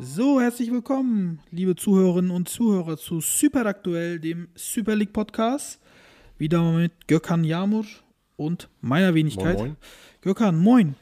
So, 0.00 0.40
herzlich 0.40 0.70
willkommen, 0.72 1.40
liebe 1.50 1.76
Zuhörerinnen 1.76 2.30
und 2.30 2.48
Zuhörer 2.48 2.96
zu 2.96 3.20
Super 3.20 3.66
Aktuell, 3.66 4.18
dem 4.18 4.48
Super 4.54 4.96
League 4.96 5.12
Podcast. 5.12 5.80
Wieder 6.38 6.62
mal 6.62 6.80
mit 6.82 7.06
Gökhan 7.06 7.44
Yamur 7.44 7.84
und 8.36 8.68
meiner 8.80 9.14
Wenigkeit. 9.14 9.56
Moin, 9.58 9.68
moin. 9.68 9.76
Gökhan, 10.22 10.56
moin. 10.58 10.94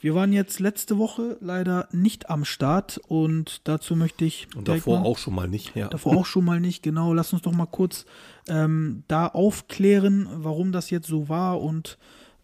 Wir 0.00 0.14
waren 0.14 0.34
jetzt 0.34 0.60
letzte 0.60 0.98
Woche 0.98 1.38
leider 1.40 1.88
nicht 1.92 2.28
am 2.28 2.44
Start 2.44 3.00
und 3.08 3.62
dazu 3.64 3.96
möchte 3.96 4.26
ich. 4.26 4.48
Und 4.54 4.68
davor 4.68 5.00
mal- 5.00 5.06
auch 5.06 5.16
schon 5.18 5.34
mal 5.34 5.48
nicht, 5.48 5.74
ja. 5.74 5.88
Davor 5.88 6.16
auch 6.16 6.26
schon 6.26 6.44
mal 6.44 6.60
nicht, 6.60 6.82
genau. 6.82 7.14
Lass 7.14 7.32
uns 7.32 7.40
doch 7.42 7.52
mal 7.52 7.66
kurz 7.66 8.04
ähm, 8.48 9.04
da 9.08 9.26
aufklären, 9.28 10.28
warum 10.30 10.72
das 10.72 10.90
jetzt 10.90 11.06
so 11.06 11.30
war 11.30 11.62
und 11.62 11.96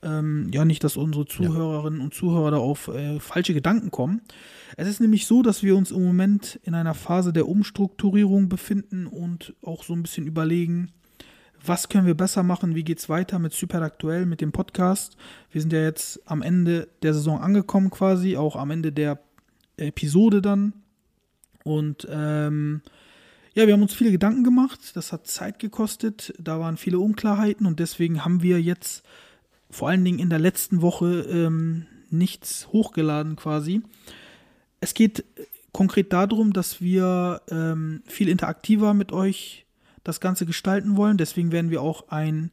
ähm, 0.02 0.48
ja, 0.52 0.64
nicht, 0.64 0.82
dass 0.82 0.96
unsere 0.96 1.26
Zuhörerinnen 1.26 2.00
und 2.00 2.14
Zuhörer 2.14 2.52
da 2.52 2.56
auf 2.56 2.88
äh, 2.88 3.20
falsche 3.20 3.54
Gedanken 3.54 3.90
kommen. 3.90 4.22
Es 4.76 4.88
ist 4.88 5.00
nämlich 5.00 5.26
so, 5.26 5.42
dass 5.42 5.62
wir 5.62 5.76
uns 5.76 5.90
im 5.90 6.04
Moment 6.04 6.58
in 6.62 6.74
einer 6.74 6.94
Phase 6.94 7.32
der 7.32 7.48
Umstrukturierung 7.48 8.48
befinden 8.48 9.06
und 9.06 9.54
auch 9.62 9.84
so 9.84 9.92
ein 9.92 10.02
bisschen 10.02 10.26
überlegen, 10.26 10.92
was 11.62 11.88
können 11.90 12.06
wir 12.06 12.14
besser 12.14 12.42
machen, 12.42 12.74
wie 12.74 12.84
geht's 12.84 13.08
weiter 13.08 13.38
mit 13.38 13.52
Super 13.52 13.82
Aktuell, 13.82 14.24
mit 14.24 14.40
dem 14.40 14.52
Podcast. 14.52 15.16
Wir 15.50 15.60
sind 15.60 15.72
ja 15.72 15.82
jetzt 15.82 16.20
am 16.24 16.40
Ende 16.40 16.88
der 17.02 17.12
Saison 17.12 17.38
angekommen 17.38 17.90
quasi, 17.90 18.36
auch 18.36 18.56
am 18.56 18.70
Ende 18.70 18.92
der 18.92 19.18
Episode 19.76 20.40
dann. 20.40 20.72
Und 21.62 22.08
ähm, 22.10 22.80
ja, 23.52 23.66
wir 23.66 23.74
haben 23.74 23.82
uns 23.82 23.92
viele 23.92 24.12
Gedanken 24.12 24.44
gemacht. 24.44 24.92
Das 24.94 25.12
hat 25.12 25.26
Zeit 25.26 25.58
gekostet. 25.58 26.32
Da 26.38 26.60
waren 26.60 26.78
viele 26.78 26.98
Unklarheiten 26.98 27.66
und 27.66 27.78
deswegen 27.78 28.24
haben 28.24 28.42
wir 28.42 28.62
jetzt 28.62 29.04
vor 29.70 29.88
allen 29.88 30.04
Dingen 30.04 30.18
in 30.18 30.30
der 30.30 30.38
letzten 30.38 30.82
Woche 30.82 31.22
ähm, 31.22 31.86
nichts 32.10 32.68
hochgeladen 32.72 33.36
quasi. 33.36 33.82
Es 34.80 34.94
geht 34.94 35.24
konkret 35.72 36.12
darum, 36.12 36.52
dass 36.52 36.80
wir 36.80 37.42
ähm, 37.50 38.02
viel 38.06 38.28
interaktiver 38.28 38.94
mit 38.94 39.12
euch 39.12 39.66
das 40.04 40.20
Ganze 40.20 40.46
gestalten 40.46 40.96
wollen. 40.96 41.16
Deswegen 41.16 41.52
werden 41.52 41.70
wir 41.70 41.82
auch 41.82 42.08
ein 42.08 42.50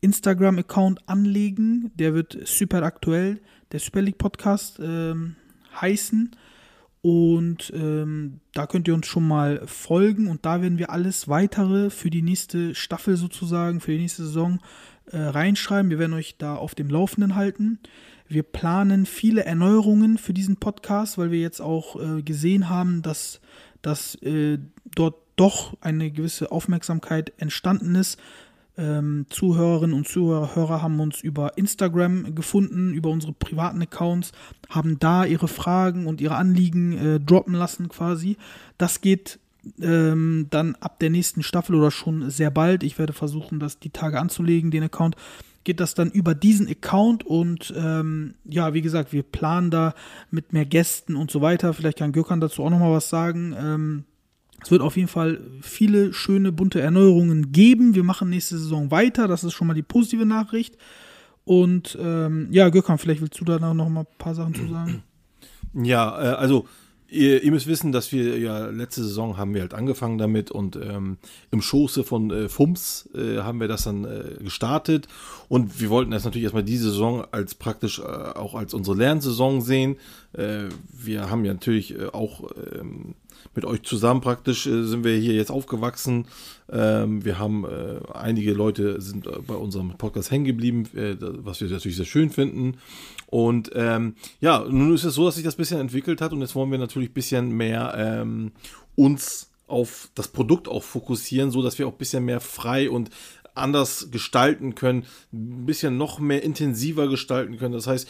Instagram-Account 0.00 1.08
anlegen. 1.08 1.90
Der 1.94 2.14
wird 2.14 2.38
super 2.44 2.82
aktuell, 2.82 3.40
der 3.72 3.80
Super 3.80 4.02
League 4.02 4.18
Podcast 4.18 4.78
ähm, 4.82 5.36
heißen. 5.80 6.32
Und 7.00 7.72
ähm, 7.74 8.40
da 8.54 8.66
könnt 8.66 8.88
ihr 8.88 8.94
uns 8.94 9.06
schon 9.06 9.26
mal 9.26 9.62
folgen 9.66 10.26
und 10.26 10.44
da 10.44 10.62
werden 10.62 10.78
wir 10.78 10.90
alles 10.90 11.28
weitere 11.28 11.90
für 11.90 12.10
die 12.10 12.22
nächste 12.22 12.74
Staffel 12.74 13.16
sozusagen, 13.16 13.80
für 13.80 13.92
die 13.92 13.98
nächste 13.98 14.24
Saison 14.24 14.58
äh, 15.12 15.18
reinschreiben. 15.18 15.90
Wir 15.90 15.98
werden 15.98 16.14
euch 16.14 16.36
da 16.38 16.56
auf 16.56 16.74
dem 16.74 16.88
Laufenden 16.88 17.36
halten. 17.36 17.78
Wir 18.26 18.42
planen 18.42 19.06
viele 19.06 19.44
Erneuerungen 19.44 20.18
für 20.18 20.34
diesen 20.34 20.56
Podcast, 20.56 21.18
weil 21.18 21.30
wir 21.30 21.40
jetzt 21.40 21.60
auch 21.60 21.96
äh, 22.00 22.22
gesehen 22.22 22.68
haben, 22.68 23.02
dass, 23.02 23.40
dass 23.80 24.16
äh, 24.16 24.58
dort 24.94 25.16
doch 25.36 25.76
eine 25.80 26.10
gewisse 26.10 26.50
Aufmerksamkeit 26.50 27.32
entstanden 27.38 27.94
ist. 27.94 28.18
Ähm, 28.78 29.26
Zuhörerinnen 29.28 29.94
und 29.94 30.06
Zuhörer 30.06 30.80
haben 30.80 31.00
uns 31.00 31.20
über 31.20 31.58
Instagram 31.58 32.34
gefunden, 32.36 32.94
über 32.94 33.10
unsere 33.10 33.32
privaten 33.32 33.82
Accounts, 33.82 34.30
haben 34.68 35.00
da 35.00 35.24
ihre 35.24 35.48
Fragen 35.48 36.06
und 36.06 36.20
ihre 36.20 36.36
Anliegen 36.36 36.92
äh, 36.96 37.20
droppen 37.20 37.54
lassen 37.54 37.88
quasi. 37.88 38.36
Das 38.78 39.00
geht 39.00 39.40
ähm, 39.80 40.46
dann 40.50 40.76
ab 40.76 41.00
der 41.00 41.10
nächsten 41.10 41.42
Staffel 41.42 41.74
oder 41.74 41.90
schon 41.90 42.30
sehr 42.30 42.52
bald. 42.52 42.84
Ich 42.84 42.98
werde 42.98 43.12
versuchen, 43.12 43.58
das 43.58 43.80
die 43.80 43.90
Tage 43.90 44.20
anzulegen, 44.20 44.70
den 44.70 44.84
Account. 44.84 45.16
Geht 45.64 45.80
das 45.80 45.94
dann 45.94 46.10
über 46.10 46.36
diesen 46.36 46.68
Account 46.68 47.26
und 47.26 47.74
ähm, 47.76 48.34
ja, 48.44 48.74
wie 48.74 48.80
gesagt, 48.80 49.12
wir 49.12 49.24
planen 49.24 49.70
da 49.70 49.94
mit 50.30 50.52
mehr 50.52 50.64
Gästen 50.64 51.16
und 51.16 51.30
so 51.30 51.40
weiter. 51.40 51.74
Vielleicht 51.74 51.98
kann 51.98 52.12
Gökhan 52.12 52.40
dazu 52.40 52.62
auch 52.62 52.70
nochmal 52.70 52.92
was 52.92 53.10
sagen. 53.10 53.54
Ähm, 53.58 54.04
es 54.62 54.70
wird 54.70 54.82
auf 54.82 54.96
jeden 54.96 55.08
Fall 55.08 55.40
viele 55.60 56.12
schöne, 56.12 56.52
bunte 56.52 56.80
Erneuerungen 56.80 57.52
geben. 57.52 57.94
Wir 57.94 58.04
machen 58.04 58.30
nächste 58.30 58.58
Saison 58.58 58.90
weiter. 58.90 59.28
Das 59.28 59.44
ist 59.44 59.52
schon 59.52 59.66
mal 59.66 59.74
die 59.74 59.82
positive 59.82 60.26
Nachricht. 60.26 60.76
Und 61.44 61.96
ähm, 62.00 62.48
ja, 62.50 62.68
Gökhan, 62.68 62.98
vielleicht 62.98 63.20
willst 63.20 63.40
du 63.40 63.44
da 63.44 63.58
noch 63.58 63.88
mal 63.88 64.00
ein 64.00 64.06
paar 64.18 64.34
Sachen 64.34 64.54
zu 64.54 64.68
sagen. 64.68 65.02
Ja, 65.74 66.18
äh, 66.18 66.34
also 66.34 66.66
ihr, 67.08 67.42
ihr 67.42 67.50
müsst 67.50 67.66
wissen, 67.66 67.92
dass 67.92 68.10
wir 68.10 68.38
ja 68.38 68.66
letzte 68.66 69.02
Saison 69.02 69.36
haben 69.36 69.54
wir 69.54 69.60
halt 69.60 69.74
angefangen 69.74 70.16
damit 70.16 70.50
und 70.50 70.76
ähm, 70.76 71.18
im 71.50 71.60
Schoße 71.60 72.04
von 72.04 72.30
äh, 72.30 72.48
FUMS 72.48 73.10
äh, 73.14 73.38
haben 73.38 73.60
wir 73.60 73.68
das 73.68 73.84
dann 73.84 74.04
äh, 74.04 74.42
gestartet 74.42 75.08
und 75.48 75.78
wir 75.80 75.90
wollten 75.90 76.10
das 76.10 76.24
natürlich 76.24 76.44
erstmal 76.44 76.64
diese 76.64 76.90
Saison 76.90 77.26
als 77.30 77.54
praktisch 77.54 77.98
äh, 77.98 78.02
auch 78.02 78.54
als 78.54 78.72
unsere 78.72 78.96
Lernsaison 78.96 79.60
sehen. 79.60 79.96
Äh, 80.32 80.68
wir 80.90 81.30
haben 81.30 81.44
ja 81.44 81.52
natürlich 81.52 81.98
auch 82.12 82.50
ähm, 82.74 83.14
mit 83.54 83.64
euch 83.64 83.82
zusammen 83.82 84.20
praktisch 84.20 84.66
äh, 84.66 84.84
sind 84.84 85.04
wir 85.04 85.16
hier 85.16 85.34
jetzt 85.34 85.50
aufgewachsen. 85.50 86.26
Ähm, 86.70 87.24
wir 87.24 87.38
haben 87.38 87.64
äh, 87.64 88.00
einige 88.12 88.52
Leute 88.52 89.00
sind 89.00 89.26
äh, 89.26 89.38
bei 89.46 89.54
unserem 89.54 89.96
Podcast 89.96 90.30
hängen 90.30 90.44
geblieben, 90.44 90.84
äh, 90.94 91.16
was 91.20 91.60
wir 91.60 91.68
natürlich 91.68 91.96
sehr 91.96 92.06
schön 92.06 92.30
finden. 92.30 92.78
Und 93.26 93.70
ähm, 93.74 94.14
ja, 94.40 94.64
nun 94.68 94.94
ist 94.94 95.04
es 95.04 95.14
so, 95.14 95.24
dass 95.24 95.36
sich 95.36 95.44
das 95.44 95.54
ein 95.54 95.58
bisschen 95.58 95.80
entwickelt 95.80 96.20
hat 96.20 96.32
und 96.32 96.40
jetzt 96.40 96.54
wollen 96.54 96.70
wir 96.70 96.78
natürlich 96.78 97.10
ein 97.10 97.14
bisschen 97.14 97.50
mehr 97.50 97.94
ähm, 97.96 98.52
uns 98.96 99.50
auf 99.68 100.08
das 100.14 100.28
Produkt 100.28 100.66
auch 100.66 100.82
fokussieren, 100.82 101.50
so 101.50 101.62
dass 101.62 101.78
wir 101.78 101.86
auch 101.86 101.92
ein 101.92 101.98
bisschen 101.98 102.24
mehr 102.24 102.40
frei 102.40 102.90
und 102.90 103.10
anders 103.58 104.10
gestalten 104.10 104.74
können, 104.74 105.04
ein 105.32 105.66
bisschen 105.66 105.96
noch 105.96 106.18
mehr 106.18 106.42
intensiver 106.42 107.08
gestalten 107.08 107.58
können. 107.58 107.74
Das 107.74 107.86
heißt, 107.86 108.08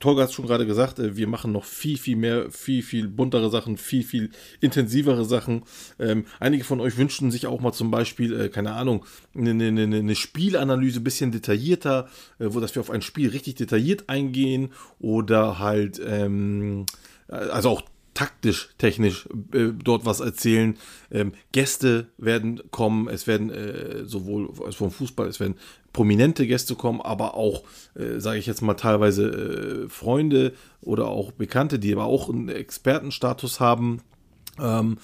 Tolga 0.00 0.22
hat 0.22 0.28
es 0.28 0.34
schon 0.34 0.46
gerade 0.46 0.66
gesagt, 0.66 0.98
äh, 0.98 1.16
wir 1.16 1.26
machen 1.26 1.52
noch 1.52 1.64
viel, 1.64 1.96
viel 1.96 2.16
mehr, 2.16 2.50
viel, 2.50 2.82
viel 2.82 3.08
buntere 3.08 3.50
Sachen, 3.50 3.76
viel, 3.76 4.02
viel 4.02 4.30
intensivere 4.60 5.24
Sachen. 5.24 5.62
Ähm, 5.98 6.26
einige 6.40 6.64
von 6.64 6.80
euch 6.80 6.96
wünschten 6.98 7.30
sich 7.30 7.46
auch 7.46 7.60
mal 7.60 7.72
zum 7.72 7.90
Beispiel, 7.90 8.38
äh, 8.38 8.48
keine 8.48 8.72
Ahnung, 8.72 9.04
eine, 9.34 9.50
eine, 9.50 9.68
eine 9.68 9.96
eine 9.96 10.14
Spielanalyse 10.14 11.00
ein 11.00 11.04
bisschen 11.04 11.32
detaillierter, 11.32 12.08
äh, 12.38 12.46
wo 12.48 12.60
dass 12.60 12.74
wir 12.74 12.80
auf 12.80 12.90
ein 12.90 13.02
Spiel 13.02 13.30
richtig 13.30 13.54
detailliert 13.54 14.08
eingehen 14.08 14.72
oder 14.98 15.58
halt, 15.58 16.00
ähm, 16.04 16.86
äh, 17.28 17.34
also 17.36 17.70
auch 17.70 17.82
taktisch, 18.14 18.70
technisch 18.78 19.26
äh, 19.52 19.68
dort 19.72 20.04
was 20.04 20.20
erzählen. 20.20 20.76
Ähm, 21.10 21.32
Gäste 21.52 22.08
werden 22.18 22.60
kommen, 22.70 23.08
es 23.08 23.26
werden 23.26 23.50
äh, 23.50 24.04
sowohl 24.04 24.50
also 24.64 24.72
vom 24.72 24.90
Fußball, 24.90 25.28
es 25.28 25.40
werden 25.40 25.56
prominente 25.92 26.46
Gäste 26.46 26.74
kommen, 26.74 27.00
aber 27.00 27.34
auch, 27.34 27.64
äh, 27.94 28.18
sage 28.18 28.38
ich 28.38 28.46
jetzt 28.46 28.62
mal, 28.62 28.74
teilweise 28.74 29.84
äh, 29.84 29.88
Freunde 29.88 30.52
oder 30.80 31.08
auch 31.08 31.32
Bekannte, 31.32 31.78
die 31.78 31.92
aber 31.92 32.04
auch 32.04 32.28
einen 32.28 32.48
Expertenstatus 32.48 33.60
haben. 33.60 34.00
Ähm, 34.60 34.98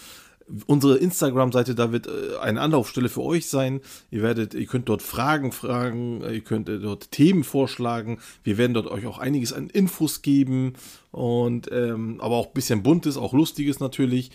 unsere 0.66 0.96
Instagram-Seite, 0.96 1.74
da 1.74 1.92
wird 1.92 2.06
äh, 2.06 2.38
eine 2.40 2.60
Anlaufstelle 2.60 3.08
für 3.08 3.22
euch 3.22 3.48
sein. 3.48 3.80
Ihr 4.10 4.22
werdet, 4.22 4.54
ihr 4.54 4.66
könnt 4.66 4.88
dort 4.88 5.02
Fragen 5.02 5.52
fragen, 5.52 6.22
äh, 6.22 6.34
ihr 6.34 6.40
könnt 6.40 6.68
äh, 6.68 6.78
dort 6.78 7.10
Themen 7.10 7.44
vorschlagen. 7.44 8.18
Wir 8.42 8.58
werden 8.58 8.74
dort 8.74 8.86
euch 8.86 9.06
auch 9.06 9.18
einiges 9.18 9.52
an 9.52 9.68
Infos 9.68 10.22
geben 10.22 10.74
und 11.10 11.70
ähm, 11.72 12.20
aber 12.20 12.36
auch 12.36 12.46
ein 12.48 12.54
bisschen 12.54 12.82
buntes, 12.82 13.16
auch 13.16 13.32
lustiges 13.32 13.80
natürlich. 13.80 14.30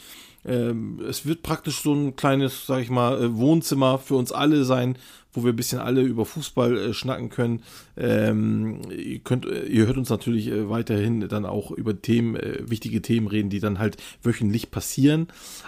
Ähm, 0.45 0.99
es 1.07 1.25
wird 1.25 1.43
praktisch 1.43 1.81
so 1.81 1.93
ein 1.93 2.15
kleines, 2.15 2.65
sag 2.65 2.81
ich 2.81 2.89
mal, 2.89 3.21
äh, 3.21 3.35
Wohnzimmer 3.37 3.97
für 3.97 4.15
uns 4.15 4.31
alle 4.31 4.65
sein, 4.65 4.97
wo 5.31 5.43
wir 5.43 5.53
ein 5.53 5.55
bisschen 5.55 5.79
alle 5.79 6.01
über 6.01 6.25
Fußball 6.25 6.77
äh, 6.77 6.93
schnacken 6.93 7.29
können. 7.29 7.63
Ähm, 7.97 8.81
ihr 8.91 9.19
könnt, 9.19 9.45
äh, 9.45 9.65
ihr 9.65 9.87
hört 9.87 9.97
uns 9.97 10.09
natürlich 10.09 10.47
äh, 10.47 10.69
weiterhin 10.69 11.27
dann 11.27 11.45
auch 11.45 11.71
über 11.71 12.01
Themen, 12.01 12.35
äh, 12.35 12.69
wichtige 12.69 13.01
Themen 13.01 13.27
reden, 13.27 13.49
die 13.49 13.59
dann 13.59 13.79
halt 13.79 13.97
wöchentlich 14.21 14.71
passieren. 14.71 15.27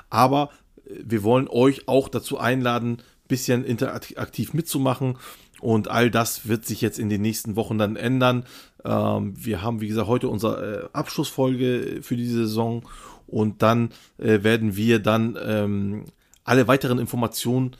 Aber 0.10 0.50
äh, 0.86 0.96
wir 1.04 1.24
wollen 1.24 1.48
euch 1.48 1.88
auch 1.88 2.10
dazu 2.10 2.38
einladen, 2.38 2.98
ein 2.98 3.28
bisschen 3.28 3.64
interaktiv 3.64 4.54
mitzumachen. 4.54 5.18
Und 5.62 5.88
all 5.88 6.12
das 6.12 6.48
wird 6.48 6.66
sich 6.66 6.82
jetzt 6.82 7.00
in 7.00 7.10
den 7.10 7.22
nächsten 7.22 7.56
Wochen 7.56 7.78
dann 7.78 7.96
ändern. 7.96 8.44
Ähm, 8.84 9.34
wir 9.36 9.62
haben, 9.62 9.82
wie 9.82 9.88
gesagt, 9.88 10.08
heute 10.08 10.30
unsere 10.30 10.90
Abschlussfolge 10.94 12.00
für 12.02 12.18
diese 12.18 12.46
Saison. 12.46 12.84
Und 13.28 13.62
dann 13.62 13.90
äh, 14.18 14.44
werden 14.44 14.76
wir 14.76 15.00
dann 15.00 15.38
ähm, 15.44 16.06
alle 16.44 16.68
weiteren 16.68 17.00
Informationen 17.00 17.76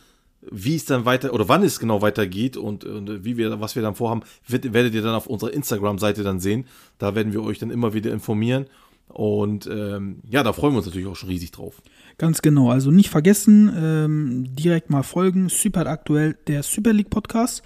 wie 0.52 0.76
es 0.76 0.86
dann 0.86 1.06
weiter 1.06 1.34
oder 1.34 1.48
wann 1.50 1.64
es 1.64 1.80
genau 1.80 2.02
weitergeht 2.02 2.58
und, 2.58 2.84
und 2.84 3.26
wie 3.26 3.38
wir, 3.38 3.60
was 3.60 3.76
wir 3.76 3.82
dann 3.82 3.96
vorhaben, 3.96 4.22
wird, 4.48 4.74
werdet 4.74 4.94
ihr 4.94 5.02
dann 5.02 5.16
auf 5.16 5.28
unserer 5.28 5.54
Instagram-Seite 5.54 6.24
dann 6.24 6.40
sehen. 6.40 6.66
Da 6.98 7.16
werden 7.16 7.34
wir 7.34 7.44
euch 7.44 7.60
dann 7.60 7.72
immer 7.72 7.94
wieder 7.94 8.12
informieren. 8.12 8.66
Und 9.08 9.68
ähm, 9.68 10.20
ja, 10.30 10.44
da 10.44 10.52
freuen 10.52 10.74
wir 10.74 10.78
uns 10.78 10.88
natürlich 10.88 11.08
auch 11.08 11.16
schon 11.16 11.30
riesig 11.30 11.52
drauf. 11.52 11.82
Ganz 12.18 12.42
genau. 12.42 12.72
Also 12.72 12.92
nicht 12.92 13.10
vergessen, 13.10 13.72
ähm, 13.78 14.56
direkt 14.56 14.90
mal 14.90 15.04
folgen. 15.04 15.50
Super 15.50 15.86
aktuell, 15.88 16.38
der 16.48 16.64
Super 16.64 16.94
League 16.94 17.10
Podcast. 17.10 17.64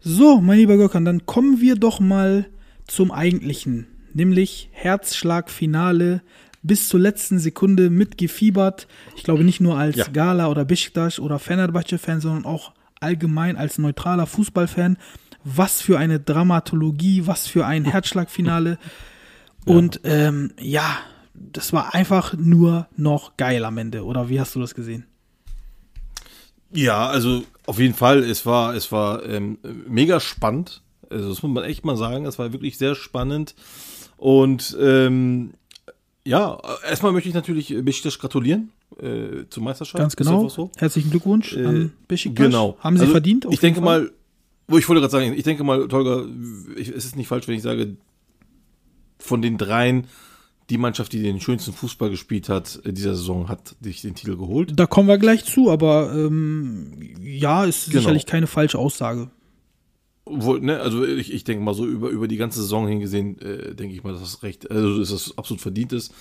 So, 0.00 0.40
mein 0.40 0.58
lieber 0.58 0.76
Gökhan, 0.76 1.04
dann 1.04 1.26
kommen 1.26 1.60
wir 1.60 1.74
doch 1.74 2.00
mal 2.00 2.46
zum 2.86 3.10
Eigentlichen. 3.10 3.88
Nämlich 4.14 4.68
Herzschlagfinale 4.72 6.22
bis 6.62 6.88
zur 6.88 7.00
letzten 7.00 7.38
Sekunde 7.38 7.90
mitgefiebert. 7.90 8.88
Ich 9.16 9.22
glaube 9.22 9.44
nicht 9.44 9.60
nur 9.60 9.76
als 9.78 9.96
Ja. 9.96 10.06
Gala 10.08 10.48
oder 10.48 10.64
Besiktas 10.64 11.18
oder 11.18 11.38
Fenerbahce-Fan, 11.38 12.20
sondern 12.20 12.44
auch 12.44 12.72
allgemein 13.00 13.56
als 13.56 13.78
neutraler 13.78 14.26
Fußballfan. 14.26 14.96
Was 15.44 15.80
für 15.80 15.98
eine 15.98 16.18
Dramatologie, 16.20 17.26
was 17.26 17.46
für 17.46 17.64
ein 17.64 17.84
Herzschlagfinale. 17.90 18.78
Und 19.64 20.00
ähm, 20.04 20.52
ja, 20.60 20.98
das 21.34 21.72
war 21.72 21.94
einfach 21.94 22.34
nur 22.34 22.88
noch 22.96 23.36
geil 23.36 23.64
am 23.64 23.78
Ende. 23.78 24.04
Oder 24.04 24.28
wie 24.28 24.40
hast 24.40 24.54
du 24.54 24.60
das 24.60 24.74
gesehen? 24.74 25.06
Ja, 26.72 27.06
also 27.06 27.44
auf 27.66 27.78
jeden 27.78 27.94
Fall, 27.94 28.18
es 28.18 28.44
war, 28.44 28.74
es 28.74 28.92
war 28.92 29.24
ähm, 29.24 29.58
mega 29.88 30.20
spannend. 30.20 30.82
Also 31.10 31.30
das 31.30 31.42
muss 31.42 31.52
man 31.52 31.64
echt 31.64 31.84
mal 31.84 31.96
sagen, 31.96 32.26
es 32.26 32.38
war 32.38 32.52
wirklich 32.52 32.76
sehr 32.76 32.94
spannend. 32.94 33.54
Und 34.18 34.76
ähm, 34.80 35.54
ja, 36.28 36.58
erstmal 36.88 37.12
möchte 37.12 37.28
ich 37.28 37.34
natürlich 37.34 37.74
Besiktas 37.84 38.18
gratulieren 38.18 38.70
äh, 39.00 39.44
zur 39.50 39.62
Meisterschaft. 39.62 39.98
Ganz 39.98 40.16
genau. 40.16 40.48
so. 40.48 40.70
Herzlichen 40.76 41.10
Glückwunsch 41.10 41.54
Äh, 41.56 41.64
an 41.66 41.92
Besiktas. 42.06 42.44
Genau. 42.46 42.76
Haben 42.80 42.96
sie 42.96 43.02
Also, 43.02 43.12
verdient? 43.12 43.46
Ich 43.50 43.60
denke 43.60 43.80
Fall. 43.80 44.02
mal, 44.02 44.10
wo 44.68 44.78
ich 44.78 44.88
wollte 44.88 45.00
gerade 45.00 45.12
sagen, 45.12 45.32
ich 45.34 45.44
denke 45.44 45.64
mal, 45.64 45.88
Tolga, 45.88 46.24
ich, 46.76 46.88
es 46.88 47.04
ist 47.06 47.16
nicht 47.16 47.28
falsch, 47.28 47.48
wenn 47.48 47.54
ich 47.56 47.62
sage, 47.62 47.96
von 49.18 49.42
den 49.42 49.58
dreien, 49.58 50.06
die 50.70 50.76
Mannschaft, 50.78 51.12
die 51.14 51.22
den 51.22 51.40
schönsten 51.40 51.72
Fußball 51.72 52.10
gespielt 52.10 52.48
hat 52.50 52.78
in 52.84 52.94
dieser 52.94 53.14
Saison, 53.14 53.48
hat 53.48 53.74
sich 53.80 54.02
den 54.02 54.14
Titel 54.14 54.36
geholt. 54.36 54.72
Da 54.76 54.84
kommen 54.86 55.08
wir 55.08 55.16
gleich 55.16 55.44
zu, 55.46 55.70
aber 55.70 56.12
ähm, 56.14 56.92
ja, 57.22 57.64
ist 57.64 57.86
Genau. 57.86 58.00
sicherlich 58.00 58.26
keine 58.26 58.46
falsche 58.46 58.78
Aussage. 58.78 59.30
Obwohl, 60.30 60.60
ne, 60.60 60.80
also 60.80 61.04
ich, 61.04 61.32
ich 61.32 61.44
denke 61.44 61.62
mal 61.64 61.74
so 61.74 61.86
über, 61.86 62.08
über 62.10 62.28
die 62.28 62.36
ganze 62.36 62.60
Saison 62.60 62.86
hingesehen, 62.86 63.40
äh, 63.40 63.74
denke 63.74 63.94
ich 63.94 64.04
mal, 64.04 64.12
dass 64.12 64.22
das 64.22 64.42
recht, 64.42 64.70
also 64.70 64.98
dass 64.98 65.10
das 65.10 65.36
absolut 65.38 65.60
verdient 65.60 65.92
ist. 65.92 66.14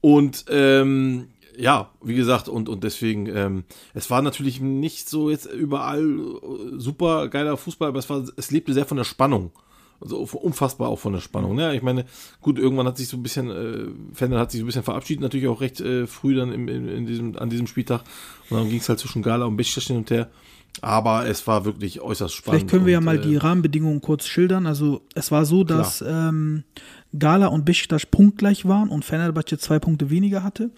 Und 0.00 0.44
ähm, 0.48 1.28
ja, 1.58 1.90
wie 2.00 2.14
gesagt, 2.14 2.48
und, 2.48 2.68
und 2.68 2.84
deswegen, 2.84 3.26
ähm, 3.26 3.64
es 3.92 4.10
war 4.10 4.22
natürlich 4.22 4.60
nicht 4.60 5.08
so 5.08 5.28
jetzt 5.28 5.46
überall 5.46 6.04
äh, 6.04 6.78
super 6.78 7.28
geiler 7.28 7.56
Fußball, 7.56 7.88
aber 7.88 7.98
es 7.98 8.08
war, 8.08 8.24
es 8.36 8.50
lebte 8.50 8.72
sehr 8.72 8.86
von 8.86 8.96
der 8.96 9.04
Spannung. 9.04 9.50
Also 10.00 10.16
unfassbar 10.18 10.88
auch 10.88 11.00
von 11.00 11.12
der 11.12 11.20
Spannung. 11.20 11.56
Ne? 11.56 11.74
Ich 11.74 11.82
meine, 11.82 12.04
gut, 12.40 12.56
irgendwann 12.56 12.86
hat 12.86 12.96
sich 12.96 13.08
so 13.08 13.16
ein 13.16 13.24
bisschen, 13.24 13.50
äh, 13.50 13.88
Fendel 14.14 14.38
hat 14.38 14.52
sich 14.52 14.60
so 14.60 14.64
ein 14.64 14.66
bisschen 14.66 14.84
verabschiedet, 14.84 15.22
natürlich 15.22 15.48
auch 15.48 15.60
recht 15.60 15.80
äh, 15.80 16.06
früh 16.06 16.36
dann 16.36 16.52
im, 16.52 16.68
in, 16.68 16.86
in 16.86 17.06
diesem, 17.06 17.36
an 17.36 17.50
diesem 17.50 17.66
Spieltag. 17.66 18.02
Und 18.48 18.58
dann 18.58 18.68
ging 18.68 18.78
es 18.78 18.88
halt 18.88 19.00
zwischen 19.00 19.22
Gala 19.22 19.46
und 19.46 19.60
hin 19.60 19.96
und 19.96 20.10
her. 20.12 20.30
Aber 20.80 21.26
es 21.26 21.46
war 21.46 21.64
wirklich 21.64 22.00
äußerst 22.00 22.34
spannend. 22.34 22.60
Vielleicht 22.60 22.70
können 22.70 22.86
wir 22.86 22.92
ja 22.92 22.98
und, 22.98 23.04
mal 23.04 23.18
äh, 23.18 23.20
die 23.20 23.36
Rahmenbedingungen 23.36 24.00
kurz 24.00 24.26
schildern. 24.26 24.66
Also 24.66 25.02
es 25.14 25.30
war 25.32 25.44
so, 25.44 25.64
dass 25.64 26.04
ähm, 26.06 26.64
Gala 27.18 27.48
und 27.48 27.64
Besiktas 27.64 28.06
punktgleich 28.06 28.64
waren 28.66 28.88
und 28.88 29.04
Fenerbahce 29.04 29.58
zwei 29.58 29.78
Punkte 29.78 30.10
weniger 30.10 30.42
hatte. 30.42 30.70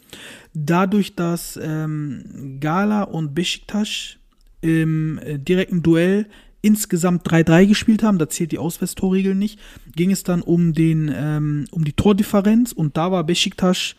Dadurch, 0.54 1.16
dass 1.16 1.58
ähm, 1.62 2.58
Gala 2.60 3.02
und 3.02 3.34
Besiktas 3.34 4.16
im 4.62 5.18
äh, 5.18 5.38
direkten 5.38 5.82
Duell 5.82 6.26
insgesamt 6.62 7.26
3-3 7.26 7.66
gespielt 7.66 8.02
haben, 8.02 8.18
da 8.18 8.28
zählt 8.28 8.52
die 8.52 8.58
Auswärtstorregel 8.58 9.34
nicht, 9.34 9.58
ging 9.96 10.10
es 10.10 10.24
dann 10.24 10.42
um 10.42 10.74
den 10.74 11.10
ähm, 11.14 11.66
um 11.70 11.84
die 11.84 11.94
Tordifferenz 11.94 12.72
und 12.72 12.96
da 12.96 13.10
war 13.10 13.24
Besiktas 13.24 13.94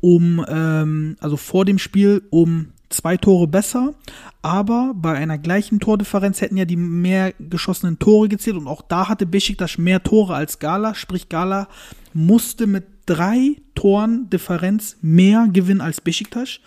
um 0.00 0.44
ähm, 0.46 1.16
also 1.20 1.36
vor 1.36 1.64
dem 1.64 1.78
Spiel 1.78 2.22
um 2.30 2.72
zwei 2.92 3.16
Tore 3.16 3.46
besser, 3.46 3.94
aber 4.42 4.92
bei 4.94 5.14
einer 5.14 5.38
gleichen 5.38 5.80
Tordifferenz 5.80 6.40
hätten 6.40 6.56
ja 6.56 6.64
die 6.64 6.76
mehr 6.76 7.32
geschossenen 7.38 7.98
Tore 7.98 8.28
gezählt 8.28 8.56
und 8.56 8.66
auch 8.66 8.82
da 8.82 9.08
hatte 9.08 9.26
Besiktas 9.26 9.78
mehr 9.78 10.02
Tore 10.02 10.34
als 10.34 10.58
Gala, 10.58 10.94
sprich 10.94 11.28
Gala 11.28 11.68
musste 12.12 12.66
mit 12.66 12.84
drei 13.06 13.56
Toren 13.74 14.30
Differenz 14.30 14.96
mehr 15.00 15.48
gewinnen 15.52 15.80
als 15.80 16.00
Besiktas. 16.00 16.60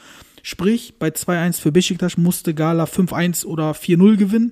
Sprich, 0.44 1.00
bei 1.00 1.08
2-1 1.10 1.60
für 1.60 1.72
Besiktas 1.72 2.18
musste 2.18 2.54
Gala 2.54 2.84
5-1 2.84 3.46
oder 3.46 3.72
4-0 3.72 4.18
gewinnen. 4.18 4.52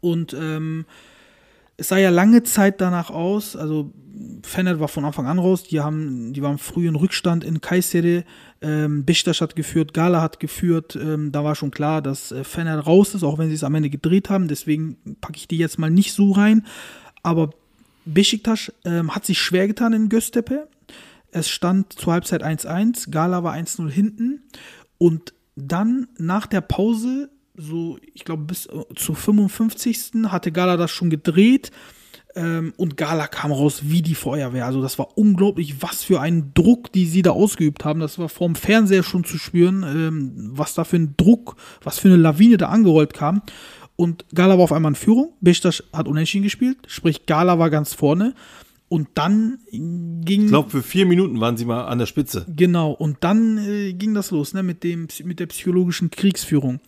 Und 0.00 0.34
ähm, 0.34 0.84
es 1.76 1.88
sah 1.88 1.96
ja 1.96 2.10
lange 2.10 2.42
Zeit 2.42 2.80
danach 2.80 3.10
aus, 3.10 3.56
also 3.56 3.92
Fener 4.42 4.80
war 4.80 4.88
von 4.88 5.04
Anfang 5.04 5.26
an 5.26 5.38
raus, 5.38 5.64
die 5.64 5.80
haben, 5.80 6.32
die 6.32 6.42
waren 6.42 6.58
früh 6.58 6.88
in 6.88 6.96
Rückstand 6.96 7.44
in 7.44 7.60
Kayseri, 7.60 8.24
ähm, 8.60 9.04
Besiktas 9.04 9.40
hat 9.40 9.56
geführt, 9.56 9.94
Gala 9.94 10.20
hat 10.20 10.40
geführt, 10.40 10.96
ähm, 10.96 11.32
da 11.32 11.44
war 11.44 11.54
schon 11.54 11.70
klar, 11.70 12.02
dass 12.02 12.32
äh, 12.32 12.44
Fener 12.44 12.78
raus 12.78 13.14
ist, 13.14 13.22
auch 13.22 13.38
wenn 13.38 13.48
sie 13.48 13.54
es 13.54 13.64
am 13.64 13.74
Ende 13.74 13.90
gedreht 13.90 14.30
haben, 14.30 14.48
deswegen 14.48 15.16
packe 15.20 15.36
ich 15.36 15.48
die 15.48 15.58
jetzt 15.58 15.78
mal 15.78 15.90
nicht 15.90 16.12
so 16.12 16.32
rein, 16.32 16.66
aber 17.22 17.50
Besiktas 18.04 18.72
ähm, 18.84 19.14
hat 19.14 19.24
sich 19.24 19.38
schwer 19.38 19.68
getan 19.68 19.92
in 19.92 20.08
Göztepe, 20.08 20.68
es 21.30 21.48
stand 21.48 21.92
zur 21.92 22.14
Halbzeit 22.14 22.42
1-1, 22.42 23.10
Gala 23.10 23.44
war 23.44 23.54
1-0 23.54 23.90
hinten. 23.90 24.42
Und 24.96 25.34
dann 25.56 26.08
nach 26.16 26.46
der 26.46 26.60
Pause, 26.60 27.30
so 27.54 27.98
ich 28.14 28.24
glaube 28.24 28.44
bis 28.44 28.66
äh, 28.66 28.84
zu 28.94 29.14
55. 29.14 30.24
hatte 30.28 30.52
Gala 30.52 30.76
das 30.76 30.90
schon 30.90 31.10
gedreht 31.10 31.70
ähm, 32.38 32.72
und 32.76 32.96
Gala 32.96 33.26
kam 33.26 33.50
raus 33.50 33.82
wie 33.84 34.00
die 34.00 34.14
Feuerwehr. 34.14 34.64
Also 34.64 34.80
das 34.80 34.98
war 34.98 35.18
unglaublich, 35.18 35.82
was 35.82 36.04
für 36.04 36.20
einen 36.20 36.52
Druck, 36.54 36.92
die 36.92 37.06
sie 37.06 37.22
da 37.22 37.32
ausgeübt 37.32 37.84
haben. 37.84 37.98
Das 38.00 38.18
war 38.18 38.28
vorm 38.28 38.54
Fernseher 38.54 39.02
schon 39.02 39.24
zu 39.24 39.38
spüren, 39.38 39.82
ähm, 39.82 40.50
was 40.52 40.74
da 40.74 40.84
für 40.84 40.96
ein 40.96 41.14
Druck, 41.16 41.56
was 41.82 41.98
für 41.98 42.08
eine 42.08 42.16
Lawine 42.16 42.56
da 42.56 42.68
angerollt 42.68 43.12
kam. 43.12 43.42
Und 43.96 44.24
Gala 44.32 44.56
war 44.56 44.64
auf 44.64 44.72
einmal 44.72 44.92
in 44.92 44.96
Führung. 44.96 45.32
Besiktas 45.40 45.82
hat 45.92 46.06
unentschieden 46.06 46.44
gespielt, 46.44 46.78
sprich 46.86 47.26
Gala 47.26 47.58
war 47.58 47.70
ganz 47.70 47.94
vorne. 47.94 48.34
Und 48.88 49.08
dann 49.14 49.58
ging. 49.70 50.44
Ich 50.44 50.48
glaube, 50.48 50.70
für 50.70 50.82
vier 50.82 51.04
Minuten 51.04 51.40
waren 51.40 51.58
sie 51.58 51.66
mal 51.66 51.86
an 51.86 51.98
der 51.98 52.06
Spitze. 52.06 52.46
Genau, 52.48 52.92
und 52.92 53.18
dann 53.20 53.58
äh, 53.58 53.92
ging 53.92 54.14
das 54.14 54.30
los, 54.30 54.54
ne, 54.54 54.62
mit, 54.62 54.82
dem, 54.82 55.08
mit 55.24 55.40
der 55.40 55.46
psychologischen 55.46 56.10
Kriegsführung. 56.10 56.80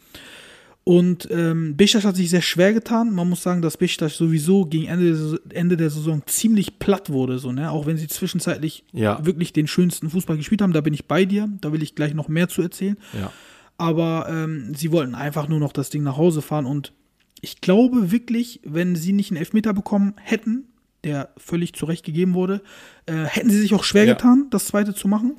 Und 0.90 1.28
ähm, 1.30 1.76
Besiktas 1.76 2.04
hat 2.04 2.16
sich 2.16 2.30
sehr 2.30 2.42
schwer 2.42 2.72
getan. 2.74 3.14
Man 3.14 3.28
muss 3.28 3.44
sagen, 3.44 3.62
dass 3.62 3.76
Besiktas 3.76 4.16
sowieso 4.16 4.64
gegen 4.66 4.86
Ende, 4.86 5.38
der- 5.46 5.56
Ende 5.56 5.76
der 5.76 5.88
Saison 5.88 6.22
ziemlich 6.26 6.80
platt 6.80 7.10
wurde, 7.10 7.38
so, 7.38 7.52
ne? 7.52 7.70
auch 7.70 7.86
wenn 7.86 7.96
sie 7.96 8.08
zwischenzeitlich 8.08 8.82
Ja. 8.92 9.24
wirklich 9.24 9.52
den 9.52 9.68
schönsten 9.68 10.10
Fußball 10.10 10.36
gespielt 10.36 10.62
haben. 10.62 10.72
Da 10.72 10.80
bin 10.80 10.92
ich 10.92 11.04
bei 11.06 11.24
dir, 11.24 11.48
da 11.60 11.72
will 11.72 11.84
ich 11.84 11.94
gleich 11.94 12.12
noch 12.14 12.26
mehr 12.28 12.48
zu 12.48 12.60
erzählen. 12.60 12.96
Ja. 13.12 13.30
Aber 13.78 14.26
ähm, 14.28 14.74
sie 14.74 14.90
wollten 14.90 15.14
einfach 15.14 15.46
nur 15.48 15.60
noch 15.60 15.72
das 15.72 15.90
Ding 15.90 16.02
nach 16.02 16.16
Hause 16.16 16.42
fahren. 16.42 16.66
Und 16.66 16.92
ich 17.40 17.60
glaube 17.60 18.10
wirklich, 18.10 18.58
wenn 18.64 18.96
sie 18.96 19.12
nicht 19.12 19.30
einen 19.30 19.38
Elfmeter 19.38 19.72
bekommen 19.72 20.14
hätten, 20.20 20.64
der 21.04 21.28
völlig 21.38 21.72
zurecht 21.74 22.04
gegeben 22.04 22.34
wurde, 22.34 22.62
äh, 23.06 23.14
hätten 23.26 23.48
sie 23.50 23.60
sich 23.60 23.74
auch 23.74 23.84
schwer 23.84 24.06
Ja. 24.06 24.14
getan, 24.14 24.48
das 24.50 24.66
zweite 24.66 24.92
zu 24.92 25.06
machen. 25.06 25.34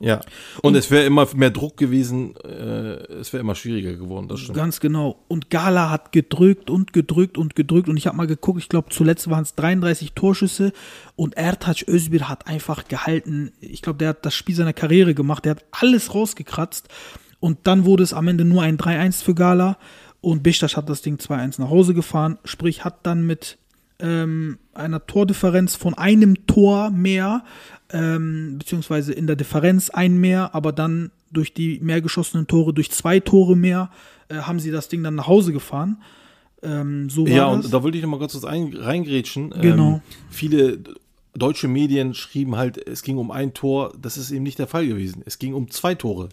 Ja. 0.00 0.20
Und, 0.62 0.76
es 0.76 0.90
wäre 0.90 1.04
immer 1.04 1.26
mehr 1.34 1.50
Druck 1.50 1.76
gewesen, 1.76 2.36
äh, 2.36 3.18
es 3.20 3.32
wäre 3.32 3.40
immer 3.40 3.56
schwieriger 3.56 3.94
geworden, 3.94 4.28
das 4.28 4.40
stimmt. 4.40 4.56
Ganz 4.56 4.78
genau. 4.78 5.24
Und 5.26 5.50
Gala 5.50 5.90
hat 5.90 6.12
gedrückt 6.12 6.70
und 6.70 6.92
gedrückt 6.92 7.36
und 7.36 7.56
gedrückt. 7.56 7.88
Und 7.88 7.96
ich 7.96 8.06
habe 8.06 8.16
mal 8.16 8.28
geguckt, 8.28 8.60
ich 8.60 8.68
glaube, 8.68 8.90
zuletzt 8.90 9.28
waren 9.28 9.42
es 9.42 9.54
33 9.56 10.12
Torschüsse. 10.12 10.72
Und 11.16 11.36
Ertac 11.36 11.88
Özbir 11.88 12.28
hat 12.28 12.46
einfach 12.46 12.86
gehalten. 12.86 13.50
Ich 13.60 13.82
glaube, 13.82 13.98
der 13.98 14.10
hat 14.10 14.24
das 14.24 14.34
Spiel 14.34 14.54
seiner 14.54 14.72
Karriere 14.72 15.14
gemacht. 15.14 15.44
Der 15.44 15.52
hat 15.52 15.64
alles 15.72 16.14
rausgekratzt. 16.14 16.88
Und 17.40 17.58
dann 17.64 17.84
wurde 17.84 18.04
es 18.04 18.12
am 18.12 18.28
Ende 18.28 18.44
nur 18.44 18.62
ein 18.62 18.78
3-1 18.78 19.24
für 19.24 19.34
Gala. 19.34 19.78
Und 20.20 20.42
Besiktas 20.42 20.76
hat 20.76 20.88
das 20.88 21.02
Ding 21.02 21.16
2-1 21.16 21.60
nach 21.60 21.70
Hause 21.70 21.94
gefahren. 21.94 22.38
Sprich, 22.44 22.84
hat 22.84 23.04
dann 23.04 23.26
mit 23.26 23.58
ähm, 24.00 24.58
einer 24.74 25.06
Tordifferenz 25.06 25.74
von 25.74 25.94
einem 25.94 26.46
Tor 26.46 26.90
mehr, 26.90 27.44
ähm, 27.92 28.56
beziehungsweise 28.58 29.12
in 29.12 29.26
der 29.26 29.36
Differenz 29.36 29.90
ein 29.90 30.18
mehr, 30.18 30.54
aber 30.54 30.72
dann 30.72 31.10
durch 31.30 31.54
die 31.54 31.78
mehr 31.80 32.00
geschossenen 32.00 32.46
Tore, 32.46 32.72
durch 32.72 32.90
zwei 32.90 33.20
Tore 33.20 33.56
mehr, 33.56 33.90
äh, 34.28 34.36
haben 34.36 34.60
sie 34.60 34.70
das 34.70 34.88
Ding 34.88 35.02
dann 35.02 35.14
nach 35.14 35.26
Hause 35.26 35.52
gefahren. 35.52 36.02
Ähm, 36.62 37.08
so 37.08 37.26
Ja, 37.26 37.54
das. 37.54 37.66
und 37.66 37.74
da 37.74 37.82
wollte 37.82 37.98
ich 37.98 38.02
noch 38.02 38.10
mal 38.10 38.18
ganz 38.18 38.32
kurz 38.32 38.44
ein, 38.44 38.74
reingrätschen. 38.74 39.50
Genau. 39.50 39.94
Ähm, 39.94 40.00
viele 40.30 40.78
deutsche 41.34 41.68
Medien 41.68 42.14
schrieben 42.14 42.56
halt, 42.56 42.78
es 42.78 43.02
ging 43.02 43.16
um 43.16 43.30
ein 43.30 43.54
Tor. 43.54 43.92
Das 44.00 44.16
ist 44.16 44.30
eben 44.30 44.42
nicht 44.42 44.58
der 44.58 44.66
Fall 44.66 44.86
gewesen. 44.86 45.22
Es 45.24 45.38
ging 45.38 45.54
um 45.54 45.70
zwei 45.70 45.94
Tore. 45.94 46.30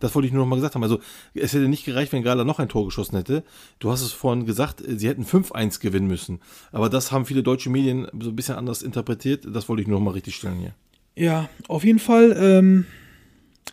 Das 0.00 0.14
wollte 0.14 0.26
ich 0.26 0.32
nur 0.32 0.42
noch 0.42 0.48
mal 0.48 0.56
gesagt 0.56 0.74
haben. 0.74 0.82
Also, 0.82 0.98
es 1.34 1.52
hätte 1.52 1.68
nicht 1.68 1.84
gereicht, 1.84 2.12
wenn 2.12 2.22
Gala 2.22 2.44
noch 2.44 2.58
ein 2.58 2.70
Tor 2.70 2.86
geschossen 2.86 3.16
hätte. 3.16 3.44
Du 3.80 3.90
hast 3.90 4.00
es 4.00 4.12
vorhin 4.12 4.46
gesagt, 4.46 4.82
sie 4.86 5.06
hätten 5.06 5.24
5-1 5.24 5.78
gewinnen 5.80 6.06
müssen. 6.06 6.40
Aber 6.72 6.88
das 6.88 7.12
haben 7.12 7.26
viele 7.26 7.42
deutsche 7.42 7.68
Medien 7.68 8.08
so 8.18 8.30
ein 8.30 8.36
bisschen 8.36 8.56
anders 8.56 8.82
interpretiert. 8.82 9.46
Das 9.46 9.68
wollte 9.68 9.82
ich 9.82 9.88
nur 9.88 9.98
noch 9.98 10.04
mal 10.06 10.12
richtig 10.12 10.36
stellen 10.36 10.58
hier. 10.58 10.74
Ja, 11.16 11.48
auf 11.68 11.84
jeden 11.84 11.98
Fall. 11.98 12.36
Ähm, 12.38 12.86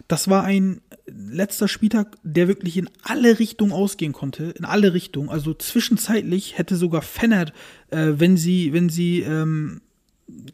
das 0.07 0.29
war 0.29 0.43
ein 0.43 0.81
letzter 1.05 1.67
Spieltag, 1.67 2.17
der 2.23 2.47
wirklich 2.47 2.77
in 2.77 2.89
alle 3.03 3.39
Richtungen 3.39 3.71
ausgehen 3.71 4.13
konnte. 4.13 4.51
In 4.57 4.65
alle 4.65 4.93
Richtungen. 4.93 5.29
Also 5.29 5.53
zwischenzeitlich 5.53 6.57
hätte 6.57 6.75
sogar 6.75 7.01
Fenner, 7.01 7.51
äh, 7.89 8.13
wenn 8.17 8.37
sie, 8.37 8.73
wenn 8.73 8.89
sie 8.89 9.21
ähm, 9.21 9.81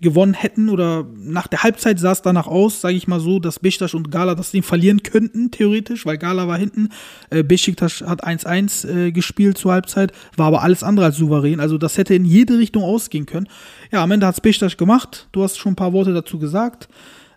gewonnen 0.02 0.36
hätten 0.36 0.70
oder 0.70 1.08
nach 1.16 1.48
der 1.48 1.64
Halbzeit 1.64 2.00
sah 2.00 2.12
es 2.12 2.22
danach 2.22 2.46
aus, 2.46 2.82
sage 2.82 2.96
ich 2.96 3.08
mal 3.08 3.20
so, 3.20 3.40
dass 3.40 3.60
Besiktas 3.60 3.96
und 3.96 4.12
Gala 4.12 4.36
das 4.36 4.52
Ding 4.52 4.62
verlieren 4.62 5.02
könnten, 5.02 5.50
theoretisch, 5.50 6.06
weil 6.06 6.20
Gala 6.20 6.48
war 6.48 6.58
hinten. 6.58 6.90
Äh, 7.32 7.44
Besiktas 7.44 8.04
hat 8.06 8.24
1-1 8.24 8.88
äh, 8.88 9.12
gespielt 9.12 9.58
zur 9.58 9.72
Halbzeit, 9.72 10.12
war 10.36 10.48
aber 10.48 10.62
alles 10.62 10.84
andere 10.84 11.08
als 11.08 11.18
souverän. 11.18 11.60
Also 11.60 11.80
das 11.80 11.98
hätte 11.98 12.14
in 12.14 12.26
jede 12.26 12.60
Richtung 12.60 12.84
ausgehen 12.84 13.26
können. 13.26 13.48
Ja, 13.92 14.04
am 14.04 14.12
Ende 14.12 14.28
hat 14.28 14.36
es 14.36 14.42
Besiktas 14.42 14.78
gemacht. 14.78 15.28
Du 15.32 15.42
hast 15.42 15.58
schon 15.58 15.74
ein 15.74 15.78
paar 15.78 15.94
Worte 15.94 16.14
dazu 16.14 16.38
gesagt. 16.38 16.88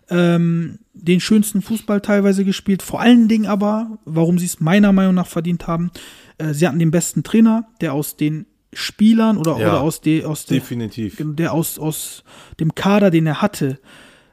Ähm, 0.09 0.79
den 0.93 1.19
schönsten 1.19 1.61
Fußball 1.61 2.01
teilweise 2.01 2.45
gespielt. 2.45 2.83
Vor 2.83 3.01
allen 3.01 3.27
Dingen 3.27 3.47
aber, 3.47 3.97
warum 4.05 4.37
sie 4.37 4.45
es 4.45 4.59
meiner 4.59 4.93
Meinung 4.93 5.15
nach 5.15 5.27
verdient 5.27 5.67
haben, 5.67 5.91
äh, 6.37 6.53
sie 6.53 6.67
hatten 6.67 6.79
den 6.79 6.91
besten 6.91 7.23
Trainer, 7.23 7.67
der 7.81 7.93
aus 7.93 8.15
den 8.15 8.45
Spielern 8.77 9.37
oder, 9.37 9.57
Ja, 9.57 9.69
oder 9.69 9.81
aus, 9.81 10.01
de, 10.01 10.23
aus 10.23 10.45
der, 10.45 10.59
definitiv. 10.59 11.17
der 11.19 11.51
aus, 11.51 11.79
aus 11.79 12.23
dem 12.59 12.75
Kader, 12.75 13.09
den 13.09 13.25
er 13.25 13.41
hatte, 13.41 13.79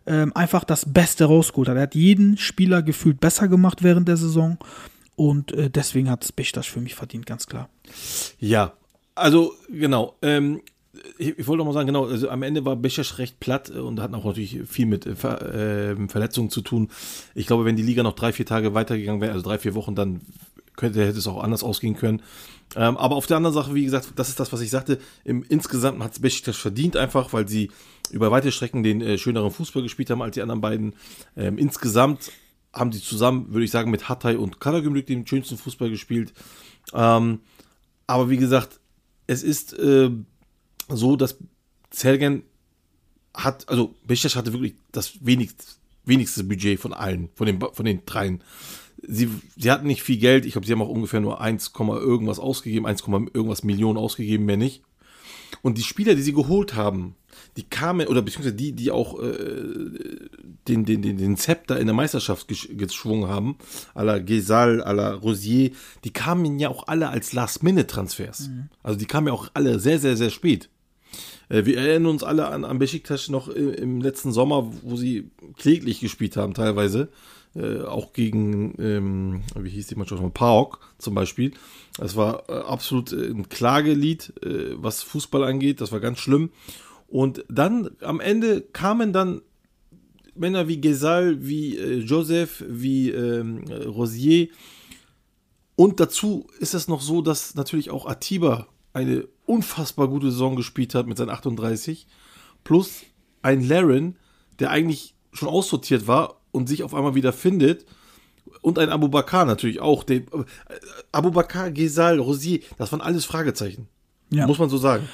ähm, 0.07 0.37
einfach 0.37 0.65
das 0.65 0.93
Beste 0.93 1.25
rausgeholt 1.25 1.69
hat. 1.71 1.77
Er 1.77 1.85
hat 1.85 1.95
jeden 1.95 2.37
Spieler 2.37 2.83
gefühlt 2.83 3.21
besser 3.21 3.49
gemacht 3.49 3.83
während 3.83 4.07
der 4.07 4.19
Saison 4.19 4.59
und 5.17 5.53
äh, 5.53 5.71
deswegen 5.71 6.11
hat 6.11 6.25
es 6.25 6.33
Besiktas 6.33 6.67
für 6.67 6.81
mich 6.81 6.95
verdient, 6.95 7.25
ganz 7.25 7.47
klar. 7.47 7.71
Ja, 8.39 8.75
also 9.15 9.55
genau. 9.71 10.15
Ähm, 10.21 10.61
ich, 11.17 11.39
ich 11.39 11.47
wollte 11.47 11.61
noch 11.61 11.65
mal 11.65 11.73
sagen, 11.73 11.87
genau, 11.87 12.05
also 12.05 12.29
am 12.29 12.43
Ende 12.43 12.67
war 12.67 12.77
Beşiktaş 12.77 13.19
recht 13.19 13.41
platt 13.41 13.71
äh, 13.75 13.79
und 13.79 13.99
hat 13.99 14.13
auch 14.13 14.27
natürlich 14.27 14.61
viel 14.67 14.85
mit 14.85 15.07
äh, 15.07 15.17
Ver, 15.17 15.41
äh, 15.55 16.09
Verletzungen 16.09 16.51
zu 16.51 16.61
tun. 16.61 16.91
Ich 17.35 17.47
glaube, 17.47 17.65
wenn 17.65 17.77
die 17.77 17.83
Liga 17.83 18.03
noch 18.03 18.15
drei, 18.15 18.33
vier 18.35 18.45
Tage 18.45 18.75
weitergegangen 18.75 19.23
wäre, 19.23 19.33
also 19.33 19.49
drei, 19.49 19.59
vier 19.59 19.75
Wochen, 19.75 19.95
dann 19.95 20.21
könnte, 20.77 21.07
hätte 21.07 21.19
es 21.19 21.27
auch 21.27 21.43
anders 21.43 21.63
ausgehen 21.63 21.97
können. 21.97 22.21
Ähm, 22.77 22.97
aber 22.97 23.17
auf 23.17 23.27
der 23.27 23.37
anderen 23.37 23.55
Sache, 23.55 23.75
wie 23.75 23.85
gesagt, 23.85 24.13
das 24.17 24.29
ist 24.29 24.41
das, 24.41 24.53
was 24.53 24.61
ich 24.61 24.71
sagte, 24.71 24.99
im 25.25 25.45
Insgesamt 25.49 26.03
hat 26.03 26.13
es 26.13 26.21
Beşiktaş 26.21 26.57
verdient 26.57 26.97
einfach, 26.97 27.33
weil 27.33 27.49
sie 27.49 27.71
über 28.11 28.31
weite 28.31 28.51
Strecken 28.53 28.83
den 28.83 29.01
äh, 29.01 29.19
schöneren 29.19 29.51
Fußball 29.51 29.83
gespielt 29.83 30.11
haben 30.11 30.23
als 30.23 30.35
die 30.35 30.43
anderen 30.43 30.61
beiden. 30.61 30.95
Ähm, 31.37 31.59
insgesamt 31.59 32.31
haben 32.73 32.91
die 32.91 33.01
zusammen, 33.01 33.53
würde 33.53 33.65
ich 33.65 33.71
sagen, 33.71 33.91
mit 33.91 34.09
Hatay 34.09 34.37
und 34.37 34.61
Karagümrük 34.61 35.07
den 35.07 35.27
schönsten 35.27 35.57
Fußball 35.57 35.91
gespielt. 35.91 36.33
Ähm, 36.93 37.41
aber 38.07 38.29
wie 38.31 38.37
gesagt, 38.37 38.81
es 39.27 39.43
ist 39.43 39.73
äh, 39.79 40.11
so, 40.89 41.17
dass 41.17 41.37
Sergen 41.91 42.43
hat, 43.33 43.69
also 43.69 43.95
Beşiktaş 44.07 44.37
hatte 44.37 44.53
wirklich 44.53 44.75
das 44.93 45.25
wenigst, 45.25 45.79
wenigste 46.05 46.45
Budget 46.45 46.81
von 46.81 46.93
allen, 46.93 47.31
von 47.35 47.47
den, 47.47 47.61
von 47.61 47.85
den 47.85 48.05
dreien. 48.05 48.43
Sie, 49.03 49.29
sie 49.57 49.71
hatten 49.71 49.87
nicht 49.87 50.03
viel 50.03 50.19
Geld, 50.19 50.47
ich 50.47 50.53
glaube, 50.53 50.67
sie 50.67 50.73
haben 50.73 50.83
auch 50.83 50.89
ungefähr 50.89 51.21
nur 51.21 51.41
1, 51.41 51.73
irgendwas 51.79 52.39
ausgegeben, 52.39 52.87
1, 52.87 53.03
irgendwas 53.03 53.65
Millionen 53.65 53.99
ausgegeben, 53.99 54.47
mehr 54.47 54.57
nicht. 54.57 54.83
Und 55.63 55.79
die 55.79 55.83
Spieler, 55.83 56.15
die 56.15 56.23
sie 56.23 56.33
geholt 56.33 56.75
haben, 56.75 57.15
die 57.57 57.63
kamen, 57.63 58.07
oder 58.09 58.23
beziehungsweise 58.23 58.55
die, 58.55 58.73
die 58.73 58.91
auch 58.91 59.21
äh, 59.21 59.29
den, 60.69 60.85
den, 60.85 61.03
den, 61.03 61.17
den 61.17 61.37
Zepter 61.37 61.79
in 61.79 61.87
der 61.87 61.95
Meisterschaft 61.95 62.49
gesch- 62.51 62.75
geschwungen 62.77 63.29
haben, 63.29 63.57
à 63.95 64.03
la 64.05 64.19
Gesal, 64.19 64.83
à 64.83 64.93
la 64.93 65.15
Rosier, 65.15 65.71
die 66.05 66.13
kamen 66.13 66.59
ja 66.59 66.69
auch 66.69 66.87
alle 66.89 67.09
als 67.09 67.33
Last-Minute-Transfers. 67.33 68.51
Also 68.83 68.99
die 68.99 69.07
kamen 69.07 69.29
ja 69.29 69.33
auch 69.33 69.49
alle 69.55 69.79
sehr, 69.81 69.99
sehr, 69.99 70.17
sehr 70.17 70.31
spät. 70.31 70.69
Äh, 71.49 71.65
wir 71.65 71.79
erinnern 71.79 72.07
uns 72.13 72.25
alle 72.25 72.49
an, 72.49 72.65
an 72.65 72.79
Besiktas 72.79 73.29
noch 73.29 73.49
im, 73.49 73.73
im 73.73 74.01
letzten 74.01 74.33
Sommer, 74.33 74.71
wo 74.83 74.97
sie 74.97 75.31
kläglich 75.57 76.01
gespielt 76.01 76.37
haben 76.37 76.55
teilweise. 76.55 77.09
Äh, 77.57 77.83
auch 77.83 78.13
gegen, 78.13 78.75
ähm, 78.81 79.43
wie 79.57 79.71
hieß 79.71 79.87
die 79.87 79.95
Mannschaft 79.95 80.21
von 80.21 80.67
zum 80.99 81.15
Beispiel. 81.15 81.53
Das 81.97 82.17
war 82.17 82.49
äh, 82.49 82.53
absolut 82.53 83.13
äh, 83.13 83.31
ein 83.31 83.49
Klagelied, 83.49 84.33
äh, 84.43 84.75
was 84.75 85.03
Fußball 85.05 85.45
angeht. 85.45 85.81
Das 85.81 85.93
war 85.93 86.01
ganz 86.01 86.19
schlimm. 86.19 86.51
Und 87.07 87.45
dann 87.49 87.91
am 88.01 88.19
Ende 88.19 88.61
kamen 88.61 89.13
dann 89.13 89.41
Männer 90.35 90.67
wie 90.67 90.81
Gesal, 90.81 91.47
wie 91.47 91.77
äh, 91.79 91.99
Joseph, 91.99 92.65
wie 92.67 93.11
ähm, 93.11 93.63
äh, 93.69 93.85
Rosier. 93.85 94.49
Und 95.77 96.01
dazu 96.01 96.49
ist 96.59 96.75
es 96.75 96.89
noch 96.89 97.03
so, 97.03 97.23
dass 97.23 97.55
natürlich 97.55 97.91
auch 97.91 98.07
Atiba 98.07 98.67
eine 98.93 99.29
unfassbar 99.47 100.09
gute 100.09 100.33
Saison 100.33 100.57
gespielt 100.57 100.97
hat 100.97 101.07
mit 101.07 101.19
seinen 101.19 101.31
38. 101.31 102.09
Plus 102.65 103.03
ein 103.43 103.63
Laren, 103.63 104.17
der 104.59 104.71
eigentlich 104.71 105.15
schon 105.33 105.49
aussortiert 105.49 106.09
war 106.09 106.41
und 106.55 106.69
sich 106.69 106.83
auf 106.83 106.95
einmal 106.95 107.15
wieder 107.15 107.33
findet. 107.33 107.85
Und 108.63 108.79
ein 108.79 108.91
Abu 108.91 109.09
Bakr 109.09 109.45
natürlich 109.45 109.81
auch. 109.81 110.05
Der, 110.05 110.19
äh, 110.19 110.23
Abu 111.13 111.31
Bakr, 111.31 111.71
Gesal, 111.71 112.19
Rosier, 112.19 112.61
das 112.79 112.93
waren 112.93 113.01
alles 113.01 113.25
Fragezeichen. 113.25 113.89
Ja. 114.31 114.47
Muss 114.47 114.59
man 114.59 114.71
so 114.71 114.79
sagen. 114.79 115.09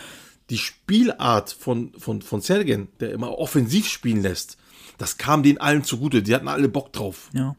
Die 0.50 0.59
Spielart 0.59 1.50
von, 1.52 1.92
von, 1.97 2.23
von 2.23 2.40
Sergen, 2.40 2.88
der 2.99 3.12
immer 3.12 3.38
offensiv 3.38 3.88
spielen 3.88 4.23
lässt, 4.23 4.59
das 4.99 5.16
kam 5.16 5.42
denen 5.42 5.59
allen 5.59 5.85
zugute. 5.85 6.23
Die 6.23 6.35
hatten 6.35 6.49
alle 6.49 6.68
Bock 6.68 6.92
drauf. 6.92 7.30
Ja. 7.32 7.56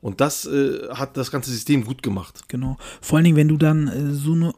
Und 0.00 0.20
das 0.20 0.44
äh, 0.44 0.88
hat 0.90 1.16
das 1.16 1.30
ganze 1.30 1.50
System 1.50 1.84
gut 1.84 2.02
gemacht. 2.02 2.42
Genau. 2.48 2.76
Vor 3.00 3.16
allen 3.16 3.24
Dingen, 3.24 3.36
wenn 3.36 3.48
du 3.48 3.56
dann 3.56 3.88
äh, 3.88 4.12
so 4.12 4.32
eine 4.32 4.52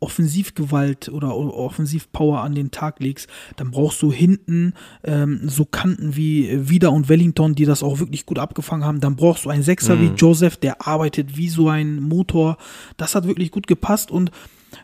Offensivgewalt 0.00 1.08
oder 1.10 1.36
Offensivpower 1.36 2.40
an 2.40 2.54
den 2.54 2.70
Tag 2.70 3.00
legst, 3.00 3.28
dann 3.56 3.70
brauchst 3.70 4.00
du 4.02 4.10
hinten 4.10 4.74
ähm, 5.04 5.42
so 5.48 5.64
Kanten 5.64 6.16
wie 6.16 6.68
Vida 6.68 6.88
und 6.88 7.08
Wellington, 7.08 7.54
die 7.54 7.66
das 7.66 7.82
auch 7.82 7.98
wirklich 7.98 8.26
gut 8.26 8.38
abgefangen 8.38 8.84
haben. 8.84 9.00
Dann 9.00 9.16
brauchst 9.16 9.44
du 9.44 9.50
einen 9.50 9.62
Sechser 9.62 10.00
wie 10.00 10.12
Joseph, 10.16 10.56
der 10.56 10.86
arbeitet 10.86 11.36
wie 11.36 11.48
so 11.48 11.68
ein 11.68 12.00
Motor. 12.00 12.56
Das 12.96 13.14
hat 13.14 13.26
wirklich 13.26 13.50
gut 13.50 13.66
gepasst 13.66 14.10
und 14.10 14.30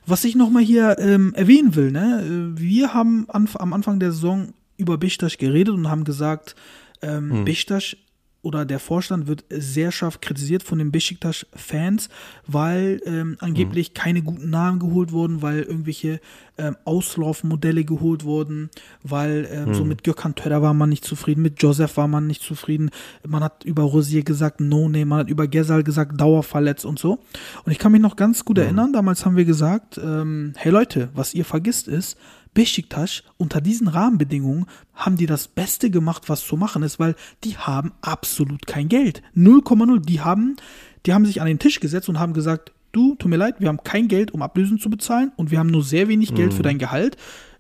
was 0.05 0.25
ich 0.25 0.35
nochmal 0.35 0.63
hier 0.63 0.99
ähm, 0.99 1.33
erwähnen 1.35 1.75
will, 1.75 1.93
ne, 1.93 2.23
äh, 2.23 2.61
wir 2.61 2.93
haben 2.93 3.27
anf 3.29 3.57
am 3.57 3.73
Anfang 3.73 4.01
der 4.01 4.13
Saison 4.13 4.53
über 4.77 4.99
Beşiktaş 4.99 5.39
geredet 5.39 5.75
und 5.75 5.89
haben 5.89 6.05
gesagt, 6.05 6.55
ähm, 7.03 7.45
Beşiktaş 7.45 7.97
oder 8.43 8.65
der 8.65 8.79
Vorstand 8.79 9.27
wird 9.27 9.45
sehr 9.51 9.91
scharf 9.91 10.21
kritisiert 10.21 10.63
von 10.63 10.79
den 10.79 10.93
Besiktas-Fans, 10.93 12.09
weil 12.47 13.01
ähm, 13.05 13.37
angeblich 13.41 13.93
keine 13.93 14.23
guten 14.23 14.51
Namen 14.51 14.79
geholt 14.79 15.11
wurden, 15.11 15.43
weil 15.43 15.63
irgendwelche 15.63 16.21
ähm, 16.57 16.77
Auslaufmodelle 16.85 17.85
geholt 17.85 18.25
wurden, 18.25 18.71
weil 19.03 19.49
ähm, 19.51 19.75
so 19.75 19.85
mit 19.85 20.05
Gökhan 20.05 20.37
Törer 20.37 20.63
war 20.63 20.75
man 20.75 20.91
nicht 20.91 21.05
zufrieden, 21.05 21.43
mit 21.43 21.61
Joseph 21.61 21.97
war 21.97 22.07
man 22.07 22.27
nicht 22.29 22.43
zufrieden, 22.43 22.91
man 23.27 23.43
hat 23.43 23.65
über 23.65 23.83
Rosier 23.83 24.23
gesagt 24.23 24.61
No 24.61 24.89
Name, 24.89 25.07
man 25.07 25.19
hat 25.21 25.29
über 25.29 25.49
Gesal 25.49 25.83
gesagt 25.83 26.21
Dauerverletzt 26.21 26.85
und 26.85 26.99
so. 26.99 27.19
Und 27.65 27.73
ich 27.73 27.79
kann 27.79 27.93
mich 27.93 28.01
noch 28.01 28.17
ganz 28.17 28.45
gut 28.45 28.59
erinnern, 28.59 28.93
damals 28.93 29.27
haben 29.27 29.37
wir 29.37 29.45
gesagt, 29.45 29.99
ähm, 29.99 30.53
hey 30.57 30.71
Leute, 30.71 31.09
was 31.15 31.35
ihr 31.35 31.45
vergisst 31.45 31.89
ist, 31.89 32.17
Besiktas 32.57 33.23
unter 33.37 33.61
diesen 33.61 33.87
Rahmenbedingungen 33.87 34.65
haben 34.95 35.17
die 35.17 35.27
das 35.27 35.47
Beste 35.47 35.91
gemacht, 35.91 36.31
was 36.31 36.45
zu 36.45 36.57
machen 36.57 36.83
ist, 36.83 36.99
weil 36.99 37.15
die 37.45 37.59
haben 37.59 37.93
absolut 38.01 38.67
kein 38.67 38.89
Geld. 38.89 39.23
0,0. 39.37 40.01
Die 40.01 40.23
haben, 40.23 40.57
die 41.05 41.13
haben 41.13 41.27
sich 41.27 41.43
an 41.43 41.47
den 41.47 41.59
Tisch 41.59 41.81
gesetzt 41.81 42.09
und 42.09 42.19
haben 42.19 42.33
gesagt, 42.33 42.73
du, 42.93 43.15
tut 43.15 43.31
mir 43.31 43.37
leid, 43.37 43.57
wir 43.59 43.69
haben 43.69 43.85
kein 43.85 44.09
Geld, 44.09 44.33
um 44.33 44.41
Ablösen 44.41 44.79
zu 44.79 44.89
bezahlen 44.89 45.33
und 45.37 45.51
wir 45.51 45.59
haben 45.59 45.69
nur 45.69 45.85
sehr 45.85 46.09
wenig 46.09 46.35
Geld 46.35 46.55
für 46.55 46.63
dein 46.63 46.79
Gehalt. 46.79 47.19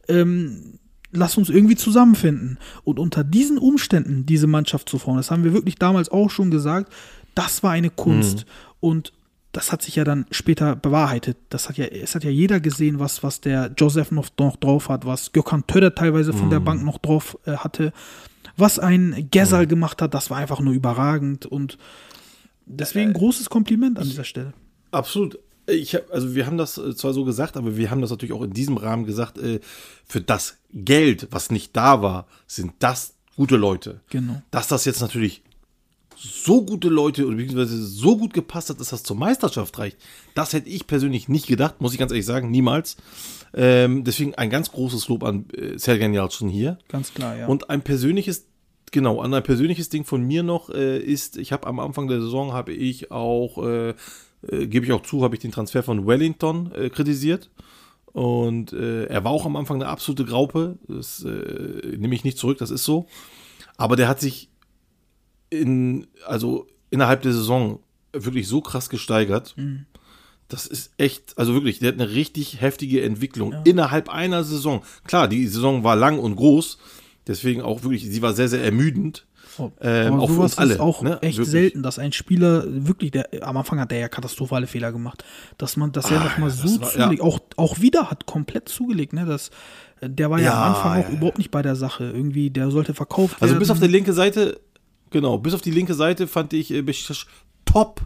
Ähm, 0.08 0.78
lass 1.12 1.36
uns 1.36 1.50
irgendwie 1.50 1.76
zusammenfinden. 1.76 2.58
Und 2.82 2.98
unter 2.98 3.22
diesen 3.22 3.58
Umständen 3.58 4.24
diese 4.24 4.46
Mannschaft 4.46 4.88
zu 4.88 4.98
formen, 4.98 5.18
das 5.18 5.30
haben 5.30 5.44
wir 5.44 5.52
wirklich 5.52 5.76
damals 5.76 6.08
auch 6.08 6.30
schon 6.30 6.50
gesagt, 6.50 6.90
das 7.34 7.62
war 7.62 7.72
eine 7.72 7.90
Kunst. 7.90 8.46
Und 8.80 9.12
das 9.56 9.72
hat 9.72 9.80
sich 9.80 9.96
ja 9.96 10.04
dann 10.04 10.26
später 10.30 10.76
bewahrheitet. 10.76 11.38
Das 11.48 11.70
hat 11.70 11.78
ja, 11.78 11.86
es 11.86 12.14
hat 12.14 12.24
ja 12.24 12.30
jeder 12.30 12.60
gesehen, 12.60 12.98
was, 12.98 13.22
was 13.22 13.40
der 13.40 13.72
Joseph 13.76 14.10
noch, 14.10 14.28
noch 14.38 14.56
drauf 14.56 14.90
hat, 14.90 15.06
was 15.06 15.32
Gökhan 15.32 15.66
Töder 15.66 15.94
teilweise 15.94 16.34
von 16.34 16.50
der 16.50 16.60
Bank 16.60 16.84
noch 16.84 16.98
drauf 16.98 17.38
äh, 17.46 17.52
hatte, 17.52 17.94
was 18.58 18.78
ein 18.78 19.28
Gesal 19.30 19.66
gemacht 19.66 20.02
hat, 20.02 20.12
das 20.12 20.28
war 20.28 20.36
einfach 20.36 20.60
nur 20.60 20.74
überragend 20.74 21.46
und 21.46 21.78
deswegen 22.66 23.14
großes 23.14 23.48
Kompliment 23.48 23.98
an 23.98 24.04
dieser 24.04 24.24
Stelle. 24.24 24.52
Absolut. 24.90 25.38
Ich 25.68 25.94
hab, 25.94 26.12
also 26.12 26.34
wir 26.34 26.46
haben 26.46 26.58
das 26.58 26.76
äh, 26.76 26.94
zwar 26.94 27.14
so 27.14 27.24
gesagt, 27.24 27.56
aber 27.56 27.78
wir 27.78 27.90
haben 27.90 28.02
das 28.02 28.10
natürlich 28.10 28.34
auch 28.34 28.42
in 28.42 28.52
diesem 28.52 28.76
Rahmen 28.76 29.06
gesagt, 29.06 29.38
äh, 29.38 29.60
für 30.04 30.20
das 30.20 30.58
Geld, 30.72 31.28
was 31.30 31.50
nicht 31.50 31.74
da 31.74 32.02
war, 32.02 32.26
sind 32.46 32.74
das 32.78 33.14
gute 33.36 33.56
Leute. 33.56 34.00
Genau. 34.10 34.42
Dass 34.50 34.68
das 34.68 34.84
jetzt 34.84 35.00
natürlich 35.00 35.42
so 36.16 36.64
gute 36.64 36.88
Leute 36.88 37.26
oder 37.26 37.36
beziehungsweise 37.36 37.84
so 37.84 38.16
gut 38.16 38.32
gepasst 38.32 38.70
hat, 38.70 38.80
dass 38.80 38.90
das 38.90 39.02
zur 39.02 39.16
Meisterschaft 39.16 39.78
reicht, 39.78 39.98
das 40.34 40.52
hätte 40.52 40.68
ich 40.68 40.86
persönlich 40.86 41.28
nicht 41.28 41.46
gedacht, 41.46 41.80
muss 41.80 41.92
ich 41.92 41.98
ganz 41.98 42.10
ehrlich 42.12 42.26
sagen, 42.26 42.50
niemals. 42.50 42.96
Ähm, 43.54 44.04
deswegen 44.04 44.34
ein 44.34 44.50
ganz 44.50 44.72
großes 44.72 45.08
Lob 45.08 45.24
an 45.24 45.46
äh, 45.50 45.78
Sergen 45.78 46.14
Yalcin 46.14 46.48
hier. 46.48 46.78
Ganz 46.88 47.14
klar, 47.14 47.36
ja. 47.36 47.46
Und 47.46 47.70
ein 47.70 47.82
persönliches, 47.82 48.46
genau, 48.92 49.20
an 49.20 49.34
ein 49.34 49.42
persönliches 49.42 49.88
Ding 49.88 50.04
von 50.04 50.22
mir 50.22 50.42
noch 50.42 50.70
äh, 50.70 50.98
ist, 50.98 51.36
ich 51.36 51.52
habe 51.52 51.66
am 51.66 51.80
Anfang 51.80 52.08
der 52.08 52.20
Saison 52.20 52.52
habe 52.52 52.72
ich 52.72 53.10
auch, 53.10 53.62
äh, 53.64 53.90
äh, 54.48 54.66
gebe 54.66 54.86
ich 54.86 54.92
auch 54.92 55.02
zu, 55.02 55.22
habe 55.22 55.34
ich 55.36 55.40
den 55.40 55.52
Transfer 55.52 55.82
von 55.82 56.06
Wellington 56.06 56.72
äh, 56.72 56.90
kritisiert. 56.90 57.50
Und 58.12 58.72
äh, 58.72 59.04
er 59.04 59.24
war 59.24 59.32
auch 59.32 59.44
am 59.44 59.56
Anfang 59.56 59.82
eine 59.82 59.90
absolute 59.90 60.24
Graupe. 60.24 60.78
Das 60.88 61.22
äh, 61.22 61.96
nehme 61.98 62.14
ich 62.14 62.24
nicht 62.24 62.38
zurück, 62.38 62.56
das 62.56 62.70
ist 62.70 62.84
so. 62.84 63.06
Aber 63.76 63.96
der 63.96 64.08
hat 64.08 64.20
sich 64.20 64.48
in, 65.60 66.06
also 66.26 66.66
innerhalb 66.90 67.22
der 67.22 67.32
Saison 67.32 67.80
wirklich 68.12 68.48
so 68.48 68.60
krass 68.60 68.88
gesteigert. 68.88 69.54
Das 70.48 70.66
ist 70.66 70.92
echt, 70.96 71.36
also 71.36 71.54
wirklich, 71.54 71.80
der 71.80 71.88
hat 71.88 72.00
eine 72.00 72.10
richtig 72.12 72.60
heftige 72.60 73.02
Entwicklung 73.02 73.54
innerhalb 73.64 74.08
einer 74.08 74.44
Saison. 74.44 74.82
Klar, 75.04 75.26
die 75.28 75.46
Saison 75.46 75.82
war 75.84 75.96
lang 75.96 76.18
und 76.18 76.36
groß, 76.36 76.78
Deswegen 77.28 77.60
auch 77.60 77.82
wirklich, 77.82 78.04
sie 78.08 78.22
war 78.22 78.34
sehr, 78.34 78.48
sehr 78.48 78.62
ermüdend. 78.62 79.26
Oh, 79.58 79.72
Ähm, 79.80 80.12
aber 80.14 80.22
auch 80.22 80.28
für 80.28 80.34
sowas 80.34 80.52
uns 80.52 80.58
alle, 80.58 80.74
ist 80.74 80.80
auch 80.80 81.02
ne? 81.02 81.18
echt 81.22 81.38
Wirklich. 81.38 81.50
selten, 81.50 81.82
dass 81.82 81.98
ein 81.98 82.12
Spieler 82.12 82.62
wirklich, 82.68 83.10
der 83.10 83.28
am 83.40 83.56
Anfang 83.56 83.80
hat 83.80 83.90
der 83.90 83.98
ja 83.98 84.06
katastrophale 84.08 84.68
Fehler 84.68 84.92
gemacht, 84.92 85.24
dass 85.58 85.76
man, 85.76 85.90
dass 85.90 86.08
er 86.12 86.20
Ah, 86.20 86.24
noch 86.24 86.38
mal 86.38 86.50
ja, 86.50 86.54
so 86.54 86.80
war- 86.80 86.88
zulegt, 86.90 87.20
auch, 87.22 87.40
auch 87.56 87.80
wieder 87.80 88.10
hat 88.12 88.26
komplett 88.26 88.68
zugelegt, 88.68 89.12
ne, 89.12 89.24
das, 89.26 89.50
der 90.00 90.30
war 90.30 90.38
ja, 90.38 90.44
Ja, 90.44 90.62
am 90.66 90.72
Anfang 90.74 90.92
auch 90.92 90.96
ja, 91.06 91.08
ja. 91.10 91.16
überhaupt 91.16 91.38
nicht 91.38 91.50
bei 91.50 91.62
der 91.62 91.74
Sache, 91.74 92.04
irgendwie, 92.04 92.50
der 92.50 92.70
sollte 92.70 92.94
verkauft 92.94 93.38
Also 93.40 93.54
werden. 93.54 93.58
bis 93.58 93.70
auf 93.70 93.80
die 93.80 93.88
linke 93.88 94.12
Seite, 94.12 94.60
genau, 95.16 95.38
bis 95.38 95.54
auf 95.54 95.62
die 95.62 95.70
linke 95.70 95.94
Seite 95.94 96.26
fand 96.26 96.52
ich 96.52 96.70
äh, 96.70 96.82
Besiktas 96.82 97.26
top 97.64 98.02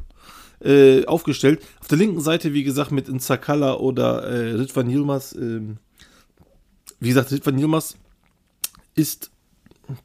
äh, 0.63 1.05
aufgestellt. 1.07 1.61
Auf 1.81 1.89
der 1.89 1.99
linken 1.99 2.21
Seite, 2.21 2.55
wie 2.55 2.63
gesagt, 2.63 2.93
mit 2.93 3.09
Nzakala 3.09 3.75
oder 3.75 4.23
äh, 4.23 4.53
Ritvan 4.53 4.89
Yilmaz, 4.89 5.35
ähm, 5.35 5.79
wie 7.01 7.09
gesagt, 7.09 7.33
Ritvan 7.33 7.59
Yilmaz 7.59 7.97
ist 8.95 9.31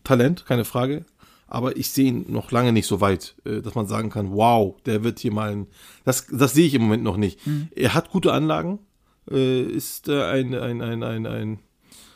Talent, 0.03 0.45
keine 0.45 0.65
Frage. 0.65 1.05
Aber 1.47 1.77
ich 1.77 1.91
sehe 1.91 2.07
ihn 2.07 2.25
noch 2.29 2.51
lange 2.51 2.73
nicht 2.73 2.87
so 2.87 3.01
weit, 3.01 3.35
äh, 3.45 3.61
dass 3.61 3.75
man 3.75 3.85
sagen 3.85 4.09
kann, 4.09 4.31
wow, 4.31 4.75
der 4.85 5.03
wird 5.03 5.19
hier 5.19 5.31
mal 5.31 5.51
ein. 5.51 5.67
Das, 6.05 6.25
das 6.31 6.53
sehe 6.53 6.65
ich 6.65 6.73
im 6.73 6.81
Moment 6.81 7.03
noch 7.03 7.17
nicht. 7.17 7.39
Er 7.75 7.93
hat 7.93 8.09
gute 8.09 8.33
Anlagen, 8.33 8.79
äh, 9.29 9.61
ist 9.61 10.09
äh, 10.09 10.23
ein, 10.23 10.55
ein, 10.55 10.81
ein, 10.81 11.03
ein, 11.03 11.27
ein 11.27 11.59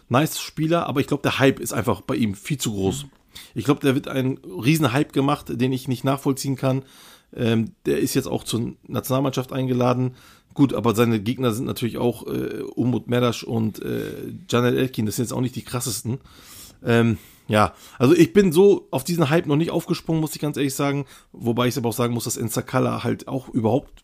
nice 0.08 0.39
Spieler, 0.39 0.88
aber 0.88 1.00
ich 1.00 1.08
glaube, 1.08 1.22
der 1.22 1.38
Hype 1.38 1.60
ist 1.60 1.74
einfach 1.74 2.01
bei 2.01 2.15
ihm 2.15 2.34
viel 2.34 2.58
zu 2.58 2.72
groß. 2.72 3.05
Ich 3.55 3.65
glaube, 3.65 3.81
der 3.81 3.95
wird 3.95 4.07
einen 4.07 4.38
riesen 4.38 4.91
Hype 4.93 5.13
gemacht, 5.13 5.48
den 5.50 5.71
ich 5.71 5.88
nicht 5.88 6.03
nachvollziehen 6.03 6.55
kann. 6.55 6.83
Ähm, 7.36 7.71
der 7.86 8.00
ist 8.00 8.15
jetzt 8.15 8.27
auch 8.27 8.43
zur 8.43 8.74
Nationalmannschaft 8.88 9.53
eingeladen. 9.53 10.15
Gut, 10.55 10.74
aber 10.74 10.95
seine 10.95 11.19
Gegner 11.19 11.51
sind 11.51 11.65
natürlich 11.65 11.98
auch 11.98 12.25
äh, 12.27 12.63
Umut 12.75 13.07
Merdasch 13.07 13.43
und 13.43 13.81
äh, 13.81 14.33
Janel 14.50 14.77
Elkin. 14.77 15.05
Das 15.05 15.15
sind 15.15 15.25
jetzt 15.25 15.33
auch 15.33 15.41
nicht 15.41 15.55
die 15.55 15.62
krassesten. 15.62 16.19
Ähm, 16.83 17.17
ja, 17.48 17.74
also 17.98 18.15
ich 18.15 18.33
bin 18.33 18.51
so 18.51 18.88
auf 18.91 19.03
diesen 19.03 19.29
Hype 19.29 19.45
noch 19.45 19.55
nicht 19.55 19.71
aufgesprungen, 19.71 20.21
muss 20.21 20.36
ich 20.36 20.41
ganz 20.41 20.57
ehrlich 20.57 20.75
sagen. 20.75 21.05
Wobei 21.31 21.67
ich 21.67 21.77
aber 21.77 21.89
auch 21.89 21.93
sagen 21.93 22.13
muss, 22.13 22.24
dass 22.24 22.38
Enzakala 22.38 23.03
halt 23.03 23.27
auch 23.27 23.50
überhaupt, 23.50 24.03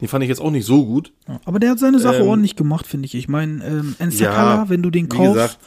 den 0.00 0.08
fand 0.08 0.24
ich 0.24 0.28
jetzt 0.28 0.40
auch 0.40 0.50
nicht 0.50 0.66
so 0.66 0.84
gut. 0.84 1.12
Aber 1.44 1.58
der 1.58 1.70
hat 1.70 1.78
seine 1.78 2.00
Sache 2.00 2.18
Ähm, 2.18 2.28
ordentlich 2.28 2.56
gemacht, 2.56 2.86
finde 2.86 3.06
ich. 3.06 3.14
Ich 3.14 3.28
meine, 3.28 3.64
ähm, 3.64 3.96
Enzakala, 3.98 4.54
Ja, 4.62 4.68
wenn 4.68 4.82
du 4.82 4.90
den 4.90 5.08
kaufst, 5.08 5.34
gesagt. 5.34 5.58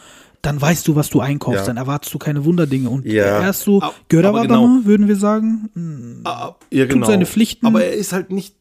Dann 0.46 0.62
weißt 0.62 0.88
du, 0.88 0.96
was 0.96 1.10
du 1.10 1.20
einkaufst, 1.22 1.62
Ja. 1.62 1.66
dann 1.66 1.78
erwartest 1.78 2.14
du 2.14 2.18
keine 2.20 2.46
Wunderdinge. 2.46 2.90
Und 2.90 3.06
Ja. 3.06 3.24
er 3.42 3.50
ist 3.50 3.62
so 3.62 3.82
Aber- 3.82 3.94
aber 4.30 4.42
genau. 4.44 4.80
würden 4.84 5.08
wir 5.08 5.16
sagen. 5.16 5.70
Hm, 5.74 6.22
Ah, 6.24 6.56
ja, 6.72 6.86
genau. 6.86 7.08
seine 7.08 7.26
Pflichten. 7.26 7.66
Aber 7.66 7.84
er 7.84 7.94
ist 7.94 8.14
halt 8.14 8.32
nicht, 8.32 8.56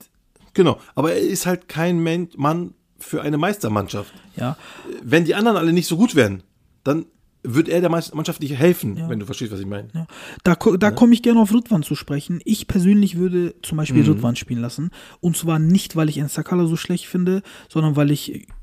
genau, 0.55 0.79
aber 0.95 1.13
er 1.13 1.21
ist 1.21 1.47
halt 1.47 1.69
kein 1.69 2.03
Mann 2.03 2.75
für 2.99 3.23
eine 3.23 3.37
Meistermannschaft. 3.39 4.13
Ja, 4.37 4.57
Wenn 5.03 5.25
die 5.25 5.35
anderen 5.35 5.57
alle 5.59 5.73
nicht 5.73 5.87
so 5.87 5.97
gut 5.97 6.15
wären, 6.15 6.43
dann 6.85 7.07
wird 7.47 7.69
er 7.69 7.83
der 7.83 7.91
Mannschaft 7.91 8.41
nicht 8.41 8.55
helfen, 8.57 8.99
wenn 9.09 9.21
du 9.21 9.27
verstehst, 9.27 9.53
was 9.53 9.61
ich 9.61 9.67
meine. 9.67 9.89
Ja. 9.93 10.07
Da, 10.45 10.55
da 10.79 10.91
komme 10.91 11.13
ich 11.13 11.23
gerne 11.23 11.41
auf 11.41 11.53
Rüdwan 11.53 11.83
zu 11.83 11.95
sprechen. 11.95 12.41
Ich 12.47 12.67
persönlich 12.67 13.19
würde 13.19 13.55
zum 13.61 13.77
Beispiel 13.77 14.03
Mhm. 14.03 14.09
Rüdwan 14.09 14.37
spielen 14.37 14.63
lassen. 14.63 14.91
Und 15.21 15.37
zwar 15.37 15.59
nicht, 15.59 15.95
weil 15.95 16.09
ich 16.09 16.17
Ensakala 16.17 16.65
so 16.65 16.77
schlecht 16.77 17.07
finde, 17.07 17.43
sondern 17.69 17.97
weil 17.97 18.11
ich 18.11 18.47
mh, 18.49 18.55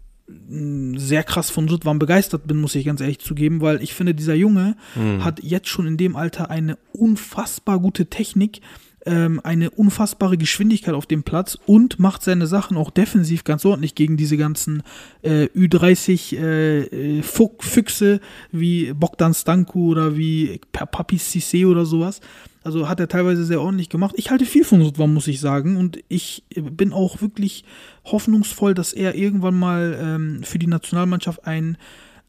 sehr 0.97 1.23
krass 1.23 1.49
von 1.49 1.67
Rüdwan 1.69 1.99
begeistert 1.99 2.47
bin, 2.47 2.59
muss 2.59 2.75
ich 2.75 2.85
ganz 2.85 3.01
ehrlich 3.01 3.19
zugeben, 3.19 3.61
weil 3.61 3.81
ich 3.81 3.93
finde, 3.93 4.13
dieser 4.15 4.35
Junge 4.35 4.75
Mhm. 4.95 5.23
hat 5.23 5.41
jetzt 5.43 5.67
schon 5.69 5.87
in 5.87 5.97
dem 5.97 6.15
Alter 6.15 6.49
eine 6.49 6.77
unfassbar 6.93 7.79
gute 7.79 8.07
Technik, 8.07 8.61
ähm, 9.05 9.41
eine 9.43 9.71
unfassbare 9.71 10.37
Geschwindigkeit 10.37 10.93
auf 10.93 11.07
dem 11.07 11.23
Platz 11.23 11.57
und 11.65 11.97
macht 11.97 12.21
seine 12.23 12.45
Sachen 12.45 12.77
auch 12.77 12.91
defensiv 12.91 13.43
ganz 13.43 13.65
ordentlich 13.65 13.95
gegen 13.95 14.15
diese 14.15 14.37
ganzen 14.37 14.83
äh, 15.23 15.45
Ü30 15.55 16.37
äh, 16.37 16.79
äh, 17.17 17.21
Fuch- 17.23 17.63
Füchse 17.63 18.19
wie 18.51 18.93
Bogdan 18.93 19.33
Stanku 19.33 19.89
oder 19.89 20.17
wie 20.17 20.61
Pa- 20.71 20.85
Papi 20.85 21.15
Cissé 21.17 21.65
oder 21.65 21.85
sowas. 21.85 22.21
Also 22.63 22.87
hat 22.87 22.99
er 22.99 23.07
teilweise 23.07 23.43
sehr 23.43 23.61
ordentlich 23.61 23.89
gemacht. 23.89 24.13
Ich 24.17 24.29
halte 24.29 24.45
viel 24.45 24.63
von 24.63 24.83
Sutwan, 24.83 25.13
muss 25.13 25.27
ich 25.27 25.39
sagen. 25.39 25.77
Und 25.77 26.03
ich 26.09 26.43
bin 26.55 26.93
auch 26.93 27.21
wirklich 27.21 27.63
hoffnungsvoll, 28.05 28.73
dass 28.73 28.93
er 28.93 29.15
irgendwann 29.15 29.57
mal 29.57 29.97
ähm, 29.99 30.43
für 30.43 30.59
die 30.59 30.67
Nationalmannschaft 30.67 31.45
ein, 31.45 31.77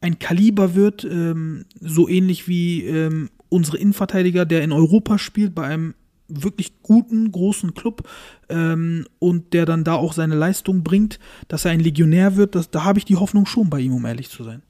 ein 0.00 0.18
Kaliber 0.18 0.74
wird, 0.74 1.04
ähm, 1.04 1.66
so 1.80 2.08
ähnlich 2.08 2.48
wie 2.48 2.84
ähm, 2.84 3.28
unsere 3.50 3.76
Innenverteidiger, 3.76 4.46
der 4.46 4.62
in 4.62 4.72
Europa 4.72 5.18
spielt, 5.18 5.54
bei 5.54 5.64
einem 5.64 5.94
wirklich 6.28 6.82
guten, 6.82 7.30
großen 7.30 7.74
Club 7.74 8.08
ähm, 8.48 9.06
und 9.18 9.52
der 9.52 9.66
dann 9.66 9.84
da 9.84 9.94
auch 9.94 10.14
seine 10.14 10.34
Leistung 10.34 10.82
bringt, 10.82 11.18
dass 11.48 11.66
er 11.66 11.72
ein 11.72 11.80
Legionär 11.80 12.36
wird, 12.36 12.54
das, 12.54 12.70
da 12.70 12.84
habe 12.84 12.98
ich 12.98 13.04
die 13.04 13.16
Hoffnung 13.16 13.44
schon 13.44 13.68
bei 13.68 13.80
ihm, 13.80 13.92
um 13.92 14.06
ehrlich 14.06 14.30
zu 14.30 14.44
sein. 14.44 14.62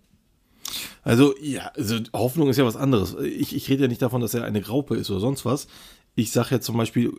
Also, 1.03 1.35
ja, 1.41 1.71
also 1.77 1.97
Hoffnung 2.13 2.49
ist 2.49 2.57
ja 2.57 2.65
was 2.65 2.77
anderes. 2.77 3.17
Ich, 3.23 3.55
ich 3.55 3.69
rede 3.69 3.83
ja 3.83 3.89
nicht 3.89 4.03
davon, 4.03 4.21
dass 4.21 4.35
er 4.35 4.45
eine 4.45 4.61
Graupe 4.61 4.97
ist 4.97 5.11
oder 5.11 5.21
sonst 5.21 5.45
was. 5.45 5.67
Ich 6.15 6.31
sage 6.31 6.57
jetzt 6.57 6.67
zum 6.67 6.77
Beispiel, 6.77 7.11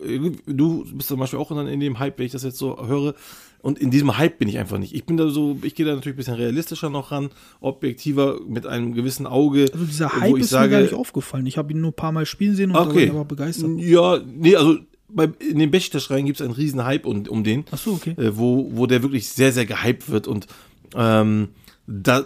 du 0.45 0.85
bist 0.93 1.07
zum 1.07 1.19
Beispiel 1.19 1.39
auch 1.39 1.49
in, 1.51 1.79
dem 1.79 1.97
Hype, 1.97 2.19
wenn 2.19 2.27
ich 2.27 2.31
das 2.31 2.43
jetzt 2.43 2.59
so 2.59 2.85
höre. 2.85 3.15
Und 3.63 3.79
in 3.79 3.89
diesem 3.91 4.17
Hype 4.17 4.37
bin 4.37 4.47
ich 4.49 4.59
einfach 4.59 4.77
nicht. 4.77 4.93
Ich 4.93 5.05
bin 5.05 5.17
da 5.17 5.29
so, 5.29 5.57
ich 5.63 5.73
gehe 5.73 5.85
da 5.85 5.95
natürlich 5.95 6.15
ein 6.15 6.17
bisschen 6.17 6.35
realistischer 6.35 6.89
noch 6.89 7.11
ran, 7.11 7.29
objektiver, 7.59 8.39
mit 8.47 8.67
einem 8.67 8.93
gewissen 8.93 9.25
Auge. 9.25 9.67
Also 9.73 9.85
dieser 9.85 10.13
Hype 10.13 10.37
ist 10.37 10.49
sage, 10.49 10.67
mir 10.67 10.75
gar 10.75 10.81
nicht 10.81 10.93
aufgefallen. 10.93 11.45
Ich 11.47 11.57
habe 11.57 11.71
ihn 11.71 11.81
nur 11.81 11.91
ein 11.91 11.95
paar 11.95 12.11
Mal 12.11 12.25
spielen 12.25 12.55
sehen 12.55 12.71
und 12.71 12.75
war 12.75 12.87
Okay. 12.87 13.09
aber 13.09 13.25
begeistert. 13.25 13.71
Ja, 13.77 14.19
nee, 14.19 14.55
also 14.55 14.77
bei, 15.07 15.29
in 15.39 15.59
den 15.59 15.71
Besiktas-Schreien 15.71 16.25
gibt 16.25 16.39
es 16.39 16.45
einen 16.45 16.53
riesen 16.53 16.83
Hype 16.83 17.05
um, 17.05 17.25
um 17.27 17.43
den. 17.43 17.65
Ach 17.71 17.77
so, 17.77 17.93
okay. 17.93 18.11
äh, 18.17 18.37
wo, 18.37 18.69
wo 18.73 18.85
der 18.85 19.01
wirklich 19.01 19.29
sehr, 19.29 19.51
sehr 19.51 19.65
gehypt 19.65 20.09
wird 20.09 20.27
und 20.27 20.47
ähm, 20.95 21.49
da, 21.87 22.25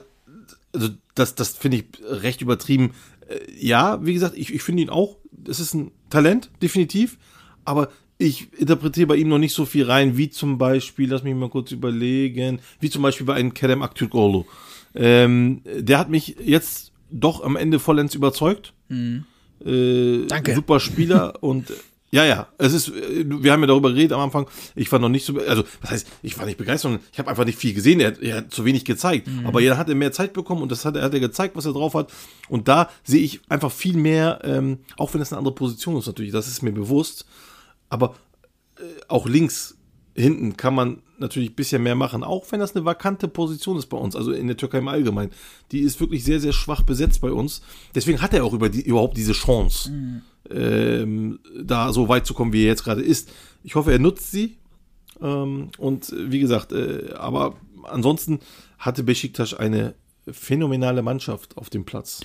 also 0.77 0.93
das, 1.15 1.35
das 1.35 1.57
finde 1.57 1.77
ich 1.77 1.85
recht 2.03 2.41
übertrieben. 2.41 2.91
Äh, 3.27 3.39
ja, 3.59 4.05
wie 4.05 4.13
gesagt, 4.13 4.37
ich, 4.37 4.53
ich 4.53 4.63
finde 4.63 4.83
ihn 4.83 4.89
auch, 4.89 5.17
es 5.47 5.59
ist 5.59 5.73
ein 5.73 5.91
Talent, 6.09 6.49
definitiv, 6.61 7.17
aber 7.65 7.89
ich 8.17 8.51
interpretiere 8.57 9.07
bei 9.07 9.15
ihm 9.15 9.27
noch 9.27 9.37
nicht 9.37 9.53
so 9.53 9.65
viel 9.65 9.85
rein, 9.85 10.17
wie 10.17 10.29
zum 10.29 10.57
Beispiel, 10.57 11.09
lass 11.09 11.23
mich 11.23 11.35
mal 11.35 11.49
kurz 11.49 11.71
überlegen, 11.71 12.59
wie 12.79 12.89
zum 12.89 13.03
Beispiel 13.03 13.25
bei 13.25 13.35
einem 13.35 13.53
Kerem 13.53 13.83
Aktürkoğlu. 13.83 14.45
Ähm, 14.95 15.61
der 15.65 15.99
hat 15.99 16.09
mich 16.09 16.35
jetzt 16.43 16.91
doch 17.11 17.43
am 17.43 17.55
Ende 17.55 17.79
vollends 17.79 18.15
überzeugt. 18.15 18.73
Äh, 19.63 20.25
Danke. 20.27 20.55
Super 20.55 20.79
Spieler 20.79 21.43
und 21.43 21.69
äh, 21.69 21.73
ja, 22.11 22.23
ja, 22.25 22.47
es 22.57 22.73
ist, 22.73 22.87
äh, 22.89 23.25
wir 23.27 23.51
haben 23.51 23.61
ja 23.61 23.67
darüber 23.67 23.89
geredet 23.89 24.13
am 24.13 24.21
Anfang, 24.21 24.47
ich 24.75 24.89
war 24.91 24.99
noch 24.99 25.09
nicht 25.09 25.25
so, 25.25 25.37
also, 25.39 25.63
was 25.81 25.91
heißt, 25.91 26.07
ich 26.23 26.37
war 26.37 26.45
nicht 26.45 26.57
begeistert, 26.57 26.91
sondern 26.91 27.01
ich 27.11 27.19
habe 27.19 27.29
einfach 27.29 27.43
nicht 27.45 27.57
viel 27.59 27.73
gesehen, 27.73 27.99
er, 27.99 28.07
hat- 28.11 28.19
er 28.21 28.37
hat 28.37 28.53
zu 28.53 28.63
wenig 28.65 28.85
gezeigt, 28.85 29.27
aber 29.45 29.59
jeder 29.59 29.77
hat 29.77 29.89
er 29.89 29.95
mehr 29.95 30.11
Zeit 30.11 30.31
bekommen 30.33 30.61
und 30.61 30.71
das 30.71 30.85
hat 30.85 30.95
er, 30.95 31.03
hat 31.03 31.13
er 31.13 31.19
gezeigt, 31.19 31.55
was 31.55 31.65
er 31.65 31.73
drauf 31.73 31.93
hat. 31.95 32.11
Und 32.49 32.67
da 32.69 32.89
sehe 33.03 33.21
ich 33.21 33.41
einfach 33.49 33.71
viel 33.71 33.97
mehr, 33.97 34.39
ähm, 34.43 34.79
auch 34.97 35.13
wenn 35.13 35.21
es 35.21 35.31
eine 35.33 35.39
andere 35.39 35.53
Position 35.55 35.97
ist 35.97 36.07
natürlich, 36.07 36.31
das 36.31 36.47
ist 36.47 36.61
mir 36.61 36.71
bewusst, 36.71 37.25
aber 37.89 38.15
äh, 38.77 38.83
auch 39.07 39.27
links 39.27 39.75
hinten 40.15 40.57
kann 40.57 40.73
man 40.73 41.01
natürlich 41.19 41.49
ein 41.51 41.55
bisschen 41.55 41.83
mehr 41.83 41.95
machen, 41.95 42.23
auch 42.23 42.45
wenn 42.51 42.59
das 42.59 42.75
eine 42.75 42.85
vakante 42.85 43.27
Position 43.27 43.77
ist 43.77 43.87
bei 43.87 43.97
uns, 43.97 44.15
also 44.15 44.31
in 44.31 44.47
der 44.47 44.57
Türkei 44.57 44.79
im 44.79 44.87
Allgemeinen. 44.87 45.31
Die 45.71 45.79
ist 45.81 45.99
wirklich 45.99 46.23
sehr, 46.23 46.39
sehr 46.39 46.53
schwach 46.53 46.83
besetzt 46.83 47.21
bei 47.21 47.31
uns. 47.31 47.61
Deswegen 47.95 48.21
hat 48.21 48.33
er 48.33 48.43
auch 48.45 48.53
über 48.53 48.69
die, 48.69 48.81
überhaupt 48.81 49.17
diese 49.17 49.33
Chance, 49.33 49.91
ähm, 50.51 51.39
da 51.61 51.91
so 51.93 52.07
weit 52.09 52.25
zu 52.25 52.33
kommen, 52.33 52.53
wie 52.53 52.63
er 52.63 52.67
jetzt 52.67 52.83
gerade 52.83 53.01
ist. 53.01 53.31
Ich 53.63 53.75
hoffe, 53.75 53.91
er 53.91 53.99
nutzt 53.99 54.31
sie. 54.31 54.57
Ähm, 55.21 55.69
und 55.77 56.13
wie 56.15 56.39
gesagt, 56.39 56.71
äh, 56.71 57.13
aber 57.17 57.55
ansonsten 57.83 58.39
hatte 58.77 59.03
Besiktas 59.03 59.53
eine 59.53 59.95
phänomenale 60.29 61.01
Mannschaft 61.01 61.57
auf 61.57 61.69
dem 61.69 61.85
Platz. 61.85 62.21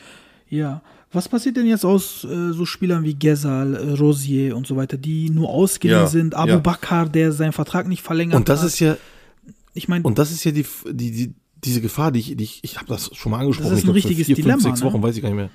Ja. 0.48 0.82
Was 1.12 1.28
passiert 1.28 1.56
denn 1.56 1.66
jetzt 1.66 1.84
aus 1.84 2.24
äh, 2.24 2.52
so 2.52 2.64
Spielern 2.64 3.04
wie 3.04 3.14
Gesal, 3.14 3.74
äh, 3.74 3.92
Rosier 3.92 4.56
und 4.56 4.66
so 4.66 4.76
weiter, 4.76 4.96
die 4.96 5.30
nur 5.30 5.50
ausgeliehen 5.50 6.00
Ja, 6.00 6.06
sind? 6.06 6.34
Abu 6.34 6.52
ja. 6.52 6.58
Bakar, 6.58 7.08
der 7.08 7.32
seinen 7.32 7.52
Vertrag 7.52 7.86
nicht 7.86 8.02
verlängert 8.02 8.36
Und 8.36 8.48
das 8.48 8.60
hat. 8.60 8.68
ist 8.68 8.80
ja, 8.80 8.96
ich 9.74 9.88
meine, 9.88 10.04
Und 10.04 10.18
das 10.18 10.30
ist 10.32 10.44
ja 10.44 10.52
die, 10.52 10.64
die, 10.90 11.10
die 11.10 11.34
diese 11.64 11.80
Gefahr, 11.80 12.12
die 12.12 12.20
ich, 12.20 12.36
die 12.36 12.44
ich, 12.44 12.60
ich 12.62 12.76
habe 12.76 12.86
das 12.86 13.14
schon 13.14 13.30
mal 13.30 13.40
angesprochen. 13.40 13.70
Das 13.70 13.78
ist 13.78 13.78
ich 13.80 13.84
ein 13.84 13.92
glaub, 13.92 13.96
richtiges 13.96 14.26
vier, 14.26 14.36
fünf, 14.36 14.46
Dilemma, 14.46 14.62
sechs 14.62 14.80
ne? 14.80 14.86
Wochen, 14.86 15.02
weiß 15.02 15.16
ich 15.16 15.22
gar 15.22 15.28
nicht 15.28 15.36
mehr. 15.36 15.50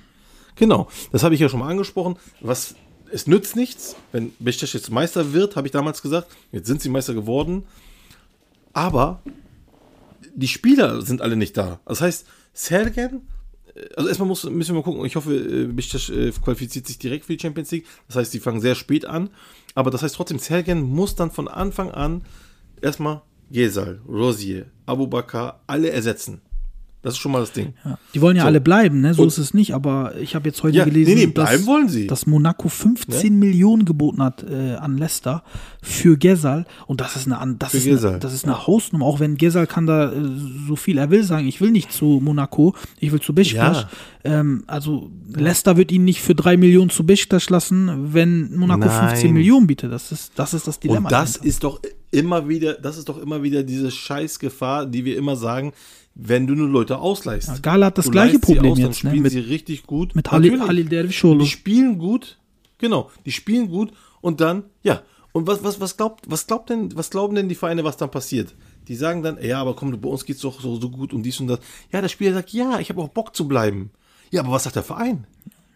Genau, 0.58 0.88
das 1.12 1.22
habe 1.22 1.34
ich 1.34 1.40
ja 1.40 1.48
schon 1.48 1.60
mal 1.60 1.70
angesprochen. 1.70 2.16
Was, 2.40 2.74
es 3.10 3.26
nützt 3.26 3.56
nichts, 3.56 3.96
wenn 4.12 4.32
Beşiktaş 4.38 4.74
jetzt 4.74 4.90
Meister 4.90 5.32
wird, 5.32 5.56
habe 5.56 5.68
ich 5.68 5.72
damals 5.72 6.02
gesagt. 6.02 6.28
Jetzt 6.52 6.66
sind 6.66 6.82
sie 6.82 6.88
Meister 6.88 7.14
geworden. 7.14 7.64
Aber 8.72 9.22
die 10.34 10.48
Spieler 10.48 11.02
sind 11.02 11.22
alle 11.22 11.36
nicht 11.36 11.56
da. 11.56 11.80
Das 11.86 12.00
heißt, 12.00 12.26
Sergen, 12.52 13.28
äh, 13.74 13.94
also 13.96 14.08
erstmal 14.08 14.28
muss, 14.28 14.44
müssen 14.44 14.74
wir 14.74 14.80
mal 14.80 14.82
gucken, 14.82 15.04
ich 15.04 15.16
hoffe, 15.16 15.34
äh, 15.34 15.66
Beşiktaş 15.66 16.10
äh, 16.10 16.32
qualifiziert 16.32 16.86
sich 16.86 16.98
direkt 16.98 17.24
für 17.26 17.36
die 17.36 17.40
Champions 17.40 17.70
League. 17.70 17.86
Das 18.08 18.16
heißt, 18.16 18.34
die 18.34 18.40
fangen 18.40 18.60
sehr 18.60 18.74
spät 18.74 19.06
an. 19.06 19.30
Aber 19.74 19.90
das 19.90 20.02
heißt 20.02 20.16
trotzdem, 20.16 20.38
Sergen 20.38 20.82
muss 20.82 21.14
dann 21.14 21.30
von 21.30 21.48
Anfang 21.48 21.90
an 21.92 22.22
erstmal 22.82 23.22
Gesal, 23.50 24.00
Rosier, 24.06 24.66
Abu 24.86 25.06
Bakr, 25.06 25.60
alle 25.66 25.90
ersetzen. 25.90 26.42
Das 27.00 27.14
ist 27.14 27.18
schon 27.18 27.30
mal 27.30 27.38
das 27.40 27.52
Ding. 27.52 27.74
Ja. 27.84 27.96
Die 28.12 28.20
wollen 28.20 28.36
ja 28.36 28.42
So. 28.42 28.48
alle 28.48 28.60
bleiben, 28.60 29.00
ne? 29.00 29.14
so 29.14 29.22
Und- 29.22 29.28
ist 29.28 29.38
es 29.38 29.54
nicht, 29.54 29.72
aber 29.72 30.16
ich 30.20 30.34
habe 30.34 30.48
jetzt 30.48 30.62
heute 30.64 30.78
Ja, 30.78 30.84
gelesen, 30.84 31.14
nee, 31.14 31.26
nee, 31.26 31.32
dass, 31.32 31.64
dass 32.08 32.26
Monaco 32.26 32.68
15 32.68 33.38
Millionen 33.38 33.84
geboten 33.84 34.20
hat 34.22 34.42
äh, 34.42 34.74
an 34.74 34.98
Leicester 34.98 35.44
für 35.80 36.18
Gesal 36.18 36.66
und 36.88 37.00
das 37.00 37.14
ist 37.14 37.30
eine, 37.30 37.54
das 37.56 37.70
Für 37.70 37.76
ist 37.90 38.04
eine, 38.04 38.18
das 38.18 38.34
ist 38.34 38.44
eine 38.46 38.66
Hausnummer, 38.66 39.06
auch 39.06 39.20
wenn 39.20 39.36
Gesal 39.36 39.68
kann 39.68 39.86
da 39.86 40.10
äh, 40.12 40.16
so 40.66 40.74
viel 40.74 40.98
er 40.98 41.10
will 41.10 41.22
sagen, 41.22 41.46
ich 41.46 41.60
will 41.60 41.70
nicht 41.70 41.92
zu 41.92 42.20
Monaco, 42.22 42.74
ich 42.98 43.12
will 43.12 43.20
zu 43.20 43.32
Besiktas. 43.32 43.82
Ja. 44.24 44.40
Ähm, 44.40 44.64
also 44.66 45.08
Leicester 45.32 45.76
wird 45.76 45.92
ihn 45.92 46.04
nicht 46.04 46.20
für 46.20 46.34
3 46.34 46.56
Millionen 46.56 46.90
zu 46.90 47.06
Besiktas 47.06 47.48
lassen, 47.48 48.12
wenn 48.12 48.56
Monaco 48.56 48.86
Nein. 48.86 49.10
15 49.10 49.32
Millionen 49.32 49.68
bietet. 49.68 49.92
Das 49.92 50.10
ist 50.10 50.32
das, 50.34 50.52
ist 50.52 50.66
das 50.66 50.80
Dilemma. 50.80 51.06
Und 51.08 51.12
das 51.12 51.34
dahinter. 51.34 51.48
ist 51.48 51.62
doch 51.64 51.80
immer 52.10 52.48
wieder, 52.48 52.72
das 52.74 52.98
ist 52.98 53.08
doch 53.08 53.18
immer 53.18 53.42
wieder 53.44 53.62
diese 53.62 53.90
Scheißgefahr, 53.92 54.86
die 54.86 55.04
wir 55.04 55.16
immer 55.16 55.36
sagen, 55.36 55.72
wenn 56.20 56.46
du 56.46 56.54
nur 56.54 56.68
Leute 56.68 56.98
ausleihst. 56.98 57.48
Ja, 57.48 57.58
Gala 57.62 57.86
hat 57.86 57.96
das 57.98 58.06
Du 58.06 58.10
gleiche 58.10 58.38
Problem 58.40 58.72
aus, 58.72 58.78
jetzt, 58.78 58.84
Dann 58.84 58.90
ne? 58.90 58.94
spielen 59.12 59.22
Mit- 59.22 59.32
sie 59.32 59.38
richtig 59.38 59.84
gut. 59.86 60.14
mit 60.14 60.30
Halil. 60.30 60.60
Halil 60.60 60.84
Dervishoglu. 60.84 61.44
Die 61.44 61.48
spielen 61.50 61.98
gut. 61.98 62.38
Genau, 62.78 63.10
die 63.24 63.32
spielen 63.32 63.68
gut 63.70 63.92
und 64.20 64.40
dann, 64.40 64.64
ja. 64.82 65.02
Und 65.32 65.46
was, 65.46 65.62
was, 65.62 65.80
was 65.80 65.96
glaubt, 65.96 66.24
was 66.28 66.46
glaubt 66.46 66.70
denn, 66.70 66.96
was 66.96 67.10
glauben 67.10 67.34
denn 67.36 67.48
die 67.48 67.54
Vereine, 67.54 67.84
was 67.84 67.96
dann 67.96 68.10
passiert? 68.10 68.54
Die 68.88 68.94
sagen 68.96 69.22
dann, 69.22 69.38
ja, 69.42 69.60
aber 69.60 69.76
komm, 69.76 69.98
bei 70.00 70.08
uns 70.08 70.24
geht's 70.24 70.40
doch 70.40 70.60
so, 70.60 70.80
so 70.80 70.90
gut 70.90 71.12
und 71.12 71.22
dies 71.22 71.38
und 71.40 71.46
das. 71.48 71.60
Ja, 71.92 72.00
der 72.00 72.08
Spieler 72.08 72.32
sagt, 72.34 72.50
ja, 72.50 72.78
ich 72.80 72.88
habe 72.88 73.00
auch 73.02 73.08
Bock 73.08 73.34
zu 73.36 73.46
bleiben. 73.46 73.90
Ja, 74.30 74.40
aber 74.42 74.52
was 74.52 74.64
sagt 74.64 74.76
der 74.76 74.82
Verein? 74.82 75.26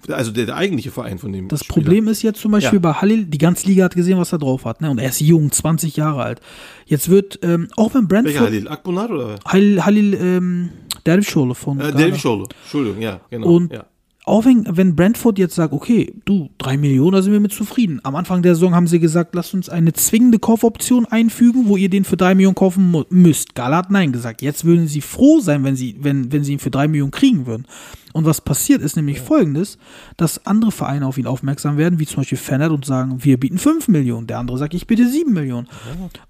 Also 0.08 0.32
der, 0.32 0.46
der 0.46 0.56
eigentliche 0.56 0.90
Verein 0.90 1.18
von 1.18 1.32
dem. 1.32 1.48
Das 1.48 1.60
Spieler. 1.60 1.74
Problem 1.74 2.08
ist 2.08 2.22
jetzt 2.22 2.40
zum 2.40 2.50
Beispiel 2.52 2.78
Ja. 2.78 2.80
bei 2.80 2.92
Halil, 2.94 3.24
die 3.24 3.38
ganze 3.38 3.66
Liga 3.66 3.84
hat 3.84 3.94
gesehen, 3.94 4.18
was 4.18 4.32
er 4.32 4.38
drauf 4.38 4.64
hat. 4.64 4.80
Ne? 4.80 4.90
Und 4.90 4.98
er 4.98 5.08
ist 5.10 5.20
jung, 5.20 5.50
20 5.52 5.96
Jahre 5.96 6.22
alt. 6.22 6.40
Jetzt 6.86 7.08
wird, 7.08 7.38
ähm, 7.42 7.68
auch 7.76 7.94
wenn 7.94 8.10
Welcher 8.10 8.22
Brentford. 8.22 8.46
Halil? 8.46 8.68
Akbonat 8.68 9.10
oder? 9.10 9.34
Halil, 9.46 9.84
Halil 9.84 10.14
ähm, 10.14 10.68
Dervishoglu 11.06 11.54
von 11.54 11.80
Äh, 11.80 12.18
Scholo. 12.18 12.48
Entschuldigung, 12.64 13.00
ja, 13.00 13.20
genau. 13.30 13.46
Und 13.54 13.72
ja. 13.72 13.84
Auch 14.24 14.44
wenn, 14.44 14.64
wenn 14.70 14.94
Brentford 14.94 15.38
jetzt 15.38 15.56
sagt, 15.56 15.72
okay, 15.72 16.14
du, 16.24 16.48
drei 16.56 16.76
Millionen, 16.76 17.12
da 17.12 17.22
sind 17.22 17.32
wir 17.32 17.40
mit 17.40 17.52
zufrieden. 17.52 17.98
Am 18.04 18.14
Anfang 18.14 18.42
der 18.42 18.54
Saison 18.54 18.72
haben 18.74 18.86
sie 18.86 19.00
gesagt, 19.00 19.34
lasst 19.34 19.52
uns 19.52 19.68
eine 19.68 19.92
zwingende 19.94 20.38
Kaufoption 20.38 21.06
einfügen, 21.06 21.66
wo 21.66 21.76
ihr 21.76 21.88
den 21.88 22.04
für 22.04 22.16
drei 22.16 22.36
Millionen 22.36 22.54
kaufen 22.54 23.04
müsst. 23.10 23.56
Gala 23.56 23.78
hat 23.78 23.90
nein 23.90 24.12
gesagt. 24.12 24.40
Jetzt 24.40 24.64
würden 24.64 24.86
sie 24.86 25.00
froh 25.00 25.40
sein, 25.40 25.64
wenn 25.64 25.74
sie, 25.74 25.96
wenn, 26.00 26.30
wenn 26.30 26.44
sie 26.44 26.52
ihn 26.52 26.60
für 26.60 26.70
drei 26.70 26.86
Millionen 26.86 27.10
kriegen 27.10 27.46
würden. 27.46 27.66
Und 28.12 28.24
was 28.24 28.40
passiert 28.40 28.80
ist 28.80 28.94
nämlich 28.94 29.20
folgendes, 29.20 29.76
dass 30.16 30.46
andere 30.46 30.70
Vereine 30.70 31.06
auf 31.06 31.18
ihn 31.18 31.26
aufmerksam 31.26 31.76
werden, 31.76 31.98
wie 31.98 32.06
zum 32.06 32.18
Beispiel 32.18 32.38
Fennert 32.38 32.70
und 32.70 32.84
sagen, 32.84 33.24
wir 33.24 33.40
bieten 33.40 33.58
fünf 33.58 33.88
Millionen. 33.88 34.28
Der 34.28 34.38
andere 34.38 34.56
sagt, 34.56 34.74
ich 34.74 34.86
biete 34.86 35.08
sieben 35.08 35.32
Millionen. 35.32 35.66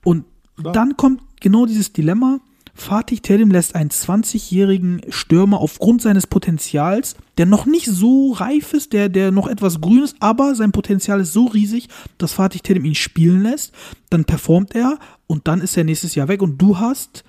Und 0.02 0.24
dann 0.57 0.96
kommt 0.96 1.20
genau 1.40 1.66
dieses 1.66 1.92
Dilemma. 1.92 2.40
Fatih 2.74 3.20
Terim 3.20 3.50
lässt 3.50 3.74
einen 3.74 3.90
20-jährigen 3.90 5.02
Stürmer 5.08 5.61
aufgrund 5.61 6.02
seines 6.02 6.26
Potenzials, 6.26 7.16
der 7.37 7.46
noch 7.46 7.66
nicht 7.66 7.87
so 7.87 8.32
reif 8.32 8.72
ist, 8.72 8.92
der, 8.92 9.08
der 9.08 9.30
noch 9.30 9.46
etwas 9.46 9.80
grün 9.80 10.02
ist, 10.02 10.16
aber 10.20 10.54
sein 10.54 10.72
Potenzial 10.72 11.20
ist 11.20 11.32
so 11.32 11.46
riesig, 11.46 11.88
dass 12.18 12.32
Fatih 12.32 12.61
Terim 12.61 12.85
ihn 12.85 12.94
spielen 12.94 13.42
lässt. 13.42 13.72
Dann 14.11 14.24
performt 14.24 14.74
er 14.74 14.98
und 15.26 15.48
dann 15.48 15.61
ist 15.61 15.76
er 15.76 15.85
nächstes 15.85 16.14
Jahr 16.14 16.28
weg 16.28 16.42
und 16.42 16.61
du 16.61 16.78
hast 16.78 17.24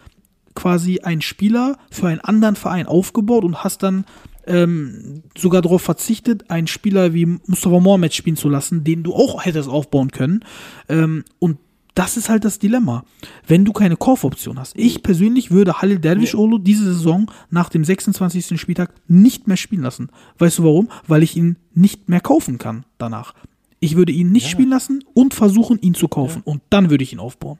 quasi 0.56 1.00
einen 1.00 1.22
Spieler 1.22 1.78
für 1.92 2.08
einen 2.08 2.22
anderen 2.22 2.56
Verein 2.56 2.86
aufgebaut 2.86 3.44
und 3.44 3.64
hast 3.64 3.84
dann 3.84 4.06
ähm, 4.46 5.24
sogar 5.38 5.62
darauf 5.62 5.82
verzichtet, 5.82 6.50
einen 6.50 6.68
Spieler 6.68 7.14
wie 7.14 7.26
Mustafa 7.26 7.80
Mohamed 7.80 8.14
spielen 8.14 8.36
zu 8.36 8.50
lassen, 8.50 8.84
den 8.84 9.04
du 9.04 9.14
auch 9.14 9.46
hättest 9.46 9.70
aufbauen 9.70 10.12
können. 10.12 10.44
Ähm, 10.90 11.24
und 11.40 11.58
das 11.96 12.18
ist 12.18 12.30
halt 12.30 12.44
das 12.44 12.60
Dilemma. 12.60 13.06
Wenn 13.46 13.66
du 13.66 13.74
keine 13.74 13.98
Kaufoption 13.98 14.60
hast. 14.60 14.78
Ich 14.78 15.04
persönlich 15.04 15.52
würde 15.52 15.82
Halil 15.82 16.00
Dervishoglu 16.00 16.58
diese 16.58 16.86
Saison 16.86 17.32
nach 17.50 17.70
dem 17.70 17.84
26. 17.84 18.60
Spieltag 18.60 18.94
nicht 19.08 19.48
mehr 19.48 19.58
spielen 19.58 19.84
lassen. 19.84 20.10
Weißt 20.40 20.60
du 20.60 20.64
warum? 20.64 20.90
Weil 21.08 21.24
ich 21.24 21.36
ihn 21.36 21.58
nicht 21.74 22.10
mehr 22.10 22.22
kaufen 22.22 22.58
kann 22.58 22.86
danach. 22.98 23.34
Ich 23.80 23.96
würde 23.96 24.12
ihn 24.12 24.32
nicht 24.32 24.50
spielen 24.50 24.70
lassen 24.70 25.04
und 25.14 25.34
versuchen, 25.34 25.78
ihn 25.82 25.94
zu 25.94 26.08
kaufen. 26.08 26.42
Und 26.46 26.62
dann 26.70 26.90
würde 26.90 27.04
ich 27.04 27.14
ihn 27.14 27.20
aufbauen. 27.20 27.60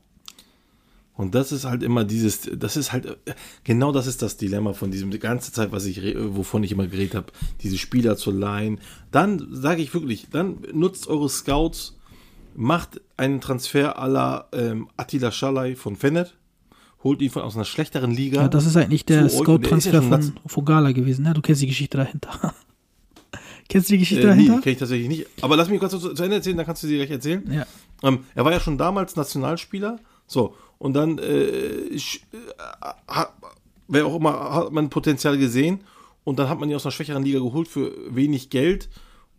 Und 1.16 1.36
das 1.36 1.52
ist 1.52 1.66
halt 1.66 1.84
immer 1.84 2.06
dieses, 2.06 2.50
das 2.56 2.76
ist 2.76 2.92
halt, 2.92 3.18
genau 3.64 3.92
das 3.92 4.08
ist 4.08 4.22
das 4.24 4.38
Dilemma 4.38 4.74
von 4.74 4.90
diesem, 4.90 5.12
die 5.12 5.20
ganze 5.20 5.52
Zeit, 5.52 5.72
was 5.72 5.86
ich, 5.86 6.02
wovon 6.18 6.64
ich 6.64 6.72
immer 6.72 6.88
geredet 6.88 7.14
habe, 7.14 7.28
diese 7.62 7.78
Spieler 7.78 8.18
zu 8.18 8.32
leihen. 8.32 8.80
Dann 9.12 9.48
sage 9.52 9.84
ich 9.84 9.94
wirklich, 9.94 10.30
dann 10.32 10.58
nutzt 10.74 11.08
eure 11.08 11.30
Scouts, 11.30 11.98
macht 12.56 13.02
einen 13.18 13.42
Transfer 13.42 13.96
la 14.08 14.48
ähm, 14.54 14.88
Attila 14.98 15.32
Schalay 15.32 15.76
von 15.76 15.96
Fennet, 15.96 16.38
holt 17.04 17.22
ihn 17.22 17.30
von 17.30 17.42
aus 17.42 17.56
einer 17.56 17.66
schlechteren 17.66 18.12
Liga. 18.12 18.42
Ja, 18.42 18.48
das 18.48 18.66
ist 18.66 18.78
eigentlich 18.78 19.06
der 19.06 19.24
ja 19.24 19.30
Scout-Transfer 19.30 20.02
schon 20.02 20.10
von, 20.10 20.34
von 20.46 20.66
Gala 20.66 20.92
gewesen. 20.92 21.24
Ne? 21.26 21.34
Du 21.34 21.42
kennst 21.42 21.62
die 21.62 21.68
Geschichte 21.68 21.98
dahinter. 21.98 22.54
kennst 23.70 23.90
du 23.90 23.94
die 23.94 24.00
Geschichte 24.00 24.24
äh, 24.24 24.36
nee, 24.36 24.46
dahinter? 24.48 24.62
kenne 24.62 24.74
ich 24.74 24.80
tatsächlich 24.80 25.08
nicht. 25.10 25.28
Aber 25.42 25.56
lass 25.58 25.70
mich 25.70 25.80
kurz 25.80 25.92
zu, 25.92 26.00
zu 26.14 26.24
Ende 26.24 26.38
erzählen, 26.38 26.58
dann 26.58 26.66
kannst 26.66 26.84
du 26.84 26.88
sie 26.88 26.98
gleich 26.98 27.12
erzählen. 27.12 27.44
Ja. 27.52 27.66
Ähm, 28.04 28.20
er 28.36 28.46
war 28.46 28.52
ja 28.52 28.60
schon 28.60 28.78
damals 28.78 29.16
Nationalspieler. 29.16 30.00
So, 30.28 30.56
und 30.78 30.94
dann 30.94 31.18
äh, 31.18 31.96
sch- 31.96 32.22
äh, 32.32 32.94
hat, 33.08 33.34
wer 33.88 34.06
auch 34.06 34.16
immer, 34.16 34.54
hat 34.54 34.72
man 34.72 34.90
Potenzial 34.90 35.38
gesehen. 35.38 35.82
Und 36.24 36.40
dann 36.40 36.48
hat 36.48 36.58
man 36.58 36.70
ihn 36.70 36.76
aus 36.76 36.86
einer 36.86 36.92
schwächeren 36.92 37.24
Liga 37.24 37.40
geholt 37.40 37.68
für 37.68 37.92
wenig 38.10 38.50
Geld. 38.50 38.88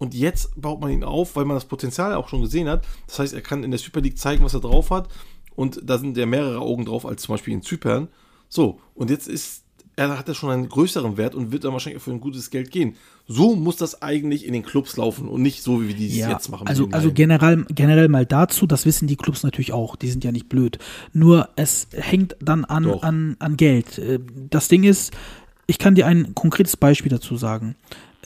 Und 0.05 0.13
jetzt 0.13 0.51
baut 0.61 0.83
man 0.83 0.91
ihn 0.91 1.03
auf, 1.03 1.35
weil 1.35 1.47
man 1.47 1.57
das 1.57 1.65
Potenzial 1.65 2.13
auch 2.13 2.29
schon 2.29 2.43
gesehen 2.43 2.69
hat. 2.69 2.85
Das 3.07 3.19
heißt, 3.21 3.33
er 3.33 3.41
kann 3.41 3.65
in 3.65 3.71
der 3.71 3.81
Super 3.81 4.03
League 4.03 4.19
zeigen, 4.19 4.45
was 4.45 4.53
er 4.53 4.61
drauf 4.61 4.91
hat. 4.91 5.09
Und 5.57 5.81
da 5.83 5.97
sind 5.97 6.15
ja 6.19 6.27
mehrere 6.27 6.59
Augen 6.59 6.85
drauf, 6.85 7.07
als 7.07 7.23
zum 7.23 7.33
Beispiel 7.33 7.55
in 7.55 7.63
Zypern. 7.63 8.09
So, 8.51 8.81
und 8.95 9.09
jetzt 9.09 9.29
ist, 9.29 9.63
er 9.97 10.19
hat 10.19 10.29
er 10.29 10.35
schon 10.35 10.51
einen 10.51 10.69
größeren 10.69 11.17
Wert 11.17 11.35
und 11.35 11.53
wird 11.53 11.65
dann 11.65 11.73
wahrscheinlich 11.73 12.03
für 12.03 12.11
ein 12.11 12.21
gutes 12.21 12.51
Geld 12.51 12.71
gehen. 12.71 12.97
So 13.27 13.57
muss 13.57 13.77
das 13.77 14.03
eigentlich 14.03 14.45
in 14.45 14.53
den 14.53 14.63
Clubs 14.63 14.99
laufen 14.99 15.27
und 15.27 15.41
nicht 15.41 15.63
so, 15.63 15.81
wie 15.81 15.89
wir 15.89 15.95
die 15.95 16.09
es 16.09 16.17
jetzt 16.17 16.51
machen. 16.51 16.67
Also, 16.69 16.91
also 16.91 17.11
generell, 17.11 17.65
generell 17.71 18.11
mal 18.11 18.27
dazu, 18.27 18.67
das 18.67 18.85
wissen 18.85 19.09
die 19.09 19.17
Clubs 19.17 19.43
natürlich 19.43 19.73
auch, 19.73 19.97
die 19.97 20.11
sind 20.11 20.23
ja 20.23 20.33
nicht 20.33 20.51
blöd. 20.51 20.79
Nur 21.15 21.49
es 21.57 21.89
hängt 21.93 22.37
dann 22.43 22.67
an, 22.67 22.83
Doch. 22.83 23.03
an, 23.03 23.37
an 23.39 23.57
Geld. 23.57 23.99
Äh, 23.99 24.19
Das 24.51 24.69
Ding 24.69 24.85
ist, 24.85 25.15
ich 25.67 25.79
kann 25.79 25.95
dir 25.95 26.07
ein 26.07 26.35
konkretes 26.35 26.77
Beispiel 26.77 27.11
dazu 27.11 27.39
sagen. 27.39 27.75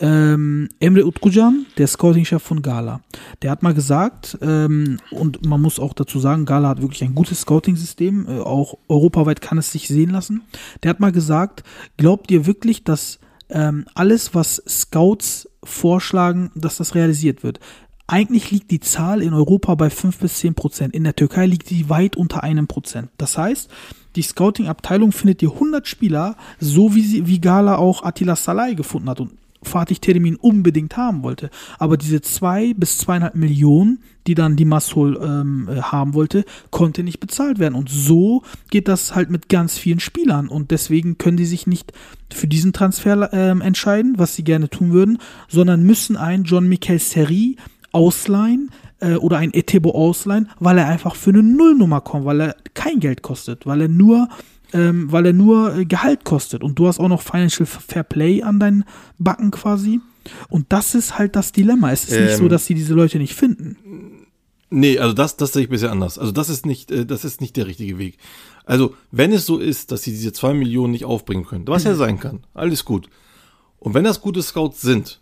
Ähm, 0.01 0.69
Emre 0.79 1.07
Utkucan, 1.07 1.67
der 1.77 1.87
Scouting-Chef 1.87 2.43
von 2.43 2.63
Gala, 2.63 3.01
der 3.43 3.51
hat 3.51 3.63
mal 3.63 3.75
gesagt, 3.75 4.39
ähm, 4.43 4.99
und 5.11 5.45
man 5.45 5.61
muss 5.61 5.81
auch 5.81 5.93
dazu 5.93 6.21
sagen, 6.21 6.45
Gala 6.45 6.69
hat 6.69 6.83
wirklich 6.83 7.03
ein 7.03 7.15
gutes 7.15 7.41
Scouting-System, 7.41 8.27
äh, 8.29 8.39
auch 8.41 8.79
europaweit 8.89 9.41
kann 9.41 9.59
es 9.59 9.73
sich 9.73 9.89
sehen 9.89 10.11
lassen. 10.11 10.43
Der 10.83 10.91
hat 10.91 11.01
mal 11.01 11.13
gesagt, 11.13 11.65
glaubt 11.97 12.31
ihr 12.31 12.47
wirklich, 12.47 12.85
dass 12.85 13.19
ähm, 13.51 13.87
alles, 13.95 14.35
was 14.35 14.63
Scouts 14.69 15.49
vorschlagen, 15.65 16.53
dass 16.55 16.77
das 16.77 16.95
realisiert 16.95 17.43
wird? 17.43 17.59
Eigentlich 18.07 18.51
liegt 18.51 18.71
die 18.71 18.81
Zahl 18.81 19.21
in 19.21 19.35
Europa 19.35 19.75
bei 19.75 19.91
5 19.91 20.19
bis 20.19 20.39
10 20.39 20.55
Prozent. 20.55 20.95
In 20.95 21.05
der 21.05 21.15
Türkei 21.15 21.45
liegt 21.47 21.69
sie 21.69 21.91
weit 21.91 22.17
unter 22.17 22.43
einem 22.43 22.67
Prozent. 22.67 23.11
Das 23.19 23.37
heißt, 23.37 23.69
die 24.17 24.23
Scouting-Abteilung 24.23 25.13
findet 25.13 25.43
dir 25.43 25.53
100 25.53 25.87
Spieler, 25.87 26.37
so 26.59 26.95
wie, 26.95 27.03
sie, 27.03 27.27
wie 27.27 27.41
Gala 27.41 27.77
auch 27.77 28.03
Attila 28.03 28.35
Salai 28.35 28.75
gefunden 28.75 29.11
hat 29.11 29.21
und 29.21 29.33
Fatih 29.63 29.99
Terim 30.01 30.37
unbedingt 30.41 30.97
haben 30.97 31.23
wollte. 31.23 31.51
Aber 31.79 31.97
diese 31.97 32.21
2 32.21 32.75
bis 32.75 33.01
2,5 33.01 33.37
Millionen, 33.37 34.03
die 34.27 34.35
dann 34.35 34.57
die 34.57 34.65
Massol 34.65 35.19
ähm, 35.23 35.69
äh, 35.69 35.81
haben 35.81 36.15
wollte, 36.15 36.45
konnte 36.71 37.03
nicht 37.03 37.21
bezahlt 37.21 37.59
werden. 37.59 37.75
Und 37.75 37.89
so 37.89 38.43
geht 38.71 38.89
das 38.89 39.15
halt 39.15 39.31
mit 39.31 39.49
ganz 39.49 39.79
vielen 39.79 40.01
Spielern. 40.01 40.49
Und 40.49 40.71
deswegen 40.71 41.19
können 41.19 41.37
die 41.37 41.47
sich 41.47 41.67
nicht 41.67 41.93
für 42.33 42.47
diesen 42.47 42.73
Transfer 42.73 43.33
ähm, 43.33 43.61
entscheiden, 43.61 44.15
was 44.17 44.35
sie 44.35 44.45
gerne 44.45 44.69
tun 44.69 44.93
würden, 44.93 45.19
sondern 45.49 45.83
müssen 45.83 46.17
einen 46.17 46.45
John 46.45 46.69
Michael 46.69 46.99
Seri 46.99 47.57
ausleihen 47.93 48.71
äh, 49.01 49.15
oder 49.15 49.39
ein 49.39 49.55
Etebo 49.55 49.93
ausleihen, 49.93 50.51
weil 50.61 50.79
er 50.79 50.89
einfach 50.89 51.17
für 51.17 51.31
eine 51.31 51.43
Nullnummer 51.43 52.01
kommt, 52.01 52.25
weil 52.25 52.41
er 52.41 52.57
kein 52.75 53.01
Geld 53.01 53.23
kostet, 53.23 53.67
weil 53.67 53.83
er 53.83 53.89
nur 53.89 54.29
ähm, 54.73 55.11
weil 55.11 55.27
er 55.27 55.33
nur 55.33 55.75
äh, 55.75 55.85
Gehalt 55.85 56.25
kostet 56.25 56.63
und 56.63 56.79
du 56.79 56.87
hast 56.87 57.01
auch 57.01 57.09
noch 57.09 57.23
Financial 57.23 57.67
Fair 57.67 58.03
Play 58.03 58.43
an 58.43 58.61
deinen 58.61 58.85
Backen 59.19 59.51
quasi. 59.51 60.01
Und 60.49 60.67
das 60.71 60.95
ist 60.95 61.19
halt 61.19 61.37
das 61.37 61.53
Dilemma. 61.53 61.91
Es 61.91 62.05
ist 62.05 62.21
nicht 62.21 62.37
so, 62.37 62.45
Ähm. 62.45 62.49
dass 62.51 62.67
sie 62.67 62.75
diese 62.75 62.95
Leute 62.95 63.19
nicht 63.19 63.35
finden. 63.35 63.77
Nee, 64.71 64.99
also 64.99 65.15
das, 65.15 65.37
das 65.37 65.55
sehe 65.55 65.63
ich 65.63 65.71
bisher 65.71 65.91
anders. 65.91 66.19
Also 66.19 66.33
das 66.33 66.51
ist 66.51 66.67
nicht, 66.67 66.91
äh, 66.91 67.07
das 67.07 67.25
ist 67.25 67.41
nicht 67.41 67.57
der 67.57 67.67
richtige 67.67 67.99
Weg. 67.99 68.19
Also, 68.67 68.95
wenn 69.11 69.33
es 69.33 69.47
so 69.47 69.57
ist, 69.57 69.93
dass 69.93 70.03
sie 70.03 70.11
diese 70.11 70.35
zwei 70.35 70.53
Millionen 70.53 70.93
nicht 70.93 71.07
aufbringen 71.07 71.47
können, 71.47 71.67
was 71.67 71.85
ja 71.85 71.95
sein 71.95 72.21
kann, 72.21 72.41
alles 72.53 72.85
gut. 72.85 73.09
Und 73.79 73.95
wenn 73.95 74.05
das 74.05 74.21
gute 74.21 74.43
Scouts 74.43 74.83
sind, 74.83 75.21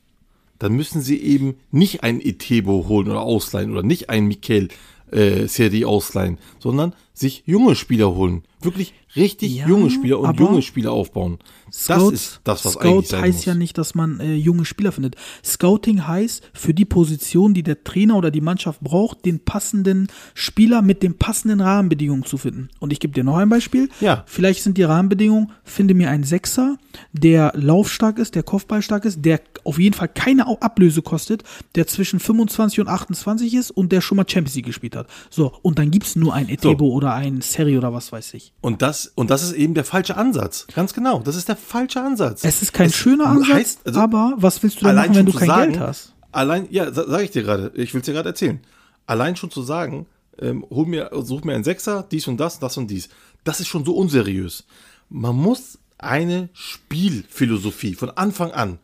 dann 0.58 0.72
müssen 0.72 1.00
sie 1.00 1.20
eben 1.20 1.54
nicht 1.70 2.02
einen 2.02 2.20
Etebo 2.20 2.86
holen 2.88 3.08
oder 3.08 3.20
ausleihen 3.20 3.70
oder 3.70 3.84
nicht 3.84 4.10
einen 4.10 4.26
Mikel 4.26 4.68
äh, 5.12 5.46
Seri 5.46 5.84
ausleihen, 5.84 6.38
sondern 6.58 6.94
sich 7.14 7.44
junge 7.46 7.76
Spieler 7.76 8.14
holen. 8.16 8.42
Wirklich 8.66 8.92
richtig 9.16 9.56
Ja, 9.56 9.66
junge 9.68 9.88
Spieler 9.90 10.20
und 10.20 10.38
junge 10.38 10.60
Spieler 10.60 10.92
aufbauen. 10.92 11.38
das 11.86 12.12
ist 12.12 12.40
das, 12.44 12.64
was 12.64 12.74
Scout 12.74 12.88
eigentlich 12.88 13.08
sein 13.08 13.22
heißt 13.22 13.36
muss. 13.38 13.44
ja 13.46 13.54
nicht, 13.54 13.78
dass 13.78 13.94
man 13.94 14.20
äh, 14.20 14.34
junge 14.34 14.64
Spieler 14.66 14.92
findet. 14.92 15.16
Scouting 15.42 16.06
heißt, 16.06 16.50
für 16.52 16.74
die 16.74 16.84
Position, 16.84 17.54
die 17.54 17.62
der 17.62 17.82
Trainer 17.82 18.16
oder 18.16 18.30
die 18.30 18.42
Mannschaft 18.42 18.80
braucht, 18.80 19.24
den 19.24 19.40
passenden 19.40 20.08
Spieler 20.34 20.82
mit 20.82 21.02
den 21.02 21.16
passenden 21.16 21.60
Rahmenbedingungen 21.60 22.24
zu 22.24 22.36
finden. 22.36 22.68
Und 22.78 22.92
ich 22.92 23.00
gebe 23.00 23.14
dir 23.14 23.24
noch 23.24 23.36
ein 23.36 23.48
Beispiel. 23.48 23.88
Ja. 24.00 24.24
Vielleicht 24.26 24.62
sind 24.62 24.76
die 24.76 24.82
Rahmenbedingungen, 24.82 25.52
finde 25.64 25.94
mir 25.94 26.10
einen 26.10 26.24
Sechser, 26.24 26.76
der 27.12 27.52
laufstark 27.54 28.18
ist, 28.18 28.34
der 28.34 28.42
Kopfballstark 28.42 29.04
ist, 29.04 29.24
der 29.24 29.40
auf 29.64 29.78
jeden 29.78 29.94
Fall 29.94 30.08
keine 30.08 30.46
Ablöse 30.60 31.02
kostet, 31.02 31.42
der 31.74 31.86
zwischen 31.86 32.20
25 32.20 32.80
und 32.80 32.88
28 32.88 33.54
ist 33.54 33.70
und 33.70 33.92
der 33.92 34.00
schon 34.00 34.16
mal 34.16 34.26
Champions 34.28 34.54
League 34.56 34.66
gespielt 34.66 34.96
hat. 34.96 35.08
So, 35.30 35.52
und 35.62 35.78
dann 35.78 35.90
gibt 35.90 36.06
es 36.06 36.16
nur 36.16 36.34
ein 36.34 36.48
Etebo 36.48 36.88
oder 36.88 37.14
ein 37.14 37.40
Seri 37.40 37.76
oder 37.78 37.92
was 37.92 38.12
weiß 38.12 38.34
ich. 38.34 38.52
Und 38.60 38.82
das, 38.82 39.12
und 39.14 39.30
das 39.30 39.42
ist 39.42 39.52
eben 39.52 39.74
der 39.74 39.84
falsche 39.84 40.16
Ansatz. 40.16 40.66
Ganz 40.74 40.92
genau. 40.94 41.20
Das 41.20 41.36
ist 41.36 41.48
der 41.48 41.56
falsche 41.56 42.00
Ansatz. 42.02 42.42
Es 42.44 42.62
ist 42.62 42.72
kein 42.72 42.90
schöner 42.92 43.26
Ansatz, 43.26 43.54
heißt, 43.54 43.86
also, 43.86 44.00
aber 44.00 44.34
was 44.38 44.62
willst 44.62 44.80
du 44.80 44.86
denn 44.86 44.96
machen, 44.96 45.14
wenn 45.14 45.26
du 45.26 45.32
kein 45.32 45.46
sagen, 45.48 45.72
Geld 45.72 45.80
hast? 45.84 46.14
Allein, 46.32 46.66
ja, 46.70 46.92
sa- 46.92 47.04
sag 47.06 47.22
ich 47.22 47.30
dir 47.30 47.42
gerade. 47.42 47.70
Ich 47.74 47.94
will 47.94 48.00
es 48.00 48.06
dir 48.06 48.12
gerade 48.12 48.30
erzählen. 48.30 48.60
Allein 49.06 49.36
schon 49.36 49.50
zu 49.50 49.62
sagen, 49.62 50.06
ähm, 50.38 50.66
hol 50.68 50.86
mir, 50.86 51.10
such 51.22 51.44
mir 51.44 51.54
einen 51.54 51.64
Sechser, 51.64 52.04
dies 52.10 52.26
und 52.28 52.38
das, 52.38 52.58
das 52.58 52.76
und 52.76 52.90
dies. 52.90 53.08
Das 53.44 53.60
ist 53.60 53.68
schon 53.68 53.84
so 53.84 53.94
unseriös. 53.94 54.64
Man 55.08 55.36
muss 55.36 55.78
eine 55.98 56.48
Spielphilosophie 56.52 57.94
von 57.94 58.10
Anfang 58.10 58.50
an 58.50 58.78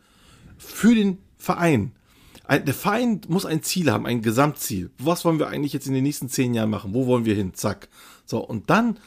für 0.57 0.95
den 0.95 1.17
Verein. 1.37 1.91
Ein, 2.45 2.65
der 2.65 2.73
Verein 2.73 3.21
muss 3.27 3.45
ein 3.45 3.63
Ziel 3.63 3.91
haben, 3.91 4.05
ein 4.05 4.21
Gesamtziel. 4.21 4.91
Was 4.97 5.25
wollen 5.25 5.39
wir 5.39 5.47
eigentlich 5.47 5.73
jetzt 5.73 5.87
in 5.87 5.93
den 5.93 6.03
nächsten 6.03 6.29
zehn 6.29 6.53
Jahren 6.53 6.69
machen? 6.69 6.93
Wo 6.93 7.05
wollen 7.05 7.25
wir 7.25 7.35
hin? 7.35 7.53
Zack. 7.53 7.89
So, 8.25 8.39
und 8.39 8.69
dann, 8.69 8.97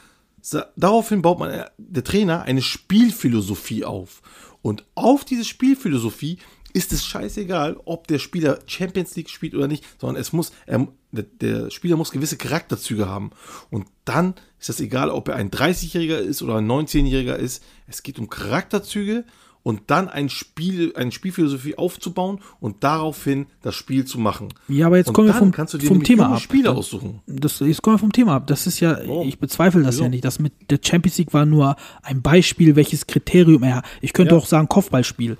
daraufhin 0.75 1.21
baut 1.21 1.39
man, 1.39 1.51
äh, 1.51 1.65
der 1.77 2.03
Trainer 2.03 2.43
eine 2.43 2.61
Spielphilosophie 2.61 3.85
auf. 3.85 4.21
Und 4.61 4.85
auf 4.95 5.25
diese 5.25 5.45
Spielphilosophie 5.45 6.39
ist 6.73 6.93
es 6.93 7.05
scheißegal, 7.05 7.79
ob 7.85 8.07
der 8.07 8.19
Spieler 8.19 8.59
Champions 8.67 9.15
League 9.15 9.29
spielt 9.29 9.55
oder 9.55 9.67
nicht, 9.67 9.83
sondern 9.99 10.21
es 10.21 10.33
muss, 10.33 10.51
er, 10.65 10.87
der, 11.11 11.71
Spieler 11.71 11.97
muss 11.97 12.11
gewisse 12.11 12.37
Charakterzüge 12.37 13.07
haben. 13.07 13.31
Und 13.71 13.87
dann 14.05 14.35
ist 14.59 14.69
es 14.69 14.79
egal, 14.79 15.09
ob 15.09 15.29
er 15.29 15.35
ein 15.35 15.49
30-Jähriger 15.49 16.17
ist 16.17 16.41
oder 16.41 16.57
ein 16.57 16.69
19-Jähriger 16.69 17.35
ist. 17.35 17.63
Es 17.87 18.03
geht 18.03 18.19
um 18.19 18.29
Charakterzüge 18.29 19.25
und 19.67 19.81
dann 19.87 20.07
ein 20.07 20.29
Spiel, 20.29 20.93
eine 20.95 21.11
Spielphilosophie 21.11 21.77
aufzubauen 21.77 22.39
und 22.61 22.85
daraufhin 22.85 23.47
das 23.61 23.75
Spiel 23.75 24.05
zu 24.05 24.17
machen. 24.17 24.47
Ja, 24.69 24.87
aber 24.87 24.95
jetzt 24.95 25.07
und 25.09 25.13
kommen 25.13 25.27
wir 25.27 25.33
vom- 25.33 25.51
kannst 25.51 25.73
du 25.73 25.77
dir 25.77 25.87
vom 25.87 26.01
Thema 26.03 26.29
ab. 26.35 26.39
Spieler 26.39 26.69
Dann- 26.69 26.77
aussuchen. 26.77 27.19
Das, 27.27 27.59
jetzt 27.59 27.81
kommen 27.81 27.95
wir 27.95 27.99
vom 27.99 28.13
Thema 28.13 28.35
ab. 28.37 28.47
Das 28.47 28.65
ist 28.65 28.79
ja, 28.79 28.97
Warum? 29.05 29.27
ich 29.27 29.39
bezweifle 29.39 29.83
das 29.83 29.95
Wieso? 29.95 30.03
ja 30.03 30.09
nicht. 30.09 30.23
Das 30.23 30.39
mit 30.39 30.53
der 30.71 30.79
Champions 30.81 31.17
League 31.17 31.33
war 31.33 31.45
nur 31.45 31.75
ein 32.01 32.21
Beispiel, 32.21 32.77
welches 32.77 33.07
Kriterium 33.07 33.61
er 33.63 33.75
hat. 33.77 33.85
Ich 33.99 34.13
könnte 34.13 34.35
Ja. 34.35 34.39
auch 34.39 34.45
sagen 34.45 34.69
Kopfballspiel. 34.69 35.35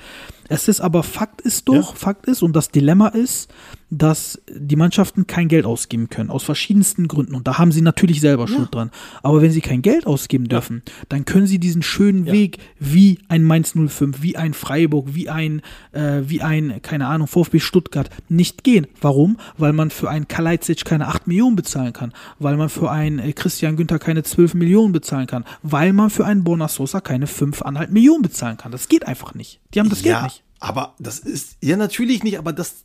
Es 0.49 0.67
ist 0.67 0.81
aber 0.81 1.03
Fakt 1.03 1.41
ist 1.41 1.67
doch, 1.67 1.75
Ja. 1.91 1.95
Fakt 1.95 2.25
ist 2.27 2.41
und 2.41 2.55
das 2.55 2.69
Dilemma 2.69 3.09
ist, 3.09 3.49
dass 3.89 4.41
die 4.49 4.75
Mannschaften 4.75 5.27
kein 5.27 5.47
Geld 5.47 5.65
ausgeben 5.65 6.09
können, 6.09 6.29
aus 6.29 6.43
verschiedensten 6.43 7.07
Gründen. 7.07 7.35
Und 7.35 7.47
da 7.47 7.57
haben 7.57 7.71
sie 7.71 7.81
natürlich 7.81 8.19
selber 8.19 8.47
Schuld 8.47 8.75
dran. 8.75 8.91
Aber 9.23 9.41
wenn 9.41 9.51
sie 9.51 9.61
kein 9.61 9.81
Geld 9.81 10.05
ausgeben 10.05 10.49
dürfen, 10.49 10.83
dann 11.07 11.23
können 11.23 11.47
sie 11.47 11.57
diesen 11.57 11.81
schönen 11.81 12.25
Weg 12.25 12.57
wie 12.79 13.19
ein 13.29 13.43
Mainz 13.43 13.73
05, 13.75 14.21
wie 14.21 14.35
ein 14.35 14.53
Freiburg, 14.53 15.15
wie 15.15 15.29
ein, 15.29 15.61
äh, 15.93 16.21
wie 16.25 16.41
ein, 16.41 16.81
keine 16.81 17.07
Ahnung, 17.07 17.27
VfB 17.27 17.59
Stuttgart 17.59 18.09
nicht 18.27 18.65
gehen. 18.65 18.87
Warum? 18.99 19.37
Weil 19.57 19.71
man 19.71 19.89
für 19.89 20.09
einen 20.09 20.27
Kalajdzic 20.27 20.83
keine 20.83 21.07
8 21.07 21.27
Millionen 21.27 21.55
bezahlen 21.55 21.93
kann. 21.93 22.13
Weil 22.39 22.57
man 22.57 22.67
für 22.67 22.91
einen 22.91 23.19
äh, 23.19 23.31
Christian 23.31 23.77
Günther 23.77 23.99
keine 23.99 24.23
12 24.23 24.53
Millionen 24.53 24.91
bezahlen 24.91 25.27
kann. 25.27 25.45
Weil 25.63 25.93
man 25.93 26.09
für 26.09 26.25
einen 26.25 26.43
Borna 26.43 26.67
Sosa 26.67 26.99
keine 26.99 27.25
5,5 27.25 27.89
Millionen 27.89 28.21
bezahlen 28.21 28.57
kann. 28.57 28.73
Das 28.73 28.89
geht 28.89 29.07
einfach 29.07 29.33
nicht. 29.33 29.61
Die 29.73 29.79
haben 29.79 29.89
das 29.89 30.03
ja, 30.03 30.19
Geld 30.19 30.23
nicht. 30.25 30.36
Aber 30.59 30.95
das 30.99 31.19
ist, 31.19 31.57
ja, 31.61 31.77
natürlich 31.77 32.23
nicht, 32.23 32.37
aber 32.39 32.53
das, 32.53 32.83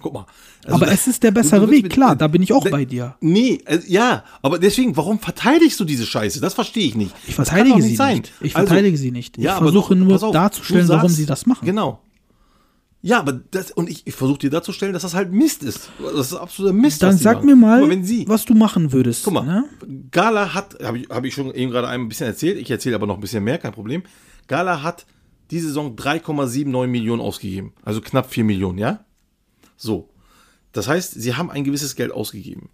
guck 0.00 0.12
mal. 0.14 0.26
Also 0.64 0.76
Aber 0.76 0.86
da- 0.86 0.92
es 0.92 1.06
ist 1.06 1.22
der 1.22 1.30
bessere 1.30 1.70
Weg, 1.70 1.90
klar, 1.90 2.14
da 2.16 2.28
bin 2.28 2.42
ich 2.42 2.52
auch 2.52 2.64
da- 2.64 2.70
bei 2.70 2.84
dir. 2.84 3.16
Nee, 3.20 3.60
ja, 3.86 4.24
aber 4.42 4.58
deswegen, 4.58 4.96
warum 4.96 5.18
verteidigst 5.18 5.78
du 5.80 5.84
diese 5.84 6.06
Scheiße? 6.06 6.40
Das 6.40 6.54
verstehe 6.54 6.86
ich 6.86 6.94
nicht. 6.94 7.14
Ich 7.26 7.34
verteidige 7.34 7.76
doch 7.76 7.82
sie 7.82 7.96
sein. 7.96 8.18
nicht. 8.18 8.32
Ich 8.40 8.56
Also, 8.56 8.66
verteidige 8.68 8.96
sie 8.98 9.10
nicht. 9.10 9.36
Ich 9.38 9.44
ja, 9.44 9.56
versuche 9.58 9.94
doch, 9.96 10.04
nur 10.04 10.22
auf, 10.22 10.32
darzustellen, 10.32 10.86
du 10.86 10.92
warum 10.92 11.08
sagst- 11.08 11.16
sie 11.16 11.26
das 11.26 11.46
machen. 11.46 11.64
Genau. 11.66 12.00
Ja, 13.00 13.20
aber 13.20 13.32
das, 13.32 13.70
und 13.70 13.88
ich, 13.88 14.04
ich 14.08 14.14
versuche 14.14 14.38
dir 14.40 14.50
darzustellen, 14.50 14.92
dass 14.92 15.02
das 15.02 15.14
halt 15.14 15.30
Mist 15.32 15.62
ist. 15.62 15.88
Das 16.02 16.32
ist 16.32 16.34
absoluter 16.34 16.74
Mist. 16.74 17.00
Dann 17.00 17.16
sag 17.16 17.44
mir 17.44 17.54
mal, 17.54 17.88
wenn 17.88 18.04
sie, 18.04 18.24
was 18.28 18.44
du 18.44 18.54
machen 18.54 18.92
würdest. 18.92 19.22
Guck 19.24 19.34
mal, 19.34 19.44
Ne? 19.46 19.64
Gala 20.10 20.52
hat, 20.52 20.76
habe 20.82 20.98
ich, 20.98 21.08
hab 21.08 21.24
ich 21.24 21.32
schon 21.32 21.54
eben 21.54 21.70
gerade 21.70 21.86
ein 21.86 22.08
bisschen 22.08 22.26
erzählt, 22.26 22.58
ich 22.58 22.68
erzähle 22.68 22.96
aber 22.96 23.06
noch 23.06 23.14
ein 23.14 23.20
bisschen 23.20 23.44
mehr, 23.44 23.58
kein 23.58 23.70
Problem. 23.72 24.02
Gala 24.48 24.82
hat 24.82 25.06
diese 25.50 25.68
Saison 25.68 25.96
3,79 25.96 26.86
Millionen 26.86 27.22
ausgegeben, 27.22 27.72
also 27.82 28.00
knapp 28.00 28.30
4 28.30 28.44
Millionen, 28.44 28.78
ja? 28.78 29.04
So. 29.76 30.08
Das 30.72 30.88
heißt, 30.88 31.14
sie 31.14 31.34
haben 31.34 31.50
ein 31.50 31.64
gewisses 31.64 31.96
Geld 31.96 32.12
ausgegeben. 32.12 32.68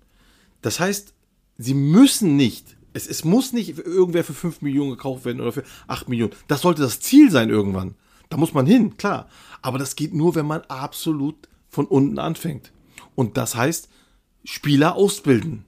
Das 0.63 0.81
heißt, 0.81 1.15
sie 1.59 1.75
müssen 1.75 2.37
nicht, 2.37 2.77
es, 2.93 3.07
es 3.07 3.25
muss 3.25 3.53
nicht 3.53 3.79
irgendwer 3.79 4.25
für 4.25 4.35
5 4.35 4.63
Millionen 4.63 4.91
gekauft 4.91 5.25
werden 5.25 5.41
oder 5.41 5.53
für 5.53 5.65
8 5.87 6.09
Millionen. 6.09 6.33
Das 6.49 6.63
sollte 6.63 6.83
das 6.83 7.01
Ziel 7.01 7.31
sein 7.31 7.51
irgendwann. 7.51 7.95
Da 8.31 8.37
muss 8.37 8.55
man 8.55 8.67
hin, 8.67 8.97
klar. 8.97 9.29
Aber 9.63 9.79
das 9.79 9.97
geht 9.97 10.15
nur, 10.15 10.35
wenn 10.35 10.47
man 10.47 10.63
absolut 10.63 11.49
von 11.69 11.87
unten 11.87 12.19
anfängt. 12.19 12.73
Und 13.15 13.37
das 13.37 13.55
heißt, 13.55 13.89
Spieler 14.45 14.97
ausbilden. 14.97 15.65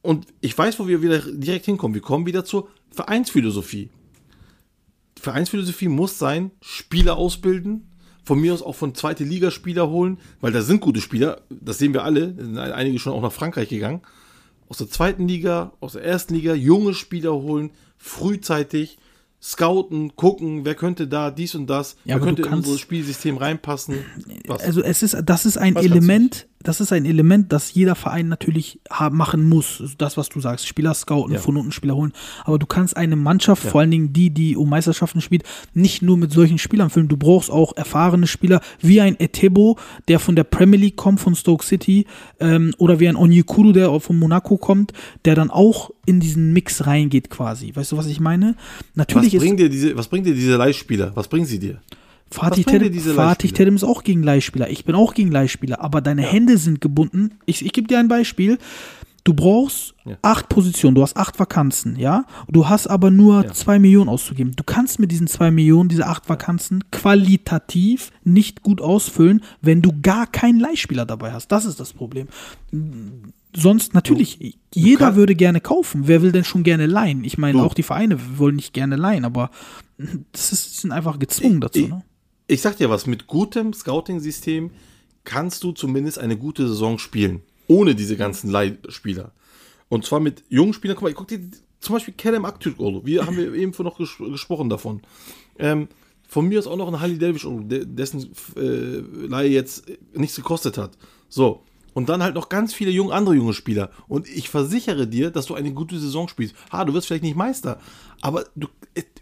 Und 0.00 0.26
ich 0.40 0.56
weiß, 0.56 0.78
wo 0.78 0.88
wir 0.88 1.02
wieder 1.02 1.20
direkt 1.20 1.66
hinkommen. 1.66 1.94
Wir 1.94 2.02
kommen 2.02 2.26
wieder 2.26 2.44
zur 2.44 2.68
Vereinsphilosophie. 2.90 3.90
Vereinsphilosophie 5.22 5.86
muss 5.86 6.18
sein, 6.18 6.50
Spieler 6.60 7.16
ausbilden, 7.16 7.86
von 8.24 8.40
mir 8.40 8.52
aus 8.52 8.60
auch 8.60 8.74
von 8.74 8.92
zweite 8.96 9.22
Liga 9.22 9.52
Spieler 9.52 9.88
holen, 9.88 10.18
weil 10.40 10.50
da 10.50 10.62
sind 10.62 10.80
gute 10.80 11.00
Spieler, 11.00 11.42
das 11.48 11.78
sehen 11.78 11.94
wir 11.94 12.02
alle, 12.02 12.34
sind 12.34 12.58
einige 12.58 12.98
schon 12.98 13.12
auch 13.12 13.22
nach 13.22 13.30
Frankreich 13.30 13.68
gegangen. 13.68 14.02
Aus 14.68 14.78
der 14.78 14.90
zweiten 14.90 15.28
Liga, 15.28 15.74
aus 15.78 15.92
der 15.92 16.02
ersten 16.02 16.34
Liga 16.34 16.54
junge 16.54 16.92
Spieler 16.94 17.34
holen, 17.34 17.70
frühzeitig 17.98 18.98
scouten, 19.40 20.16
gucken, 20.16 20.64
wer 20.64 20.74
könnte 20.74 21.06
da 21.06 21.30
dies 21.30 21.54
und 21.54 21.68
das, 21.68 21.96
Ja, 22.04 22.16
wer 22.16 22.20
könnte 22.20 22.42
in 22.42 22.52
unser 22.52 22.76
Spielsystem 22.76 23.36
reinpassen. 23.36 24.04
Was? 24.48 24.62
Also 24.62 24.82
es 24.82 25.04
ist, 25.04 25.16
das 25.24 25.46
ist 25.46 25.56
ein 25.56 25.76
Element, 25.76 26.48
das 26.62 26.80
ist 26.80 26.92
ein 26.92 27.04
Element, 27.04 27.52
das 27.52 27.74
jeder 27.74 27.94
Verein 27.94 28.28
natürlich 28.28 28.80
machen 29.10 29.48
muss. 29.48 29.82
Das, 29.98 30.16
was 30.16 30.28
du 30.28 30.40
sagst, 30.40 30.66
Spieler 30.66 30.94
scouten, 30.94 31.34
Ja. 31.34 31.40
von 31.40 31.56
unten 31.56 31.72
Spieler 31.72 31.94
holen. 31.96 32.12
Aber 32.44 32.58
du 32.58 32.66
kannst 32.66 32.96
eine 32.96 33.16
Mannschaft, 33.16 33.62
vor 33.62 33.80
allen 33.80 33.90
Dingen 33.90 34.12
die, 34.12 34.30
die 34.30 34.56
um 34.56 34.68
Meisterschaften 34.68 35.20
spielt, 35.20 35.42
nicht 35.74 36.02
nur 36.02 36.16
mit 36.16 36.32
solchen 36.32 36.58
Spielern 36.58 36.90
füllen. 36.90 37.08
Du 37.08 37.16
brauchst 37.16 37.50
auch 37.50 37.76
erfahrene 37.76 38.26
Spieler, 38.26 38.60
wie 38.80 39.00
ein 39.00 39.18
Etebo, 39.18 39.78
der 40.08 40.18
von 40.18 40.36
der 40.36 40.44
Premier 40.44 40.78
League 40.78 40.96
kommt, 40.96 41.20
von 41.20 41.34
Stoke 41.34 41.64
City, 41.64 42.06
ähm, 42.40 42.74
oder 42.78 43.00
wie 43.00 43.08
ein 43.08 43.16
Onyekuru, 43.16 43.72
der 43.72 43.98
von 44.00 44.18
Monaco 44.18 44.56
kommt, 44.56 44.92
der 45.24 45.34
dann 45.34 45.50
auch 45.50 45.90
in 46.06 46.20
diesen 46.20 46.52
Mix 46.52 46.86
reingeht 46.86 47.30
quasi. 47.30 47.72
Weißt 47.74 47.92
du, 47.92 47.96
was 47.96 48.06
ich 48.06 48.20
meine? 48.20 48.54
was, 48.56 48.96
Natürlich 48.96 49.34
ist 49.34 49.40
bringt 49.40 49.60
dir 49.60 49.68
diese, 49.68 49.96
was 49.96 50.08
bringt 50.08 50.26
dir 50.26 50.34
diese 50.34 50.56
Leihspieler? 50.56 51.12
Was 51.14 51.28
bringen 51.28 51.46
sie 51.46 51.58
dir? 51.58 51.80
Fatih 52.32 52.64
Terim, 52.64 52.92
Fatih? 53.00 53.52
Terim 53.52 53.76
ist 53.76 53.84
auch 53.84 54.02
gegen 54.02 54.22
Leihspieler. 54.22 54.68
Ich 54.70 54.84
bin 54.84 54.94
auch 54.94 55.14
gegen 55.14 55.30
Leihspieler. 55.30 55.80
Aber 55.80 56.00
deine 56.00 56.22
Hände 56.22 56.58
sind 56.58 56.80
gebunden. 56.80 57.32
Ich, 57.46 57.64
ich 57.64 57.72
gebe 57.72 57.86
dir 57.88 57.98
ein 57.98 58.08
Beispiel. 58.08 58.58
Du 59.24 59.34
brauchst 59.34 59.94
Ja. 60.04 60.16
acht 60.22 60.48
Positionen, 60.48 60.96
du 60.96 61.02
hast 61.02 61.16
acht 61.16 61.38
Vakanzen, 61.38 61.94
ja? 61.94 62.24
Du 62.50 62.68
hast 62.68 62.88
aber 62.88 63.12
nur 63.12 63.44
Ja. 63.44 63.52
zwei 63.52 63.78
Millionen 63.78 64.08
auszugeben. 64.08 64.50
Du 64.56 64.64
kannst 64.64 64.98
mit 64.98 65.12
diesen 65.12 65.28
zwei 65.28 65.52
Millionen, 65.52 65.88
diese 65.88 66.08
acht 66.08 66.28
Vakanzen, 66.28 66.82
qualitativ 66.90 68.10
nicht 68.24 68.62
gut 68.62 68.80
ausfüllen, 68.80 69.42
wenn 69.60 69.80
du 69.80 69.92
gar 70.02 70.26
keinen 70.26 70.58
Leihspieler 70.58 71.06
dabei 71.06 71.32
hast. 71.32 71.52
Das 71.52 71.64
ist 71.66 71.78
das 71.78 71.92
Problem. 71.92 72.26
Sonst 73.54 73.94
natürlich, 73.94 74.56
jeder 74.74 74.98
kann- 75.06 75.16
würde 75.16 75.34
gerne 75.36 75.60
kaufen. 75.60 76.02
Wer 76.06 76.22
will 76.22 76.32
denn 76.32 76.42
schon 76.44 76.62
gerne 76.64 76.86
leihen? 76.86 77.22
Ich 77.22 77.38
meine, 77.38 77.58
Du. 77.58 77.64
auch 77.64 77.74
die 77.74 77.82
Vereine 77.84 78.18
wollen 78.38 78.56
nicht 78.56 78.72
gerne 78.72 78.96
leihen, 78.96 79.24
aber 79.24 79.50
das 80.32 80.50
ist, 80.52 80.80
sind 80.80 80.90
einfach 80.90 81.18
gezwungen 81.20 81.60
dazu. 81.60 81.78
ich- 81.78 81.88
Ne? 81.90 82.02
Ich 82.52 82.60
sag 82.60 82.76
dir 82.76 82.90
was, 82.90 83.06
mit 83.06 83.28
gutem 83.28 83.72
Scouting-System 83.72 84.72
kannst 85.24 85.64
du 85.64 85.72
zumindest 85.72 86.18
eine 86.18 86.36
gute 86.36 86.68
Saison 86.68 86.98
spielen. 86.98 87.40
Ohne 87.66 87.94
diese 87.94 88.18
ganzen 88.18 88.50
Leihspieler. 88.50 89.32
Und 89.88 90.04
zwar 90.04 90.20
mit 90.20 90.44
jungen 90.50 90.74
Spielern. 90.74 90.96
Guck 90.96 91.04
mal, 91.04 91.14
guck 91.14 91.28
dir 91.28 91.40
zum 91.80 91.94
Beispiel 91.94 92.12
Kerem 92.12 92.44
Aktürkoğlu. 92.44 93.06
Wir 93.06 93.24
haben 93.24 93.38
wir 93.38 93.54
eben 93.54 93.72
noch 93.82 93.96
ges 93.96 94.10
gesprochen 94.18 94.68
davon. 94.68 95.00
Ähm, 95.58 95.88
von 96.28 96.46
mir 96.46 96.58
ist 96.58 96.66
auch 96.66 96.76
noch 96.76 96.88
ein 96.88 97.00
Halil 97.00 97.16
Delvish, 97.16 97.46
der- 97.48 97.86
dessen 97.86 98.30
äh, 98.56 98.98
Leihe 99.28 99.48
jetzt 99.48 99.84
nichts 100.12 100.36
gekostet 100.36 100.76
hat. 100.76 100.98
So. 101.30 101.62
Und 101.94 102.08
dann 102.08 102.22
halt 102.22 102.34
noch 102.34 102.48
ganz 102.48 102.72
viele 102.72 102.90
junge, 102.90 103.12
andere 103.12 103.34
junge 103.34 103.52
Spieler. 103.52 103.90
Und 104.08 104.28
ich 104.28 104.48
versichere 104.48 105.06
dir, 105.06 105.30
dass 105.30 105.46
du 105.46 105.54
eine 105.54 105.72
gute 105.72 105.98
Saison 105.98 106.28
spielst. 106.28 106.54
Ha, 106.72 106.84
du 106.84 106.94
wirst 106.94 107.06
vielleicht 107.06 107.22
nicht 107.22 107.36
Meister. 107.36 107.78
Aber 108.20 108.44
du, 108.54 108.68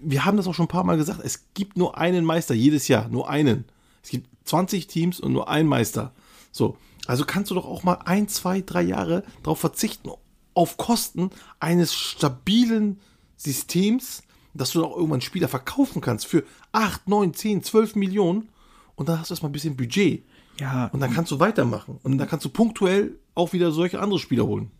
wir 0.01 0.25
haben 0.25 0.37
das 0.37 0.47
auch 0.47 0.55
schon 0.55 0.67
ein 0.67 0.69
paar 0.69 0.85
Mal 0.85 0.97
gesagt. 0.97 1.21
Es 1.25 1.47
gibt 1.55 1.77
nur 1.77 1.99
einen 1.99 2.25
Meister 2.25 2.55
jedes 2.55 2.89
Jahr. 2.89 3.09
Nur 3.09 3.29
einen. 3.29 3.65
Es 4.03 4.11
gibt 4.11 4.29
20 4.49 4.87
Teams 4.87 5.21
und 5.21 5.33
nur 5.33 5.49
einen 5.49 5.69
Meister. 5.69 6.13
So. 6.53 6.77
Also 7.07 7.25
kannst 7.25 7.51
du 7.51 7.55
doch 7.55 7.67
auch 7.67 7.83
mal 7.83 7.99
ein, 8.05 8.29
zwei, 8.29 8.61
drei 8.61 8.83
Jahre 8.83 9.25
darauf 9.43 9.59
verzichten, 9.59 10.11
auf 10.55 10.77
Kosten 10.77 11.31
eines 11.59 11.95
stabilen 11.95 13.01
Systems, 13.37 14.23
dass 14.55 14.73
du 14.73 14.85
auch 14.85 14.97
irgendwann 14.97 15.21
Spieler 15.21 15.49
verkaufen 15.49 16.03
kannst 16.03 16.27
für 16.27 16.45
8, 16.73 17.09
9, 17.09 17.35
10, 17.35 17.63
12 17.63 17.97
Millionen 17.97 18.49
und 18.97 19.09
dann 19.09 19.19
hast 19.19 19.31
du 19.31 19.35
erstmal 19.35 19.49
ein 19.49 19.55
bisschen 19.55 19.77
Budget. 19.77 20.25
Ja, 20.61 20.91
Und 20.93 21.01
dann 21.01 21.13
kannst 21.13 21.31
du 21.33 21.41
weitermachen. 21.41 21.99
Und 22.03 22.19
dann 22.19 22.29
kannst 22.29 22.45
du 22.45 22.51
punktuell 22.51 23.13
auch 23.35 23.53
wieder 23.53 23.73
solche 23.73 24.01
andere 24.01 24.19
Spieler 24.19 24.47
holen. 24.47 24.71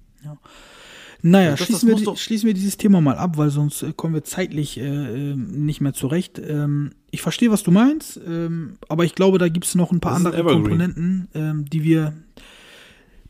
Naja, 1.23 1.51
das- 1.51 1.61
das 1.61 1.67
schließen, 1.69 1.89
wir, 1.89 1.95
die- 1.97 2.05
doch- 2.05 2.17
schließen 2.17 2.47
wir 2.47 2.55
dieses 2.55 2.77
Thema 2.77 3.01
mal 3.01 3.17
ab, 3.17 3.37
weil 3.37 3.51
sonst 3.51 3.83
äh, 3.83 3.93
kommen 3.95 4.15
wir 4.15 4.25
zeitlich 4.25 4.79
äh, 4.79 4.83
äh, 5.33 5.35
nicht 5.37 5.81
mehr 5.81 5.93
zurecht. 5.93 6.39
Ähm, 6.39 6.93
ich 7.11 7.21
verstehe, 7.23 7.51
was 7.51 7.63
du 7.63 7.71
meinst, 7.71 8.19
ähm, 8.27 8.75
aber 8.89 9.05
ich 9.05 9.15
glaube, 9.15 9.39
da 9.39 9.49
gibt 9.49 9.67
es 9.67 9.75
noch 9.75 9.93
ein 9.93 10.01
paar 10.01 10.13
Das 10.19 10.27
andere. 10.27 10.45
Komponenten, 10.45 11.29
ähm, 11.35 11.65
die 11.71 11.83
wir, 11.85 12.15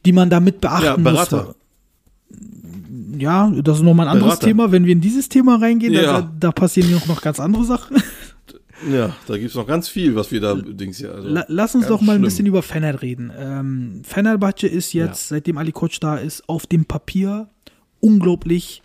die 0.07 0.13
man 0.13 0.31
damit 0.31 0.61
beachten 0.61 1.05
Ja, 1.05 1.13
muss. 1.13 1.31
Ja, 3.19 3.51
das 3.51 3.79
ist 3.79 3.83
nochmal 3.83 4.07
ein 4.07 4.13
anderes 4.13 4.35
Berater. 4.39 4.47
Thema. 4.47 4.71
Wenn 4.73 4.85
wir 4.87 4.93
in 4.93 5.01
dieses 5.01 5.29
Thema 5.29 5.57
reingehen, 5.61 5.93
da, 5.93 6.03
Ja. 6.03 6.13
da, 6.23 6.33
da 6.39 6.53
passieren 6.53 6.91
noch, 6.93 7.07
noch 7.07 7.21
ganz 7.23 7.41
andere 7.41 7.65
Sachen. 7.65 7.97
Ja, 8.89 9.15
da 9.27 9.37
gibt 9.37 9.51
es 9.51 9.57
noch 9.57 9.67
ganz 9.67 9.89
viel, 9.89 10.15
was 10.15 10.31
wir 10.31 10.41
da 10.41 10.55
Dings 10.55 10.99
hier. 10.99 11.15
Also, 11.15 11.29
La 11.29 11.45
lass 11.49 11.75
uns 11.75 11.87
doch 11.87 12.01
mal 12.01 12.13
ein 12.13 12.19
schlimm. 12.19 12.23
bisschen 12.23 12.47
über 12.47 12.63
Fener 12.63 13.03
reden. 13.03 13.33
Ähm, 13.37 14.03
Fenerbahce 14.05 14.67
ist 14.67 14.93
jetzt, 14.93 15.29
seitdem 15.29 15.59
Ali 15.59 15.73
Koç 15.73 16.01
da 16.01 16.17
ist, 16.17 16.49
auf 16.49 16.67
dem 16.67 16.85
Papier 16.87 17.49
unglaublich 18.01 18.83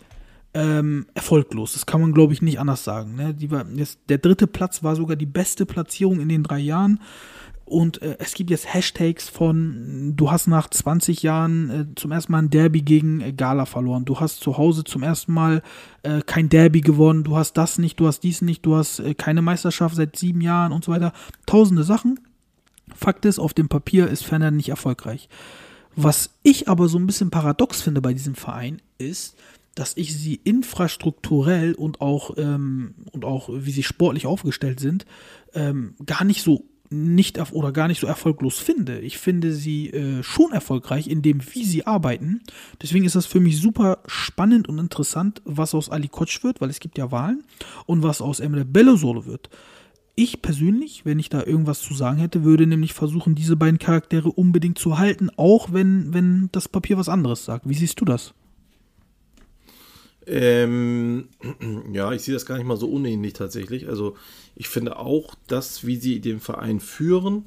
ähm, 0.54 1.06
erfolglos. 1.14 1.74
Das 1.74 1.86
kann 1.86 2.00
man, 2.00 2.12
glaube 2.12 2.32
ich, 2.32 2.42
nicht 2.42 2.58
anders 2.60 2.84
sagen. 2.84 3.14
Ne? 3.14 3.34
Die 3.34 3.50
war, 3.50 3.66
jetzt, 3.74 3.98
der 4.08 4.18
dritte 4.18 4.46
Platz 4.46 4.82
war 4.82 4.96
sogar 4.96 5.16
die 5.16 5.26
beste 5.26 5.66
Platzierung 5.66 6.20
in 6.20 6.28
den 6.28 6.42
drei 6.42 6.58
Jahren. 6.58 7.00
Und 7.66 8.00
äh, 8.00 8.16
es 8.20 8.34
gibt 8.34 8.50
jetzt 8.50 8.72
Hashtags 8.72 9.28
von, 9.28 10.12
du 10.14 10.30
hast 10.30 10.46
nach 10.46 10.70
20 10.70 11.24
Jahren 11.24 11.70
äh, 11.70 11.84
zum 11.96 12.12
ersten 12.12 12.30
Mal 12.30 12.38
ein 12.38 12.50
Derby 12.50 12.80
gegen 12.80 13.20
äh, 13.20 13.32
Gala 13.32 13.66
verloren. 13.66 14.04
Du 14.04 14.20
hast 14.20 14.38
zu 14.38 14.56
Hause 14.56 14.84
zum 14.84 15.02
ersten 15.02 15.32
Mal 15.32 15.62
äh, 16.04 16.22
kein 16.24 16.48
Derby 16.48 16.80
gewonnen. 16.80 17.24
Du 17.24 17.36
hast 17.36 17.54
das 17.54 17.78
nicht, 17.78 17.98
du 17.98 18.06
hast 18.06 18.20
dies 18.20 18.40
nicht, 18.40 18.64
du 18.64 18.76
hast 18.76 19.00
äh, 19.00 19.14
keine 19.14 19.42
Meisterschaft 19.42 19.96
seit 19.96 20.14
sieben 20.14 20.40
Jahren 20.40 20.70
und 20.70 20.84
so 20.84 20.92
weiter. 20.92 21.12
Tausende 21.44 21.82
Sachen. 21.82 22.20
Fakt 22.94 23.24
ist, 23.24 23.40
auf 23.40 23.52
dem 23.52 23.68
Papier 23.68 24.06
ist 24.06 24.24
Ferner 24.24 24.52
nicht 24.52 24.68
erfolgreich. 24.68 25.28
Was 25.96 26.30
ich 26.44 26.68
aber 26.68 26.86
so 26.86 26.98
ein 26.98 27.06
bisschen 27.06 27.30
paradox 27.30 27.82
finde 27.82 28.00
bei 28.00 28.12
diesem 28.12 28.36
Verein 28.36 28.80
ist, 28.98 29.36
dass 29.74 29.96
ich 29.96 30.16
sie 30.16 30.36
infrastrukturell 30.36 31.74
und 31.74 32.00
auch, 32.00 32.36
ähm, 32.36 32.94
und 33.10 33.24
auch 33.24 33.48
wie 33.52 33.72
sie 33.72 33.82
sportlich 33.82 34.24
aufgestellt 34.24 34.78
sind, 34.78 35.04
ähm, 35.52 35.94
gar 36.06 36.22
nicht 36.22 36.42
so 36.42 36.64
nicht 36.90 37.38
oder 37.52 37.72
gar 37.72 37.88
nicht 37.88 38.00
so 38.00 38.06
erfolglos 38.06 38.58
finde. 38.58 39.00
Ich 39.00 39.18
finde 39.18 39.52
sie 39.52 39.90
äh, 39.90 40.22
schon 40.22 40.52
erfolgreich 40.52 41.08
in 41.08 41.22
dem, 41.22 41.40
wie 41.52 41.64
sie 41.64 41.86
arbeiten. 41.86 42.42
Deswegen 42.82 43.04
ist 43.04 43.16
das 43.16 43.26
für 43.26 43.40
mich 43.40 43.60
super 43.60 43.98
spannend 44.06 44.68
und 44.68 44.78
interessant, 44.78 45.42
was 45.44 45.74
aus 45.74 45.90
Ali 45.90 46.08
Koç 46.08 46.42
wird, 46.42 46.60
weil 46.60 46.70
es 46.70 46.80
gibt 46.80 46.98
ja 46.98 47.10
Wahlen 47.10 47.44
und 47.86 48.02
was 48.02 48.20
aus 48.20 48.40
Emre 48.40 48.64
Belözoğlu 48.64 49.26
wird. 49.26 49.50
Ich 50.14 50.40
persönlich, 50.40 51.04
wenn 51.04 51.18
ich 51.18 51.28
da 51.28 51.44
irgendwas 51.44 51.80
zu 51.80 51.92
sagen 51.92 52.18
hätte, 52.18 52.42
würde 52.42 52.66
nämlich 52.66 52.94
versuchen, 52.94 53.34
diese 53.34 53.56
beiden 53.56 53.78
Charaktere 53.78 54.30
unbedingt 54.30 54.78
zu 54.78 54.98
halten, 54.98 55.28
auch 55.36 55.72
wenn, 55.72 56.14
wenn 56.14 56.48
das 56.52 56.68
Papier 56.68 56.96
was 56.96 57.10
anderes 57.10 57.44
sagt. 57.44 57.68
Wie 57.68 57.74
siehst 57.74 58.00
du 58.00 58.06
das? 58.06 58.32
Ähm, 60.26 61.28
ja, 61.92 62.12
ich 62.12 62.22
sehe 62.22 62.34
das 62.34 62.46
gar 62.46 62.56
nicht 62.56 62.66
mal 62.66 62.76
so 62.76 62.88
unähnlich 62.88 63.32
tatsächlich. 63.32 63.88
Also 63.88 64.16
ich 64.54 64.68
finde 64.68 64.98
auch, 64.98 65.34
dass 65.46 65.86
wie 65.86 65.96
sie 65.96 66.20
den 66.20 66.40
Verein 66.40 66.80
führen, 66.80 67.44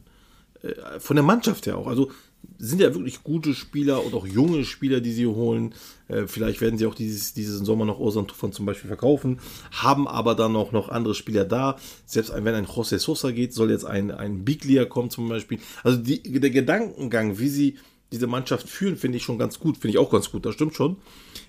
äh, 0.61 0.99
von 0.99 1.15
der 1.15 1.23
Mannschaft 1.23 1.65
her 1.65 1.77
auch. 1.77 1.87
Also 1.87 2.11
sind 2.57 2.81
ja 2.81 2.93
wirklich 2.93 3.23
gute 3.23 3.53
Spieler 3.53 4.03
und 4.05 4.13
auch 4.13 4.25
junge 4.25 4.65
Spieler, 4.65 5.01
die 5.01 5.11
sie 5.11 5.27
holen. 5.27 5.73
Äh, 6.07 6.27
vielleicht 6.27 6.61
werden 6.61 6.77
sie 6.77 6.85
auch 6.85 6.95
dieses, 6.95 7.33
diesen 7.33 7.65
Sommer 7.65 7.85
noch 7.85 7.99
Osan 7.99 8.27
Tufan 8.27 8.51
zum 8.51 8.65
Beispiel 8.65 8.87
verkaufen, 8.87 9.39
haben 9.71 10.07
aber 10.07 10.35
dann 10.35 10.55
auch 10.55 10.71
noch 10.71 10.89
andere 10.89 11.15
Spieler 11.15 11.45
da. 11.45 11.77
Selbst 12.05 12.33
wenn 12.33 12.55
ein 12.55 12.65
José 12.65 12.99
Sosa 12.99 13.31
geht, 13.31 13.53
soll 13.53 13.71
jetzt 13.71 13.85
ein, 13.85 14.11
ein 14.11 14.43
Biglia 14.45 14.85
kommen 14.85 15.09
zum 15.09 15.29
Beispiel. 15.29 15.59
Also 15.83 15.97
die, 15.97 16.21
der 16.21 16.49
Gedankengang, 16.49 17.39
wie 17.39 17.49
sie 17.49 17.77
diese 18.11 18.27
Mannschaft 18.27 18.67
führen, 18.67 18.97
finde 18.97 19.17
ich 19.17 19.23
schon 19.23 19.37
ganz 19.37 19.59
gut. 19.59 19.77
Finde 19.77 19.89
ich 19.89 19.97
auch 19.97 20.09
ganz 20.09 20.31
gut, 20.31 20.45
das 20.45 20.55
stimmt 20.55 20.75
schon. 20.75 20.97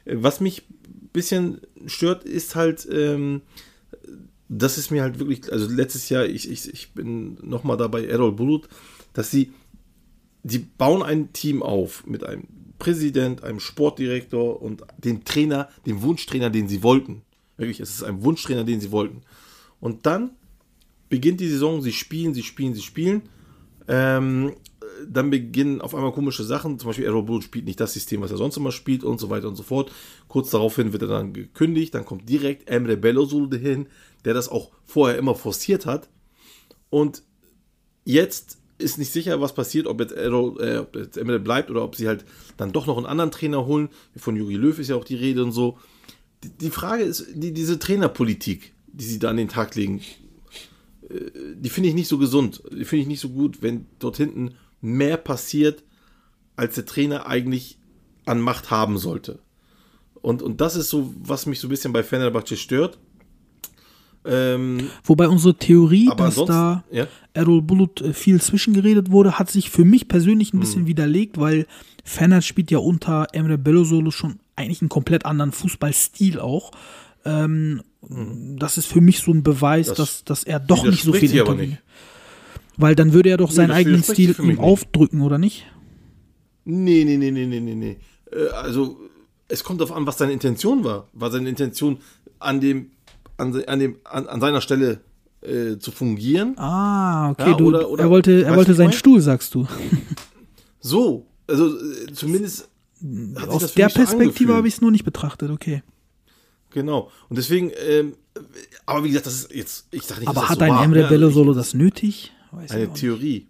Äh, 0.05 0.17
Was 0.19 0.41
mich 0.41 0.63
bisschen 1.13 1.61
stört, 1.87 2.25
ist 2.25 2.55
halt, 2.55 2.89
ähm, 2.91 3.43
das 4.49 4.79
ist 4.79 4.91
mir 4.91 5.03
halt 5.03 5.19
wirklich, 5.19 5.53
also 5.53 5.69
letztes 5.69 6.09
Jahr, 6.09 6.27
ich, 6.27 6.51
ich, 6.51 6.73
ich 6.73 6.93
bin 6.93 7.39
nochmal 7.43 7.77
dabei, 7.77 8.05
Errol 8.07 8.33
Bulut, 8.33 8.69
dass 9.13 9.31
sie, 9.31 9.53
die 10.43 10.59
bauen 10.59 11.03
ein 11.03 11.33
Team 11.33 11.63
auf 11.63 12.07
mit 12.07 12.25
einem 12.25 12.45
Präsident, 12.79 13.45
einem 13.45 13.61
Sportdirektor 13.61 14.61
und 14.61 14.83
dem 14.99 15.25
Trainer, 15.25 15.69
dem 15.87 16.03
Wunschtrainer, 16.03 16.51
den 16.51 16.67
sie 16.67 16.83
wollten. 16.83 17.23
Wirklich, 17.57 17.81
es 17.81 17.91
ist 17.91 18.03
ein 18.03 18.23
Wunschtrainer, 18.25 18.65
den 18.65 18.81
sie 18.81 18.91
wollten. 18.91 19.23
Und 19.81 20.07
dann 20.07 20.31
beginnt 21.11 21.41
die 21.41 21.49
Saison, 21.49 21.83
sie 21.83 21.93
spielen, 21.93 22.33
sie 22.33 22.43
spielen, 22.43 22.75
sie 22.75 22.83
spielen. 22.83 23.23
Ähm, 23.87 24.55
dann 25.09 25.31
beginnen 25.31 25.81
auf 25.81 25.95
einmal 25.95 26.13
komische 26.13 26.45
Sachen. 26.45 26.79
Zum 26.79 26.89
Beispiel 26.89 27.05
Errol 27.05 27.23
Bulut 27.23 27.45
spielt 27.45 27.65
nicht 27.65 27.81
das 27.81 27.93
System, 27.93 28.21
was 28.21 28.31
er 28.31 28.37
sonst 28.37 28.57
immer 28.57 28.73
spielt 28.73 29.05
und 29.05 29.21
so 29.21 29.31
weiter 29.31 29.49
und 29.49 29.57
so 29.57 29.63
fort. 29.63 29.93
Kurz 30.29 30.51
daraufhin 30.51 30.93
wird 30.93 31.03
er 31.03 31.09
dann 31.09 31.33
gekündigt. 31.33 31.95
Dann 31.95 32.05
kommt 32.05 32.29
direkt 32.29 32.69
Emre 32.69 32.95
Belözoğlu 32.95 33.57
hin, 33.57 33.87
der 34.25 34.35
das 34.35 34.49
auch 34.49 34.71
vorher 34.85 35.19
immer 35.19 35.35
forciert 35.35 35.87
hat. 35.87 36.09
Und 36.91 37.23
jetzt 38.05 38.59
ist 38.79 38.99
nicht 38.99 39.13
sicher, 39.13 39.41
was 39.41 39.55
passiert, 39.55 39.87
ob 39.87 40.01
jetzt, 40.01 40.13
Errol, 40.13 40.61
äh, 40.63 40.79
ob 40.79 40.97
jetzt 40.97 41.17
Emre 41.17 41.39
bleibt 41.39 41.71
oder 41.71 41.85
ob 41.85 41.97
sie 41.97 42.09
halt 42.09 42.25
dann 42.57 42.73
doch 42.73 42.87
noch 42.87 42.97
einen 42.97 43.07
anderen 43.07 43.31
Trainer 43.31 43.67
holen. 43.67 43.89
Von 44.17 44.37
Jogi 44.37 44.57
Löw 44.57 44.79
ist 44.79 44.89
ja 44.89 44.97
auch 44.97 45.05
die 45.05 45.17
Rede 45.17 45.45
und 45.45 45.53
so. 45.53 45.79
Die, 46.43 46.51
die 46.51 46.71
Frage 46.71 47.03
ist, 47.03 47.27
die, 47.35 47.53
diese 47.53 47.79
Trainerpolitik, 47.79 48.73
die 48.87 49.05
sie 49.05 49.19
da 49.19 49.31
an 49.31 49.37
den 49.37 49.49
Tag 49.49 49.75
legen, 49.75 50.01
äh, 51.09 51.31
die 51.55 51.71
finde 51.71 51.89
ich 51.89 51.95
nicht 51.95 52.09
so 52.09 52.19
gesund. 52.19 52.63
Die 52.71 52.85
finde 52.85 53.03
ich 53.03 53.09
nicht 53.09 53.21
so 53.21 53.29
gut, 53.29 53.63
wenn 53.63 53.87
dort 53.99 54.17
hinten 54.17 54.55
mehr 54.81 55.17
passiert, 55.17 55.85
als 56.57 56.75
der 56.75 56.87
Trainer 56.87 57.27
eigentlich 57.27 57.79
an 58.27 58.41
Macht 58.41 58.71
haben 58.71 58.99
sollte. 58.99 59.41
Und, 60.23 60.43
und 60.43 60.61
das 60.61 60.77
ist 60.77 60.91
so, 60.91 61.15
was 61.19 61.47
mich 61.47 61.61
so 61.61 61.67
ein 61.67 61.71
bisschen 61.71 61.93
bei 61.93 62.03
Fenerbahce 62.03 62.57
stört. 62.57 62.99
Ähm, 64.23 64.91
Wobei 65.05 65.29
unsere 65.29 65.55
Theorie, 65.55 66.11
dass 66.15 66.35
da 66.45 66.85
ja. 66.91 67.07
Errol 67.33 67.63
Bulut 67.63 68.03
äh, 68.03 68.13
viel 68.13 68.39
zwischengeredet 68.41 69.11
wurde, 69.11 69.39
hat 69.39 69.51
sich 69.51 69.71
für 69.71 69.85
mich 69.87 70.09
persönlich 70.09 70.53
ein 70.53 70.59
Hm. 70.59 70.61
bisschen 70.61 70.87
widerlegt, 70.87 71.39
weil 71.41 71.67
Fener 72.05 72.43
spielt 72.43 72.71
ja 72.71 72.79
unter 72.79 73.29
Emre 73.33 73.55
Belözoğlu 73.57 74.11
schon 74.11 74.39
eigentlich 74.57 74.83
einen 74.83 74.91
komplett 74.91 75.25
anderen 75.25 75.53
Fußballstil 75.53 76.39
auch. 76.39 76.73
Ähm, 77.25 77.83
Das 78.59 78.77
ist 78.79 78.87
für 78.87 79.01
mich 79.01 79.21
so 79.21 79.31
ein 79.33 79.43
Beweis, 79.43 79.89
Hm. 79.89 79.95
Das 79.97 80.25
dass, 80.25 80.25
dass 80.25 80.45
er 80.45 80.61
doch 80.61 80.85
nicht 80.85 81.03
so 81.05 81.13
viel 81.15 81.29
sich 81.29 81.41
aber 81.41 81.55
nicht. 81.55 81.79
Weil 82.81 82.95
dann 82.95 83.13
würde 83.13 83.29
er 83.31 83.37
doch 83.37 83.51
seinen 83.51 83.69
das 83.69 83.77
eigenen 83.79 84.03
Stil 84.03 84.35
ihm 84.39 84.47
nicht. 84.49 84.59
aufdrücken, 84.61 85.21
oder 85.21 85.39
nicht? 85.39 85.67
Nee, 86.65 87.05
nee, 87.05 87.17
nee, 87.17 87.31
nee, 87.31 87.47
nee, 87.47 87.61
nee, 87.61 87.75
nee. 87.75 87.97
Äh, 88.33 88.49
Also, 88.51 88.99
es 89.49 89.65
kommt 89.65 89.81
darauf 89.81 89.97
an, 89.97 90.07
was 90.07 90.19
seine 90.19 90.33
Intention 90.33 90.85
war. 90.85 91.09
War 91.13 91.31
seine 91.31 91.49
Intention, 91.49 91.99
an 92.39 92.61
dem, 92.61 92.91
an, 93.37 93.55
an 93.67 93.79
dem, 93.81 93.97
an, 94.05 94.27
an 94.29 94.41
seiner 94.41 94.61
Stelle 94.61 95.01
äh, 95.43 95.79
zu 95.79 95.91
fungieren? 95.91 96.55
Ah, 96.59 97.31
okay. 97.31 97.51
Ja, 97.51 97.57
du, 97.57 97.67
oder- 97.69 97.89
oder- 97.91 98.05
er 98.05 98.11
wollte, 98.11 98.45
er 98.45 98.57
wollte 98.57 98.75
seinen 98.75 98.89
mein? 98.89 98.97
Stuhl, 98.99 99.21
sagst 99.21 99.55
du. 99.55 99.67
So, 100.81 101.27
also 101.47 101.67
äh, 101.77 102.13
zumindest 102.13 102.69
Aus 103.49 103.73
der 103.75 103.89
Perspektive 103.89 104.55
habe 104.55 104.69
ich 104.69 104.75
es 104.75 104.81
noch 104.81 104.91
nicht 104.91 105.05
betrachtet, 105.05 105.51
okay. 105.51 105.83
Genau. 106.71 107.11
Und 107.29 107.37
deswegen, 107.39 107.73
ähm, 107.89 108.15
aber 108.87 109.03
wie 109.05 109.09
gesagt, 109.09 109.27
das 109.27 109.35
ist 109.43 109.55
jetzt, 109.55 109.87
ich 109.91 110.03
sage 110.03 110.21
nicht, 110.21 110.29
Aber 110.29 110.49
hat 110.49 110.59
so 110.59 110.65
ein 110.65 110.71
Emre 110.85 111.01
ne? 111.01 111.07
Also 111.09 111.15
Belözoğlu 111.15 111.55
das 111.55 111.75
nötig? 111.75 112.33
Weiß 112.53 112.71
Eine. 112.71 112.93
Theorie. 112.93 113.47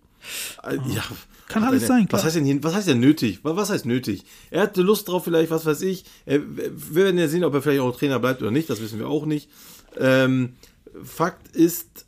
Äh, 0.62 0.76
Ja, 0.88 1.02
Kann 1.48 1.64
alles 1.64 1.86
sein, 1.86 2.06
klar. 2.06 2.18
Was 2.18 2.26
heißt 2.26 2.36
denn 2.36 2.44
hier, 2.44 2.62
was 2.62 2.74
heißt 2.74 2.88
denn 2.88 3.00
nötig? 3.00 3.40
Was, 3.42 3.70
heißt 3.70 3.86
nötig? 3.86 4.24
Er 4.50 4.62
hatte 4.62 4.82
Lust 4.82 5.08
drauf, 5.08 5.24
vielleicht, 5.24 5.50
was 5.50 5.66
weiß 5.66 5.82
ich. 5.82 6.04
Er, 6.26 6.40
wir 6.56 6.94
werden 6.94 7.18
ja 7.18 7.28
sehen, 7.28 7.44
ob 7.44 7.54
er 7.54 7.62
vielleicht 7.62 7.80
auch 7.80 7.96
Trainer 7.96 8.18
bleibt 8.18 8.42
oder 8.42 8.50
nicht, 8.50 8.70
das 8.70 8.80
wissen 8.80 8.98
wir 8.98 9.08
auch 9.08 9.26
nicht. 9.26 9.50
Ähm, 9.96 10.54
Fakt 11.02 11.54
ist 11.56 12.06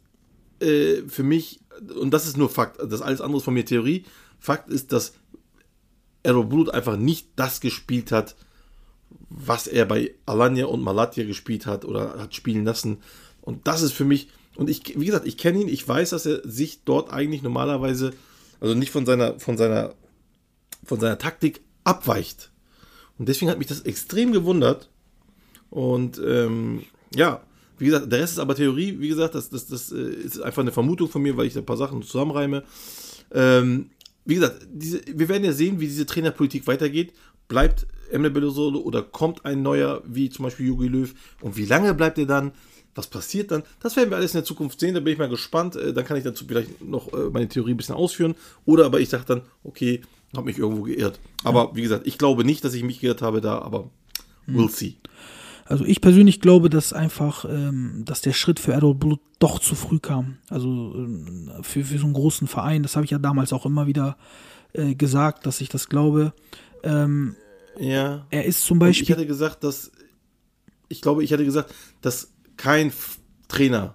äh, 0.61 1.03
für 1.09 1.23
mich, 1.23 1.61
und 1.99 2.13
das 2.13 2.27
ist 2.27 2.37
nur 2.37 2.51
Fakt, 2.51 2.79
das 2.81 3.03
alles 3.03 3.21
andere 3.21 3.39
ist 3.39 3.45
von 3.45 3.55
mir 3.55 3.65
Theorie. 3.65 4.05
Fakt 4.39 4.71
ist, 4.71 4.93
dass 4.93 5.15
Errol 6.23 6.45
Bulut 6.45 6.71
einfach 6.71 6.97
nicht 6.97 7.29
das 7.37 7.61
gespielt 7.61 8.13
hat, 8.13 8.37
was 9.29 9.67
er 9.67 9.87
bei 9.87 10.15
Alanya 10.27 10.67
und 10.67 10.83
Malatya 10.83 11.25
gespielt 11.25 11.67
hat 11.67 11.85
oder 11.85 12.19
hat 12.19 12.35
spielen 12.35 12.65
lassen. 12.65 12.99
Und 13.41 13.67
das 13.67 13.83
ist 13.83 13.93
für 13.93 14.05
mich, 14.05 14.29
und 14.57 14.69
ich, 14.69 14.99
wie 14.99 15.07
gesagt, 15.07 15.27
ich 15.27 15.39
kenne 15.39 15.61
ihn, 15.61 15.69
ich 15.69 15.87
weiß, 15.87 16.11
dass 16.11 16.27
er 16.27 16.47
sich 16.49 16.85
dort 16.85 17.11
eigentlich 17.11 17.43
normalerweise, 17.43 18.13
also 18.61 18.75
nicht 18.75 18.91
von 18.91 19.07
seiner, 19.07 19.39
von 19.39 19.57
seiner, 19.57 19.95
von 20.85 21.01
seiner 21.01 21.19
Taktik 21.19 21.61
abweicht. 21.85 22.51
Und 23.19 23.29
deswegen 23.29 23.51
hat 23.51 23.59
mich 23.59 23.67
das 23.67 23.83
extrem 23.83 24.33
gewundert. 24.33 24.91
Und 25.71 26.21
ähm, 26.25 26.83
ja, 27.15 27.43
wie 27.79 27.87
gesagt, 27.87 28.13
der 28.13 28.21
Rest 28.21 28.35
ist 28.35 28.39
aber 28.39 28.55
Theorie. 28.55 29.01
Wie 29.01 29.09
gesagt, 29.09 29.35
das, 29.35 29.49
das, 29.51 29.67
das 29.67 29.91
äh, 29.91 30.03
ist 30.03 30.41
einfach 30.41 30.63
eine 30.63 30.73
Vermutung 30.73 31.09
von 31.09 31.23
mir, 31.23 31.37
weil 31.37 31.47
ich 31.47 31.55
da 31.55 31.61
ein 31.61 31.67
paar 31.67 31.77
Sachen 31.77 32.03
zusammenreime. 32.03 32.65
Ähm, 33.33 33.91
wie 34.25 34.35
gesagt, 34.35 34.67
diese, 34.71 35.01
wir 35.07 35.29
werden 35.29 35.45
ja 35.45 35.53
sehen, 35.53 35.81
wie 35.81 35.87
diese 35.87 36.07
Trainerpolitik 36.07 36.67
weitergeht. 36.67 37.13
Bleibt 37.49 37.87
Emre 38.11 38.29
Belözoğlu 38.29 38.79
oder 38.83 39.03
kommt 39.03 39.45
ein 39.45 39.63
neuer, 39.63 40.03
wie 40.07 40.31
zum 40.31 40.45
Beispiel 40.45 40.67
Jogi 40.67 40.89
Löw? 40.89 41.15
Und 41.41 41.57
wie 41.57 41.65
lange 41.65 41.95
bleibt 41.95 42.19
er 42.19 42.27
dann? 42.27 42.53
Was 42.95 43.07
passiert 43.07 43.51
dann? 43.51 43.63
Das 43.81 43.97
werden 43.97 44.11
wir 44.11 44.17
alles 44.17 44.33
in 44.35 44.39
der 44.39 44.45
Zukunft 44.45 44.79
sehen. 44.81 44.95
Da 44.95 45.01
bin 45.01 45.13
ich 45.15 45.19
mal 45.19 45.29
gespannt. 45.29 45.77
Äh, 45.77 45.93
Dann 45.95 46.05
kann 46.05 46.17
ich 46.19 46.25
dazu 46.25 46.45
vielleicht 46.47 46.83
noch 46.85 47.13
äh, 47.13 47.31
meine 47.33 47.49
Theorie 47.49 47.71
ein 47.73 47.77
bisschen 47.79 47.95
ausführen. 47.95 48.35
Oder 48.67 48.85
aber 48.87 49.01
ich 49.01 49.09
sage 49.09 49.25
dann, 49.27 49.43
okay, 49.65 50.03
habe 50.37 50.47
mich 50.47 50.59
irgendwo 50.59 50.83
geirrt. 50.83 51.19
Aber 51.45 51.75
wie 51.75 51.83
gesagt, 51.83 52.07
ich 52.07 52.19
glaube 52.19 52.45
nicht, 52.45 52.65
dass 52.65 52.75
ich 52.75 52.83
mich 52.83 53.01
geirrt 53.01 53.23
habe 53.23 53.41
da, 53.41 53.59
aber 53.61 53.89
we'll 54.47 54.71
see. 54.71 54.97
Also 55.65 55.85
ich 55.85 56.01
persönlich 56.03 56.41
glaube, 56.41 56.69
dass 56.69 56.93
einfach, 56.93 57.47
ähm, 57.47 58.03
dass 58.05 58.21
der 58.21 58.33
Schritt 58.33 58.59
für 58.61 58.73
Errol 58.73 58.95
Bulut 58.95 59.21
doch 59.39 59.59
zu 59.59 59.75
früh 59.75 59.99
kam. 60.01 60.37
Also 60.51 60.69
ähm, 60.95 61.51
für, 61.63 61.85
für 61.85 61.99
so 61.99 62.05
einen 62.05 62.15
großen 62.15 62.47
Verein, 62.49 62.83
das 62.83 62.97
habe 62.97 63.05
ich 63.07 63.11
ja 63.11 63.19
damals 63.19 63.53
auch 63.55 63.65
immer 63.65 63.87
wieder 63.87 64.19
äh, 64.75 64.95
gesagt, 64.95 65.47
dass 65.47 65.61
ich 65.63 65.69
das 65.71 65.89
glaube. 65.89 66.33
Ähm, 66.83 67.37
Ja. 67.79 68.27
er 68.31 68.45
ist 68.45 68.65
zum 68.67 68.81
Und 68.81 68.89
ich 68.89 68.99
Beispiel, 68.99 69.17
hatte 69.17 69.27
gesagt, 69.27 69.65
dass 69.65 69.93
ich 70.89 71.01
glaube, 71.01 71.25
ich 71.25 71.33
hatte 71.33 71.45
gesagt, 71.45 71.73
dass 72.03 72.33
kein 72.57 72.93
Trainer 73.49 73.95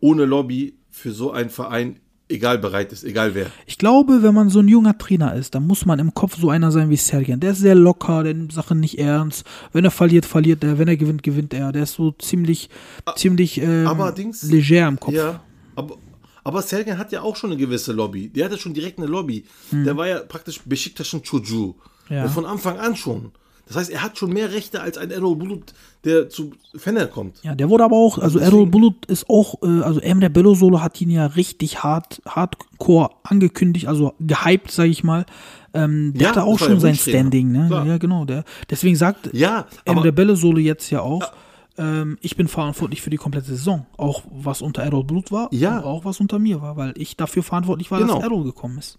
ohne 0.00 0.24
Lobby 0.24 0.74
für 0.90 1.12
so 1.12 1.32
einen 1.32 1.50
Verein 1.50 2.00
egal 2.28 2.58
bereit 2.58 2.92
ist, 2.92 3.04
egal 3.04 3.34
wer. 3.34 3.46
ich 3.66 3.78
glaube, 3.78 4.22
wenn 4.22 4.34
man 4.34 4.48
so 4.50 4.58
ein 4.60 4.68
junger 4.68 4.98
Trainer 4.98 5.34
ist, 5.34 5.54
dann 5.54 5.64
muss 5.66 5.86
man 5.86 5.98
im 6.00 6.12
Kopf 6.12 6.36
so 6.40 6.50
einer 6.50 6.72
sein 6.72 6.90
wie 6.90 6.96
Sergen. 6.96 7.38
Der 7.40 7.52
ist 7.52 7.60
sehr 7.60 7.76
locker, 7.76 8.24
der 8.24 8.34
nimmt 8.34 8.52
Sachen 8.52 8.80
nicht 8.80 8.98
ernst. 8.98 9.46
Wenn 9.72 9.84
er 9.84 9.92
verliert, 9.92 10.26
verliert 10.26 10.64
er. 10.64 10.78
Wenn 10.78 10.88
er 10.88 10.96
gewinnt, 10.96 11.22
gewinnt 11.22 11.54
er. 11.54 11.70
Der 11.72 11.84
ist 11.84 11.94
so 11.94 12.10
ziemlich, 12.12 12.68
ziemlich 13.16 13.58
ähm, 13.62 13.86
aber 13.86 14.10
Dings- 14.12 14.42
leger 14.42 14.88
im 14.88 14.98
Kopf. 14.98 15.14
Ja, 15.14 15.40
aber 15.76 15.96
aber 16.42 16.62
Sergen 16.62 16.96
hat 16.98 17.10
ja 17.12 17.22
auch 17.22 17.34
schon 17.36 17.50
eine 17.50 17.58
gewisse 17.60 17.92
Lobby. 17.92 18.28
Der 18.28 18.44
hatte 18.46 18.58
schon 18.58 18.72
direkt 18.74 18.98
eine 18.98 19.08
Lobby. 19.08 19.44
Der 19.72 19.96
war 19.96 20.06
ja 20.06 20.20
praktisch 20.20 20.60
Besiktas'ın 20.64 21.20
Çocuğu. 21.22 21.74
Ja. 22.08 22.24
Äh, 22.24 22.28
Von 22.28 22.44
Anfang 22.46 22.78
an 22.78 22.94
schon. 22.96 23.32
Das 23.66 23.76
heißt, 23.76 23.90
er 23.90 24.02
hat 24.02 24.16
schon 24.16 24.32
mehr 24.32 24.52
Rechte 24.52 24.80
als 24.80 24.96
ein 24.96 25.10
Errol 25.10 25.34
Bulut, 25.36 25.74
der 26.04 26.28
zu 26.28 26.52
Fener 26.76 27.06
kommt. 27.06 27.42
Ja, 27.42 27.54
der 27.56 27.68
wurde 27.68 27.82
aber 27.84 27.96
auch, 27.96 28.18
also 28.18 28.38
Errol 28.38 28.66
Bulut 28.66 29.06
ist 29.06 29.28
auch, 29.28 29.60
äh, 29.62 29.82
also 29.82 29.98
Emre 30.00 30.30
Bello-Solo 30.30 30.80
hat 30.82 31.00
ihn 31.00 31.10
ja 31.10 31.26
richtig 31.26 31.82
hart, 31.82 32.22
hardcore 32.26 33.10
angekündigt, 33.24 33.88
also 33.88 34.14
gehypt, 34.20 34.70
sag 34.70 34.86
ich 34.86 35.02
mal. 35.02 35.26
Ähm, 35.74 36.12
der 36.14 36.22
Ja, 36.22 36.28
hatte 36.30 36.44
auch 36.44 36.58
schon 36.60 36.78
der 36.78 36.80
sein. 36.80 36.94
Standing, 36.94 37.50
ne? 37.50 37.66
Klar. 37.66 37.86
Ja, 37.86 37.98
genau. 37.98 38.24
Der, 38.24 38.44
deswegen 38.70 38.94
sagt 38.94 39.30
Ja, 39.34 39.66
Emre 39.84 40.00
aber 40.00 40.12
Bello-Solo 40.12 40.58
jetzt 40.58 40.88
ja 40.90 41.00
auch, 41.00 41.32
ähm, 41.76 42.18
ich 42.22 42.36
bin 42.36 42.46
verantwortlich 42.46 43.02
für 43.02 43.10
die 43.10 43.16
komplette 43.18 43.48
Saison. 43.48 43.84
Auch 43.96 44.22
was 44.30 44.62
unter 44.62 44.82
Errol 44.84 45.02
Bulut 45.02 45.32
war, 45.32 45.48
Ja. 45.52 45.78
aber 45.78 45.88
auch 45.88 46.04
was 46.04 46.20
unter 46.20 46.38
mir 46.38 46.62
war, 46.62 46.76
weil 46.76 46.94
ich 46.96 47.16
dafür 47.16 47.42
verantwortlich 47.42 47.90
war, 47.90 47.98
Genau. 47.98 48.14
dass 48.14 48.22
Errol 48.22 48.44
gekommen 48.44 48.78
ist. 48.78 48.96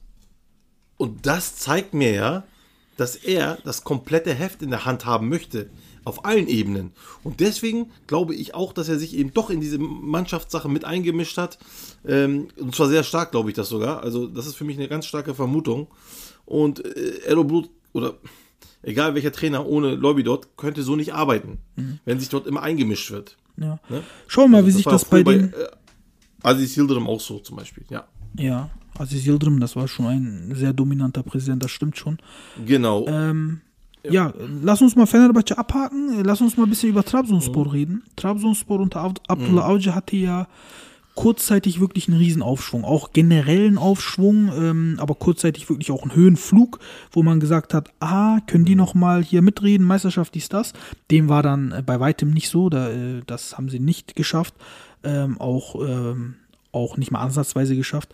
Und 0.98 1.26
das 1.26 1.56
zeigt 1.56 1.94
mir 1.94 2.12
ja, 2.14 2.44
dass 2.98 3.16
er 3.16 3.58
das 3.64 3.84
komplette 3.84 4.34
Heft 4.34 4.62
in 4.62 4.70
der 4.70 4.86
Hand 4.86 5.06
haben 5.06 5.30
möchte. 5.30 5.70
Auf 6.04 6.24
allen 6.24 6.48
Ebenen. 6.48 6.94
Und 7.24 7.42
deswegen 7.42 7.92
glaube 8.08 8.34
ich 8.34 8.56
auch, 8.56 8.72
dass 8.72 8.88
er 8.88 8.98
sich 8.98 9.14
eben 9.14 9.34
doch 9.34 9.50
in 9.50 9.60
diese 9.60 9.78
Mannschaftssache 9.78 10.70
mit 10.70 10.86
eingemischt 10.86 11.38
hat. 11.38 11.60
Ähm, 12.08 12.48
und 12.58 12.74
zwar 12.74 12.88
sehr 12.88 13.04
stark, 13.04 13.32
glaube 13.32 13.50
ich 13.50 13.56
das 13.56 13.68
sogar. 13.68 14.04
Also, 14.04 14.26
das 14.26 14.48
ist 14.48 14.56
für 14.56 14.64
mich 14.64 14.78
eine 14.78 14.88
ganz 14.88 15.06
starke 15.06 15.36
Vermutung. 15.36 15.88
Und 16.46 16.86
äh, 16.86 17.26
Errol 17.26 17.44
Blut, 17.44 17.70
oder 17.92 18.14
egal 18.84 19.16
welcher 19.16 19.34
Trainer 19.34 19.66
ohne 19.66 19.96
Lobby 19.96 20.24
dort, 20.24 20.56
könnte 20.56 20.82
so 20.82 20.96
nicht 20.96 21.14
arbeiten, 21.14 21.58
wenn 22.06 22.20
sich 22.22 22.30
dort 22.30 22.48
immer 22.48 22.62
eingemischt 22.62 23.12
wird. 23.12 23.36
Ja. 23.58 23.80
Ne? 23.90 24.04
Schauen 24.28 24.52
wir 24.52 24.62
mal, 24.62 24.66
wie 24.66 24.72
sich 24.72 24.86
das 24.86 25.04
bei 25.04 25.24
früher 25.24 25.40
den. 25.40 25.54
äh, 25.54 25.68
Aziz 26.42 26.78
Yildirim 26.78 27.08
auch 27.08 27.20
so 27.20 27.40
zum 27.40 27.58
Beispiel, 27.58 27.84
ja. 27.90 28.08
Ja, 28.38 28.70
Aziz 29.00 29.26
Yildirim, 29.26 29.60
das 29.60 29.76
war 29.76 29.88
schon 29.88 30.06
ein 30.08 30.52
sehr 30.56 30.74
dominanter 30.74 31.24
Präsident, 31.24 31.64
das 31.64 31.72
stimmt 31.72 31.98
schon. 31.98 32.18
Genau. 32.66 33.06
Ähm, 33.08 33.62
ja. 34.10 34.34
lass 34.64 34.82
uns 34.82 34.96
mal 34.96 35.06
Fenerbahce 35.06 35.58
abhaken. 35.58 36.24
Lass 36.24 36.40
uns 36.42 36.56
mal 36.58 36.64
ein 36.64 36.70
bisschen 36.70 36.90
über 36.90 37.04
Trabzonspor 37.04 37.66
Mhm. 37.66 37.72
reden. 37.72 38.04
Trabzonspor 38.16 38.80
unter 38.80 39.02
Ab 39.02 39.20
Abdullah 39.28 39.66
Avcı 39.68 39.94
hatte 39.94 40.16
ja 40.16 40.48
kurzzeitig 41.16 41.80
wirklich 41.80 42.08
einen 42.08 42.18
Riesenaufschwung. 42.20 42.86
Auch 42.86 43.12
generellen 43.12 43.78
Aufschwung, 43.80 44.52
ähm, 44.56 44.98
aber 45.00 45.16
kurzzeitig 45.16 45.68
wirklich 45.68 45.92
auch 45.92 46.04
einen 46.04 46.14
Höhenflug, 46.16 46.80
wo 47.12 47.24
man 47.24 47.40
gesagt 47.40 47.74
hat, 47.74 47.90
ah, 48.00 48.38
können 48.46 48.66
die 48.66 48.76
noch 48.76 48.94
mal 48.94 49.24
hier 49.24 49.42
mitreden, 49.42 49.86
Meisterschaft 49.88 50.36
dies, 50.36 50.48
das. 50.48 50.74
Dem 51.10 51.28
war 51.28 51.42
dann 51.42 51.72
äh, 51.72 51.82
bei 51.84 52.00
weitem 52.00 52.30
nicht 52.30 52.50
so. 52.50 52.70
Da, 52.70 52.92
äh, 52.92 53.22
das 53.26 53.58
haben 53.58 53.68
sie 53.68 53.80
nicht 53.80 54.16
geschafft. 54.16 54.54
Ähm, 55.04 55.42
auch, 55.42 55.76
ähm, 55.84 56.36
auch 56.72 56.98
nicht 56.98 57.12
mal 57.12 57.22
ansatzweise 57.22 57.76
geschafft. 57.76 58.14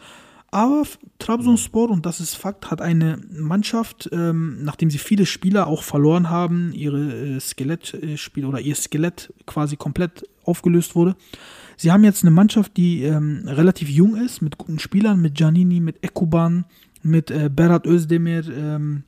Aber 0.53 0.83
Trabzonspor, 1.17 1.89
und 1.89 2.05
das 2.05 2.19
ist 2.19 2.35
Fakt, 2.35 2.69
hat 2.69 2.79
eine 2.79 3.19
Mannschaft, 3.31 4.07
ähm, 4.11 4.63
nachdem 4.63 4.91
sie 4.91 4.99
viele 4.99 5.25
Spieler 5.25 5.65
auch 5.65 5.81
verloren 5.81 6.29
haben, 6.29 6.71
ihre 6.73 7.37
äh, 7.37 7.39
Skelettspiel 7.39 8.45
oder 8.45 8.59
ihr 8.59 8.75
Skelett 8.75 9.33
quasi 9.47 9.77
komplett 9.77 10.29
aufgelöst 10.43 10.95
wurde. 10.95 11.15
Sie 11.75 11.91
haben 11.91 12.03
jetzt 12.03 12.23
eine 12.23 12.29
Mannschaft, 12.29 12.77
die 12.77 13.01
ähm, 13.01 13.45
relativ 13.47 13.89
jung 13.89 14.15
ist, 14.15 14.41
mit 14.43 14.59
guten 14.59 14.77
Spielern, 14.77 15.19
mit 15.19 15.33
Giannini, 15.33 15.79
mit 15.79 16.03
Ekuban, 16.03 16.65
mit 17.01 17.31
äh, 17.31 17.49
Berat 17.51 17.87
Özdemir, 17.87 18.47
ähm, 18.55 19.03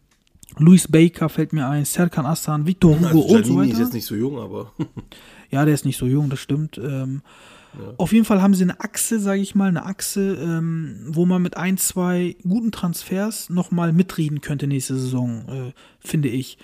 Luis 0.57 0.87
Baker 0.87 1.29
fällt 1.29 1.53
mir 1.53 1.67
ein, 1.67 1.85
Serkan 1.85 2.25
Aslan, 2.25 2.65
Victor 2.65 2.95
Hugo 2.95 3.05
Also 3.07 3.19
und 3.19 3.45
so 3.45 3.53
Giannini 3.53 3.67
ist 3.67 3.73
weiter. 3.75 3.83
jetzt 3.83 3.93
nicht 3.93 4.05
so 4.05 4.15
jung, 4.15 4.39
aber 4.39 4.71
Ja, 5.51 5.63
der 5.63 5.75
ist 5.75 5.85
nicht 5.85 5.97
so 5.97 6.07
jung, 6.07 6.29
das 6.31 6.39
stimmt. 6.39 6.79
Ähm, 6.79 7.21
Auf 7.97 8.13
jeden 8.13 8.25
Fall 8.25 8.41
haben 8.41 8.53
sie 8.53 8.63
eine 8.63 8.79
Achse, 8.79 9.19
sage 9.19 9.41
ich 9.41 9.55
mal, 9.55 9.69
eine 9.69 9.85
Achse, 9.85 10.35
ähm, 10.35 10.97
wo 11.07 11.25
man 11.25 11.41
mit 11.41 11.57
ein, 11.57 11.77
zwei 11.77 12.35
guten 12.43 12.71
Transfers 12.71 13.49
nochmal 13.49 13.93
mitreden 13.93 14.41
könnte 14.41 14.67
nächste 14.67 14.95
Saison, 14.95 15.45
äh, 15.47 15.73
finde 15.99 16.29
ich. 16.29 16.57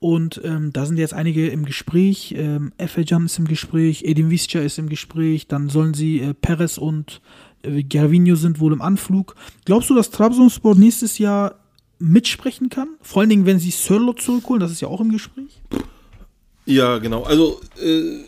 Und 0.00 0.40
ähm, 0.44 0.72
da 0.72 0.86
sind 0.86 0.96
jetzt 0.96 1.14
einige 1.14 1.48
im 1.48 1.64
Gespräch. 1.64 2.34
Ähm, 2.36 2.72
Efecan 2.78 3.26
ist 3.26 3.38
im 3.38 3.48
Gespräch, 3.48 4.04
Edin 4.04 4.30
Visca 4.30 4.60
ist 4.60 4.78
im 4.78 4.88
Gespräch. 4.88 5.48
Dann 5.48 5.68
sollen 5.68 5.94
sie 5.94 6.20
äh, 6.20 6.34
Perez 6.34 6.78
und 6.78 7.20
äh, 7.62 7.82
Gervinho 7.82 8.36
sind 8.36 8.60
wohl 8.60 8.72
im 8.72 8.80
Anflug. 8.82 9.34
Glaubst 9.64 9.90
du, 9.90 9.94
dass 9.94 10.10
Trabzonspor 10.10 10.76
nächstes 10.76 11.18
Jahr 11.18 11.56
mitsprechen 11.98 12.68
kann? 12.68 12.88
Vor 13.02 13.20
allen 13.20 13.30
Dingen, 13.30 13.46
wenn 13.46 13.58
sie 13.58 13.72
Sörlo 13.72 14.12
zurückholen, 14.12 14.60
das 14.60 14.70
ist 14.70 14.80
ja 14.80 14.88
auch 14.88 15.00
im 15.00 15.10
Gespräch. 15.10 15.60
Ja, 16.64 16.98
genau. 16.98 17.24
Also, 17.24 17.60
äh, 17.82 18.20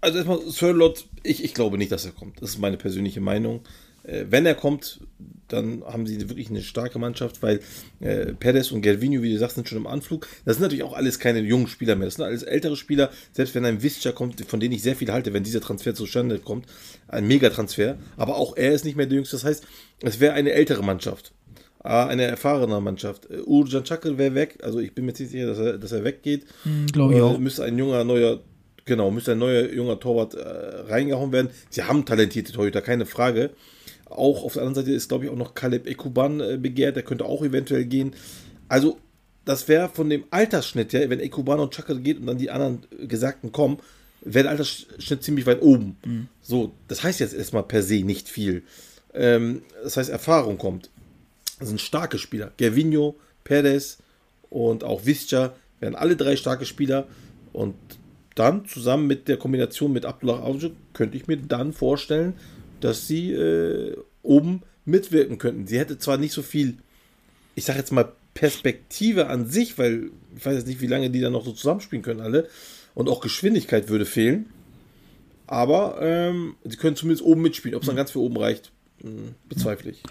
also 0.00 0.18
erstmal, 0.18 0.40
Sirlot, 0.50 1.06
ich, 1.22 1.42
ich 1.44 1.54
glaube 1.54 1.78
nicht, 1.78 1.92
dass 1.92 2.04
er 2.04 2.12
kommt. 2.12 2.40
Das 2.42 2.50
ist 2.50 2.58
meine 2.58 2.76
persönliche 2.76 3.20
Meinung. 3.20 3.60
Äh, 4.04 4.26
wenn 4.30 4.46
er 4.46 4.54
kommt, 4.54 5.00
dann 5.48 5.82
haben 5.84 6.06
sie 6.06 6.20
wirklich 6.28 6.50
eine 6.50 6.62
starke 6.62 6.98
Mannschaft, 6.98 7.42
weil 7.42 7.60
äh, 8.00 8.32
Perez 8.34 8.70
und 8.70 8.82
Gervinho, 8.82 9.22
wie 9.22 9.32
du 9.32 9.38
sagst, 9.38 9.56
sind 9.56 9.68
schon 9.68 9.78
im 9.78 9.86
Anflug. 9.86 10.28
Das 10.44 10.56
sind 10.56 10.62
natürlich 10.62 10.84
auch 10.84 10.92
alles 10.92 11.18
keine 11.18 11.40
jungen 11.40 11.66
Spieler 11.68 11.96
mehr. 11.96 12.06
Das 12.06 12.14
sind 12.16 12.24
alles 12.24 12.42
ältere 12.42 12.76
Spieler. 12.76 13.10
Selbst 13.32 13.54
wenn 13.54 13.64
ein 13.64 13.82
Visca 13.82 14.12
kommt, 14.12 14.40
von 14.42 14.60
denen 14.60 14.74
ich 14.74 14.82
sehr 14.82 14.94
viel 14.96 15.10
halte, 15.12 15.32
wenn 15.32 15.42
dieser 15.44 15.60
Transfer 15.60 15.94
zustande 15.94 16.38
kommt, 16.38 16.66
ein 17.08 17.26
Megatransfer. 17.26 17.96
Aber 18.16 18.36
auch 18.36 18.56
er 18.56 18.72
ist 18.72 18.84
nicht 18.84 18.96
mehr 18.96 19.06
der 19.06 19.16
Jüngste. 19.16 19.36
Das 19.36 19.44
heißt, 19.44 19.64
es 20.02 20.20
wäre 20.20 20.34
eine 20.34 20.52
ältere 20.52 20.82
Mannschaft. 20.84 21.32
Eine 21.80 22.24
erfahrene 22.24 22.80
Mannschaft. 22.80 23.28
Urjan 23.46 23.84
Çakır 23.84 24.18
wäre 24.18 24.34
weg. 24.34 24.58
Also 24.62 24.80
ich 24.80 24.94
bin 24.94 25.06
mir 25.06 25.14
ziemlich 25.14 25.32
sicher, 25.32 25.46
dass 25.46 25.58
er, 25.58 25.78
dass 25.78 25.92
er 25.92 26.04
weggeht. 26.04 26.44
Glaube 26.92 27.14
ich 27.14 27.20
Äh, 27.20 27.22
auch. 27.22 27.38
Müsste 27.38 27.64
ein 27.64 27.78
junger, 27.78 28.04
neuer, 28.04 28.40
genau, 28.88 29.12
müsste 29.12 29.32
ein 29.32 29.38
neuer, 29.38 29.70
junger 29.70 30.00
Torwart 30.00 30.34
äh, 30.34 30.40
reingehauen 30.90 31.30
werden. 31.30 31.50
Sie 31.70 31.84
haben 31.84 32.04
talentierte 32.04 32.52
Torhüter, 32.52 32.82
keine 32.82 33.06
Frage. 33.06 33.50
Auch 34.06 34.42
auf 34.42 34.54
der 34.54 34.62
anderen 34.62 34.86
Seite 34.86 34.96
ist, 34.96 35.08
glaube 35.08 35.26
ich, 35.26 35.30
auch 35.30 35.36
noch 35.36 35.54
Kaleb 35.54 35.86
Ekuban 35.86 36.40
äh, 36.40 36.56
begehrt. 36.56 36.96
Der 36.96 37.02
könnte 37.04 37.26
auch 37.26 37.44
eventuell 37.44 37.84
gehen. 37.84 38.14
Also, 38.68 38.98
das 39.44 39.68
wäre 39.68 39.88
von 39.88 40.10
dem 40.10 40.24
Altersschnitt, 40.30 40.92
ja, 40.92 41.08
wenn 41.08 41.20
Ekuban 41.20 41.60
und 41.60 41.72
Chaka 41.72 41.94
geht 41.94 42.18
und 42.18 42.26
dann 42.26 42.38
die 42.38 42.50
anderen 42.50 42.84
äh, 42.98 43.06
Gesagten 43.06 43.52
kommen, 43.52 43.78
wäre 44.22 44.44
der 44.44 44.52
Altersschnitt 44.52 45.22
ziemlich 45.22 45.46
weit 45.46 45.62
oben. 45.62 45.96
So, 46.42 46.72
das 46.88 47.02
heißt 47.02 47.20
jetzt 47.20 47.34
erstmal 47.34 47.62
per 47.62 47.82
se 47.82 48.02
nicht 48.02 48.28
viel. 48.28 48.62
Ähm, 49.14 49.62
das 49.82 49.96
heißt, 49.96 50.10
Erfahrung 50.10 50.58
kommt. 50.58 50.90
Das 51.58 51.68
sind 51.68 51.80
starke 51.80 52.18
Spieler. 52.18 52.52
Gervinho, 52.56 53.16
Perez 53.44 53.98
und 54.50 54.84
auch 54.84 55.06
Visca 55.06 55.54
wären 55.80 55.94
alle 55.94 56.16
drei 56.16 56.36
starke 56.36 56.66
Spieler. 56.66 57.06
Und 57.52 57.74
dann 58.38 58.66
zusammen 58.66 59.06
mit 59.06 59.28
der 59.28 59.36
Kombination 59.36 59.92
mit 59.92 60.04
Abdullah 60.04 60.42
Avcı 60.44 60.70
könnte 60.92 61.16
ich 61.16 61.26
mir 61.26 61.36
dann 61.36 61.72
vorstellen, 61.72 62.34
dass 62.80 63.06
sie 63.06 63.32
äh, 63.32 63.96
oben 64.22 64.62
mitwirken 64.84 65.38
könnten. 65.38 65.66
Sie 65.66 65.78
hätte 65.78 65.98
zwar 65.98 66.16
nicht 66.16 66.32
so 66.32 66.42
viel, 66.42 66.78
ich 67.54 67.64
sage 67.64 67.78
jetzt 67.78 67.92
mal 67.92 68.12
Perspektive 68.34 69.26
an 69.28 69.46
sich, 69.46 69.78
weil 69.78 70.10
ich 70.36 70.46
weiß 70.46 70.54
jetzt 70.54 70.68
nicht, 70.68 70.80
wie 70.80 70.86
lange 70.86 71.10
die 71.10 71.20
dann 71.20 71.32
noch 71.32 71.44
so 71.44 71.52
zusammenspielen 71.52 72.02
können 72.02 72.20
alle. 72.20 72.48
Und 72.94 73.08
auch 73.08 73.20
Geschwindigkeit 73.20 73.88
würde 73.88 74.06
fehlen. 74.06 74.46
Aber 75.46 75.98
ähm, 76.00 76.54
sie 76.64 76.76
können 76.76 76.94
zumindest 76.94 77.24
oben 77.24 77.42
mitspielen. 77.42 77.74
Ob 77.74 77.82
es 77.82 77.86
dann 77.86 77.96
ganz 77.96 78.10
für 78.10 78.20
oben 78.20 78.36
reicht, 78.36 78.70
mh, 79.02 79.32
bezweifle 79.48 79.90
ich. 79.90 80.02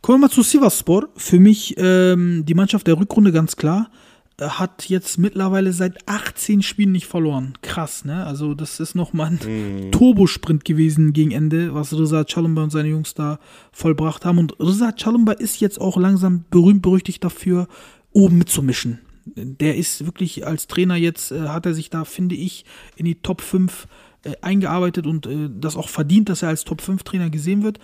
Kommen 0.00 0.20
wir 0.20 0.28
mal 0.28 0.32
zu 0.32 0.42
Sivasspor. 0.42 1.08
Für 1.16 1.38
mich 1.38 1.74
ähm, 1.76 2.44
die 2.46 2.54
Mannschaft 2.54 2.86
der 2.86 2.98
Rückrunde 2.98 3.32
ganz 3.32 3.56
klar. 3.56 3.90
Äh, 4.38 4.48
Hat 4.48 4.88
jetzt 4.88 5.18
mittlerweile 5.18 5.72
seit 5.72 6.08
18 6.08 6.62
Spielen 6.62 6.92
nicht 6.92 7.06
verloren. 7.06 7.54
Krass, 7.62 8.04
ne? 8.04 8.26
Also, 8.26 8.54
das 8.54 8.80
ist 8.80 8.94
nochmal 8.94 9.38
ein 9.40 9.90
Turbosprint 9.92 10.64
gewesen 10.64 11.12
gegen 11.12 11.30
Ende, 11.30 11.74
was 11.74 11.92
Reza 11.92 12.24
Chalumba 12.24 12.62
und 12.62 12.70
seine 12.70 12.88
Jungs 12.88 13.14
da 13.14 13.38
vollbracht 13.72 14.24
haben. 14.24 14.38
Und 14.38 14.58
Reza 14.60 14.92
Chalumba 14.92 15.32
ist 15.32 15.60
jetzt 15.60 15.80
auch 15.80 15.96
langsam 15.96 16.44
berühmt 16.50 16.82
berüchtigt 16.82 17.24
dafür, 17.24 17.68
oben 18.12 18.38
mitzumischen. 18.38 19.00
Der 19.24 19.76
ist 19.76 20.06
wirklich 20.06 20.46
als 20.46 20.68
Trainer 20.68 20.96
jetzt, 20.96 21.32
äh, 21.32 21.48
hat 21.48 21.66
er 21.66 21.74
sich 21.74 21.90
da, 21.90 22.04
finde 22.04 22.34
ich, 22.34 22.64
in 22.96 23.06
die 23.06 23.16
Top 23.16 23.40
5 23.40 23.88
äh, 24.22 24.32
eingearbeitet 24.40 25.06
und 25.06 25.26
äh, 25.26 25.48
das 25.50 25.76
auch 25.76 25.88
verdient, 25.88 26.28
dass 26.28 26.42
er 26.42 26.48
als 26.48 26.64
Top 26.64 26.80
5 26.80 27.02
Trainer 27.02 27.30
gesehen 27.30 27.62
wird. 27.62 27.78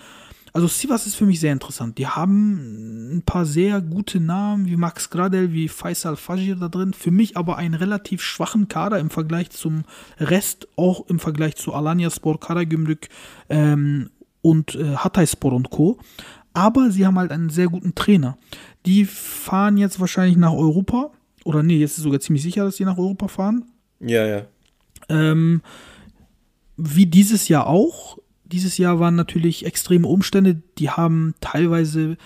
Also 0.55 0.67
Sivas 0.67 1.07
ist 1.07 1.15
für 1.15 1.25
mich 1.25 1.41
sehr 1.41 1.53
interessant. 1.53 1.97
Die 1.97 2.07
haben 2.07 3.17
ein 3.17 3.23
paar 3.23 3.47
sehr 3.47 3.81
gute 3.81 4.21
Namen, 4.21 4.67
wie 4.67 4.77
Max 4.77 5.09
Gradel, 5.09 5.53
wie 5.53 5.69
Faisal 5.69 6.17
Fajir 6.17 6.57
da 6.57 6.69
drin. 6.69 6.93
Für 6.93 7.11
mich 7.11 7.39
aber 7.39 7.57
einen 7.57 7.75
relativ 7.75 8.23
schwachen 8.23 8.69
Kader 8.69 8.99
im 8.99 9.09
Vergleich 9.09 9.49
zum 9.51 9.85
Rest, 10.19 10.69
auch 10.77 11.09
im 11.09 11.21
Vergleich 11.21 11.57
zu 11.57 11.73
Alanyaspor, 11.73 12.39
Karagümrük 12.39 13.09
ähm, 13.49 14.11
und 14.43 14.75
äh, 14.75 14.97
Hatayspor 14.97 15.55
und 15.55 15.71
Co. 15.71 15.99
Aber 16.53 16.91
sie 16.91 17.07
haben 17.07 17.19
halt 17.19 17.31
einen 17.31 17.49
sehr 17.49 17.69
guten 17.69 17.95
Trainer. 17.95 18.37
Die 18.85 19.07
fahren 19.07 19.79
jetzt 19.79 20.01
wahrscheinlich 20.01 20.37
nach 20.37 20.53
Europa. 20.53 21.13
Oder 21.45 21.63
nee, 21.63 21.79
jetzt 21.79 21.97
ist 21.97 22.05
sogar 22.05 22.21
ziemlich 22.21 22.43
sicher, 22.43 22.65
dass 22.65 22.77
sie 22.77 22.85
nach 22.85 22.99
Europa 22.99 23.29
fahren. 23.29 23.65
Ja, 24.01 24.27
ja. 24.27 24.43
Ähm, 25.09 25.63
wie 26.77 27.07
dieses 27.07 27.49
Jahr 27.49 27.67
auch. 27.67 28.19
Dieses 28.53 28.79
Jahr 28.79 29.01
waren 29.01 29.17
natürlich 29.17 29.65
extreme 29.65 30.07
Umstände. 30.07 30.63
Die 30.79 30.91
haben 30.91 31.35
teilweise 31.41 32.17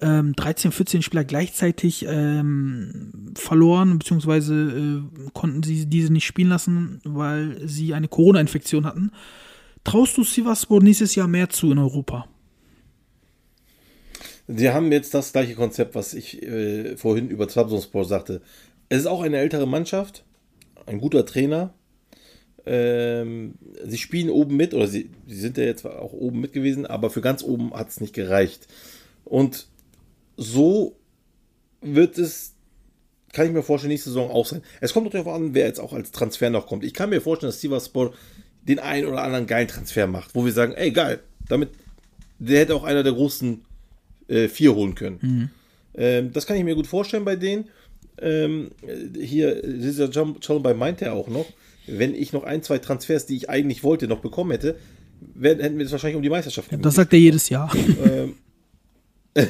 ähm, 0.00 0.34
13, 0.34 0.72
14 0.72 1.02
Spieler 1.02 1.24
gleichzeitig 1.24 2.06
ähm, 2.08 3.32
verloren, 3.36 3.98
beziehungsweise 3.98 4.54
äh, 4.54 5.30
konnten 5.32 5.62
sie 5.62 5.86
diese 5.86 6.12
nicht 6.12 6.26
spielen 6.26 6.48
lassen, 6.48 7.00
weil 7.04 7.60
sie 7.66 7.94
eine 7.94 8.08
Corona-Infektion 8.08 8.86
hatten. 8.86 9.10
Traust 9.84 10.16
du 10.16 10.24
Sivaspor 10.24 10.82
nächstes 10.82 11.14
Jahr 11.14 11.28
mehr 11.28 11.48
zu 11.48 11.70
in 11.70 11.78
Europa? 11.78 12.26
Sie 14.48 14.70
haben 14.70 14.92
jetzt 14.92 15.14
das 15.14 15.32
gleiche 15.32 15.54
Konzept, 15.54 15.94
was 15.94 16.14
ich 16.14 16.42
äh, 16.42 16.96
vorhin 16.96 17.28
über 17.28 17.48
Trabzonspor 17.48 18.04
sagte. 18.04 18.42
Es 18.88 19.00
ist 19.00 19.06
auch 19.06 19.22
eine 19.22 19.38
ältere 19.38 19.66
Mannschaft, 19.66 20.24
ein 20.86 20.98
guter 20.98 21.26
Trainer. 21.26 21.74
Ähm, 22.66 23.54
sie 23.84 23.98
spielen 23.98 24.28
oben 24.28 24.56
mit, 24.56 24.74
oder 24.74 24.88
sie, 24.88 25.10
sie 25.26 25.38
sind 25.38 25.56
ja 25.56 25.64
jetzt 25.64 25.86
auch 25.86 26.12
oben 26.12 26.40
mit 26.40 26.52
gewesen, 26.52 26.84
aber 26.84 27.10
für 27.10 27.20
ganz 27.20 27.44
oben 27.44 27.72
hat 27.72 27.88
es 27.88 28.00
nicht 28.00 28.12
gereicht. 28.12 28.66
Und 29.24 29.68
so 30.36 30.96
wird 31.80 32.18
es, 32.18 32.54
kann 33.32 33.46
ich 33.46 33.52
mir 33.52 33.62
vorstellen, 33.62 33.92
nächste 33.92 34.10
Saison 34.10 34.30
auch 34.30 34.46
sein. 34.46 34.62
Es 34.80 34.92
kommt 34.92 35.04
natürlich 35.04 35.24
darauf 35.24 35.40
an, 35.40 35.54
wer 35.54 35.66
jetzt 35.66 35.78
auch 35.78 35.92
als 35.92 36.10
Transfer 36.10 36.50
noch 36.50 36.66
kommt. 36.66 36.84
Ich 36.84 36.92
kann 36.92 37.10
mir 37.10 37.20
vorstellen, 37.20 37.50
dass 37.50 37.60
Sivaspor 37.60 38.12
den 38.62 38.80
einen 38.80 39.06
oder 39.06 39.22
anderen 39.22 39.46
geilen 39.46 39.68
Transfer 39.68 40.08
macht, 40.08 40.34
wo 40.34 40.44
wir 40.44 40.52
sagen, 40.52 40.72
ey 40.72 40.90
geil, 40.90 41.20
damit, 41.48 41.70
der 42.38 42.60
hätte 42.60 42.74
auch 42.74 42.84
einer 42.84 43.04
der 43.04 43.12
großen 43.12 43.64
äh, 44.26 44.48
vier 44.48 44.74
holen 44.74 44.96
können. 44.96 45.18
Mhm. 45.22 45.50
Ähm, 45.94 46.32
das 46.32 46.46
kann 46.46 46.56
ich 46.56 46.64
mir 46.64 46.74
gut 46.74 46.88
vorstellen 46.88 47.24
bei 47.24 47.36
denen. 47.36 47.68
Ähm, 48.18 48.70
hier, 49.14 49.62
dieser 49.62 50.08
bei 50.60 50.74
meinte 50.74 51.04
er 51.04 51.12
auch 51.12 51.28
noch, 51.28 51.46
wenn 51.86 52.14
ich 52.14 52.32
noch 52.32 52.44
ein, 52.44 52.62
zwei 52.62 52.78
Transfers, 52.78 53.26
die 53.26 53.36
ich 53.36 53.50
eigentlich 53.50 53.82
wollte, 53.82 54.08
noch 54.08 54.20
bekommen 54.20 54.50
hätte, 54.50 54.76
wär, 55.20 55.56
hätten 55.56 55.78
wir 55.78 55.84
das 55.84 55.92
wahrscheinlich 55.92 56.16
um 56.16 56.22
die 56.22 56.30
Meisterschaft 56.30 56.70
ja, 56.72 56.78
Das 56.78 56.94
sagt 56.94 57.12
er 57.12 57.18
jedes 57.18 57.48
Jahr. 57.48 57.72
Ähm, 58.04 58.34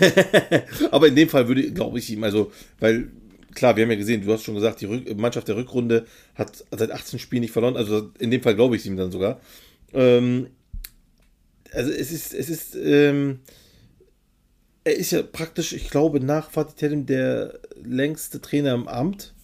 aber 0.91 1.09
in 1.09 1.17
dem 1.17 1.29
Fall 1.29 1.47
würde, 1.49 1.71
glaube 1.73 1.99
ich, 1.99 2.11
ihm, 2.11 2.25
also, 2.25 2.51
weil, 2.81 3.09
klar, 3.55 3.77
wir 3.77 3.85
haben 3.85 3.91
ja 3.91 3.97
gesehen, 3.97 4.25
du 4.25 4.33
hast 4.33 4.43
schon 4.43 4.55
gesagt, 4.55 4.81
die 4.81 4.87
Rück 4.87 5.17
Mannschaft 5.17 5.49
der 5.49 5.57
Rückrunde 5.57 6.07
hat 6.35 6.65
seit 6.71 6.91
18 6.91 7.19
Spielen 7.19 7.43
nicht 7.43 7.53
verloren, 7.53 7.77
also 7.77 8.11
in 8.19 8.31
dem 8.31 8.43
Fall 8.43 8.57
glaube 8.57 8.77
ich 8.77 8.83
es 8.83 8.87
ihm 8.87 8.97
dann 8.97 9.13
sogar. 9.13 9.41
Ähm, 9.95 10.49
also 11.73 11.91
es 11.91 12.11
ist, 12.11 12.35
es 12.35 12.49
ist, 12.49 12.75
ähm, 12.75 13.41
er 14.85 14.97
ist 14.97 15.13
ja 15.13 15.23
praktisch, 15.23 15.73
ich 15.73 15.91
glaube, 15.91 16.21
nach 16.21 16.51
Fatih 16.51 16.75
Terim 16.77 17.07
der 17.07 17.59
längste 17.85 18.41
Trainer 18.41 18.75
im 18.75 18.89
Amt 18.89 19.35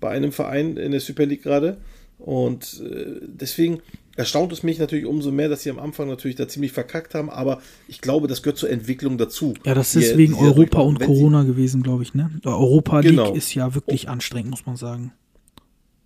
bei 0.00 0.10
einem 0.10 0.32
Verein 0.32 0.76
in 0.76 0.92
der 0.92 1.00
Super 1.00 1.26
League 1.26 1.42
gerade. 1.42 1.78
Und 2.24 2.82
äh, 2.82 3.20
deswegen 3.22 3.82
erstaunt 4.16 4.50
es 4.50 4.62
mich 4.62 4.78
natürlich 4.78 5.04
umso 5.04 5.30
mehr, 5.30 5.50
dass 5.50 5.62
sie 5.62 5.68
am 5.68 5.78
Anfang 5.78 6.08
natürlich 6.08 6.36
da 6.36 6.48
ziemlich 6.48 6.72
verkackt 6.72 7.14
haben, 7.14 7.28
aber 7.28 7.60
ich 7.86 8.00
glaube, 8.00 8.28
das 8.28 8.42
gehört 8.42 8.56
zur 8.56 8.70
Entwicklung 8.70 9.18
dazu. 9.18 9.52
Ja, 9.66 9.74
das 9.74 9.94
ist 9.94 10.12
die, 10.12 10.16
wegen 10.16 10.34
Europa 10.34 10.80
und 10.80 11.00
Corona 11.00 11.42
gewesen, 11.42 11.82
glaube 11.82 12.02
ich, 12.02 12.14
ne? 12.14 12.30
Europa 12.44 13.00
League 13.00 13.10
genau. 13.10 13.34
ist 13.34 13.54
ja 13.54 13.74
wirklich 13.74 14.08
anstrengend, 14.08 14.52
muss 14.52 14.64
man 14.64 14.76
sagen. 14.76 15.12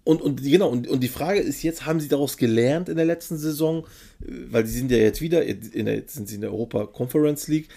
Und, 0.02 0.20
und 0.20 0.42
genau, 0.42 0.70
und, 0.70 0.88
und 0.88 1.04
die 1.04 1.08
Frage 1.08 1.38
ist 1.38 1.62
jetzt, 1.62 1.86
haben 1.86 2.00
sie 2.00 2.08
daraus 2.08 2.36
gelernt 2.36 2.88
in 2.88 2.96
der 2.96 3.04
letzten 3.04 3.36
Saison? 3.36 3.86
Weil 4.18 4.66
sie 4.66 4.76
sind 4.76 4.90
ja 4.90 4.96
jetzt 4.96 5.20
wieder, 5.20 5.44
in 5.44 5.84
der, 5.84 5.94
jetzt 5.94 6.14
sind 6.14 6.28
sie 6.28 6.34
in 6.34 6.40
der 6.40 6.50
Europa 6.50 6.86
Conference 6.86 7.46
League. 7.46 7.68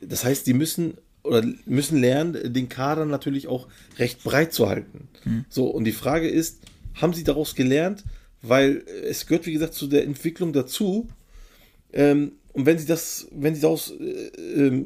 Das 0.00 0.24
heißt, 0.24 0.46
die 0.46 0.54
müssen 0.54 0.94
oder 1.22 1.44
müssen 1.66 2.00
lernen, 2.00 2.52
den 2.52 2.68
Kader 2.68 3.06
natürlich 3.06 3.48
auch 3.48 3.66
recht 3.98 4.22
breit 4.24 4.52
zu 4.52 4.68
halten. 4.68 5.08
Hm. 5.24 5.44
So, 5.48 5.66
und 5.66 5.84
die 5.84 5.92
Frage 5.92 6.28
ist, 6.28 6.60
haben 6.94 7.12
sie 7.12 7.24
daraus 7.24 7.54
gelernt? 7.54 8.04
Weil 8.42 8.84
es 9.08 9.26
gehört, 9.26 9.46
wie 9.46 9.52
gesagt, 9.52 9.74
zu 9.74 9.86
der 9.86 10.04
Entwicklung 10.04 10.52
dazu. 10.52 11.08
Ähm, 11.92 12.32
und 12.52 12.66
wenn 12.66 12.78
sie 12.78 12.86
das, 12.86 13.26
wenn 13.32 13.54
sie 13.54 13.62
daraus 13.62 13.92
äh, 13.98 14.28
äh, 14.38 14.84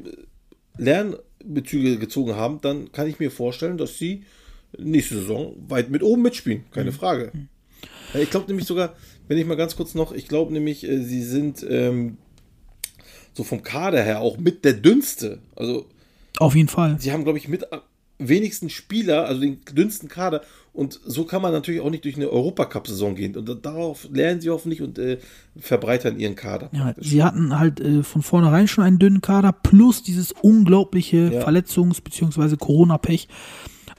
Lernbezüge 0.77 1.97
gezogen 1.97 2.35
haben, 2.35 2.61
dann 2.61 2.91
kann 2.91 3.07
ich 3.07 3.19
mir 3.19 3.31
vorstellen, 3.31 3.77
dass 3.77 3.97
sie 3.97 4.23
nächste 4.77 5.15
Saison 5.15 5.55
weit 5.67 5.89
mit 5.89 6.03
oben 6.03 6.21
mitspielen. 6.21 6.63
Keine 6.71 6.91
hm. 6.91 6.97
Frage. 6.97 7.31
Hm. 7.33 7.49
Ich 8.21 8.29
glaube 8.29 8.47
nämlich 8.47 8.67
sogar, 8.67 8.95
wenn 9.27 9.37
ich 9.37 9.45
mal 9.45 9.55
ganz 9.55 9.75
kurz 9.75 9.93
noch, 9.93 10.11
ich 10.11 10.27
glaube 10.27 10.53
nämlich, 10.53 10.83
äh, 10.83 11.03
sie 11.03 11.23
sind 11.23 11.65
ähm, 11.69 12.17
so 13.33 13.43
vom 13.43 13.61
Kader 13.61 14.01
her 14.01 14.21
auch 14.21 14.37
mit 14.37 14.65
der 14.65 14.73
dünnste. 14.73 15.39
Also 15.55 15.87
auf 16.39 16.55
jeden 16.55 16.69
Fall. 16.69 16.97
Sie 16.99 17.11
haben, 17.11 17.23
glaube 17.23 17.37
ich, 17.37 17.47
mit 17.49 17.65
wenigsten 18.17 18.69
Spieler, 18.69 19.25
also 19.25 19.41
den 19.41 19.59
dünnsten 19.71 20.09
Kader. 20.09 20.41
Und 20.73 20.99
so 21.05 21.25
kann 21.25 21.41
man 21.41 21.51
natürlich 21.51 21.81
auch 21.81 21.89
nicht 21.89 22.05
durch 22.05 22.15
eine 22.15 22.29
Europacup-Saison 22.29 23.15
gehen. 23.15 23.35
Und 23.35 23.65
darauf 23.65 24.07
lernen 24.11 24.39
sie 24.39 24.49
hoffentlich 24.49 24.81
und 24.81 24.97
äh, 24.99 25.17
verbreitern 25.59 26.19
ihren 26.19 26.35
Kader. 26.35 26.69
Ja, 26.71 26.93
sie 26.97 27.23
hatten 27.23 27.59
halt 27.59 27.79
äh, 27.79 28.03
von 28.03 28.21
vornherein 28.21 28.67
schon 28.67 28.83
einen 28.83 28.99
dünnen 28.99 29.21
Kader, 29.21 29.51
plus 29.51 30.03
dieses 30.03 30.31
unglaubliche 30.31 31.31
ja. 31.33 31.41
Verletzungs- 31.41 32.01
bzw. 32.03 32.55
Corona-Pech. 32.57 33.27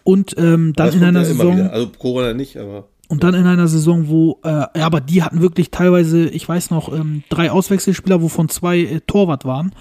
Und 0.05 0.35
ähm, 0.39 0.73
dann 0.75 0.95
in 0.95 1.05
einer 1.05 1.21
ja 1.21 1.25
Saison. 1.27 1.61
Also 1.61 1.89
Corona 1.99 2.33
nicht, 2.33 2.57
aber. 2.57 2.89
Und 3.09 3.25
dann 3.25 3.35
in 3.35 3.45
einer 3.45 3.67
Saison, 3.67 4.09
wo, 4.09 4.39
äh, 4.45 4.49
ja, 4.49 4.71
aber 4.87 5.01
die 5.01 5.25
hatten 5.25 5.41
wirklich 5.41 5.73
teilweise, 5.73 6.29
ich 6.29 6.49
weiß 6.49 6.71
noch, 6.71 6.95
ähm, 6.95 7.25
drei 7.29 7.51
Auswechselspieler, 7.51 8.23
wovon 8.23 8.49
zwei 8.49 8.79
äh, 8.79 9.01
Torwart 9.05 9.45
waren. 9.45 9.73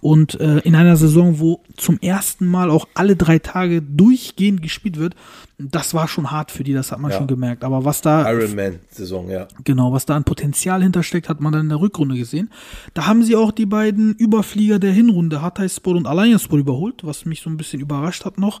Und 0.00 0.40
äh, 0.40 0.58
in 0.58 0.76
einer 0.76 0.96
Saison, 0.96 1.40
wo 1.40 1.62
zum 1.76 1.98
ersten 2.00 2.46
Mal 2.46 2.70
auch 2.70 2.86
alle 2.94 3.16
drei 3.16 3.40
Tage 3.40 3.82
durchgehend 3.82 4.62
gespielt 4.62 4.96
wird, 4.96 5.16
das 5.58 5.92
war 5.92 6.06
schon 6.06 6.30
hart 6.30 6.52
für 6.52 6.62
die, 6.62 6.72
das 6.72 6.92
hat 6.92 7.00
man 7.00 7.10
ja. 7.10 7.18
schon 7.18 7.26
gemerkt. 7.26 7.64
Aber 7.64 7.84
was 7.84 8.00
da. 8.00 8.30
Ironman-Saison, 8.30 9.28
ja. 9.28 9.48
Genau, 9.64 9.92
was 9.92 10.06
da 10.06 10.14
an 10.14 10.22
Potenzial 10.22 10.82
hintersteckt, 10.82 11.28
hat 11.28 11.40
man 11.40 11.52
dann 11.52 11.62
in 11.62 11.68
der 11.68 11.80
Rückrunde 11.80 12.16
gesehen. 12.16 12.50
Da 12.94 13.06
haben 13.06 13.24
sie 13.24 13.34
auch 13.34 13.50
die 13.50 13.66
beiden 13.66 14.14
Überflieger 14.14 14.78
der 14.78 14.92
Hinrunde, 14.92 15.42
Hatayspor 15.42 15.96
und 15.96 16.06
Alanyaspor, 16.06 16.60
überholt, 16.60 17.04
was 17.04 17.24
mich 17.24 17.40
so 17.40 17.50
ein 17.50 17.56
bisschen 17.56 17.80
überrascht 17.80 18.24
hat 18.24 18.38
noch. 18.38 18.60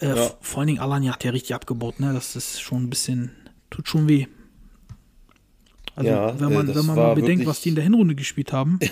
Äh, 0.00 0.08
ja. 0.08 0.30
Vor 0.40 0.60
allen 0.60 0.66
Dingen 0.66 0.80
Alanya 0.80 1.12
hat 1.12 1.22
ja 1.22 1.30
richtig 1.30 1.54
abgebaut, 1.54 2.00
ne? 2.00 2.12
Das 2.12 2.34
ist 2.34 2.60
schon 2.60 2.82
ein 2.82 2.90
bisschen 2.90 3.30
tut 3.70 3.88
schon 3.88 4.08
weh. 4.08 4.26
Also, 5.94 6.10
ja, 6.10 6.40
wenn 6.40 6.52
man, 6.52 6.74
wenn 6.74 6.86
man 6.86 6.96
mal 6.96 7.14
bedenkt, 7.14 7.46
was 7.46 7.60
die 7.60 7.68
in 7.68 7.74
der 7.74 7.84
Hinrunde 7.84 8.14
gespielt 8.14 8.52
haben. 8.52 8.78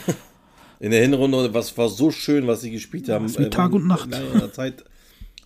in 0.81 0.91
der 0.91 1.03
Hinrunde, 1.03 1.53
was 1.55 1.76
war 1.76 1.89
so 1.89 2.11
schön, 2.11 2.47
was 2.47 2.62
sie 2.62 2.70
gespielt 2.70 3.09
haben. 3.09 3.28
Wie 3.39 3.45
äh, 3.45 3.51
Tag 3.51 3.72
und 3.72 3.87
Nacht. 3.87 4.07
In 4.07 4.14
einer 4.14 4.53
Zeit 4.53 4.85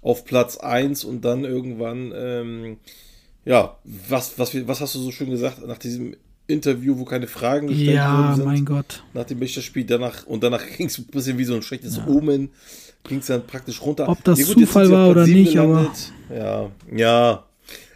auf 0.01 0.25
Platz 0.25 0.57
1 0.57 1.05
und 1.05 1.25
dann 1.25 1.45
irgendwann, 1.45 2.13
ähm, 2.15 2.77
ja, 3.45 3.77
was, 3.85 4.39
was, 4.39 4.55
was 4.69 4.81
hast 4.81 4.95
du 4.95 5.01
so 5.01 5.11
schön 5.11 5.31
gesagt 5.31 5.67
nach 5.67 5.79
diesem 5.79 6.15
Interview, 6.47 6.99
wo 6.99 7.05
keine 7.05 7.27
Fragen 7.27 7.67
gestellt 7.67 7.97
ja, 7.97 8.17
worden 8.17 8.37
sind? 8.37 8.45
Ja, 8.45 8.51
mein 8.51 8.65
Gott. 8.65 9.03
Nach 9.13 9.25
dem 9.25 9.47
Spiel 9.47 9.85
danach 9.85 10.25
und 10.27 10.43
danach 10.43 10.63
ging 10.77 10.87
es 10.87 10.99
ein 10.99 11.07
bisschen 11.07 11.37
wie 11.37 11.45
so 11.45 11.55
ein 11.55 11.63
schlechtes 11.63 11.97
ja. 11.97 12.07
Omen, 12.07 12.51
ging 13.03 13.19
es 13.19 13.27
dann 13.27 13.45
praktisch 13.45 13.83
runter. 13.83 14.09
Ob 14.09 14.23
das 14.23 14.39
ja, 14.39 14.47
gut, 14.47 14.61
Zufall 14.61 14.91
war 14.91 15.09
oder 15.09 15.27
nicht, 15.27 15.55
gelandet. 15.55 16.13
aber. 16.29 16.37
Ja, 16.37 16.71
ja, 16.95 17.45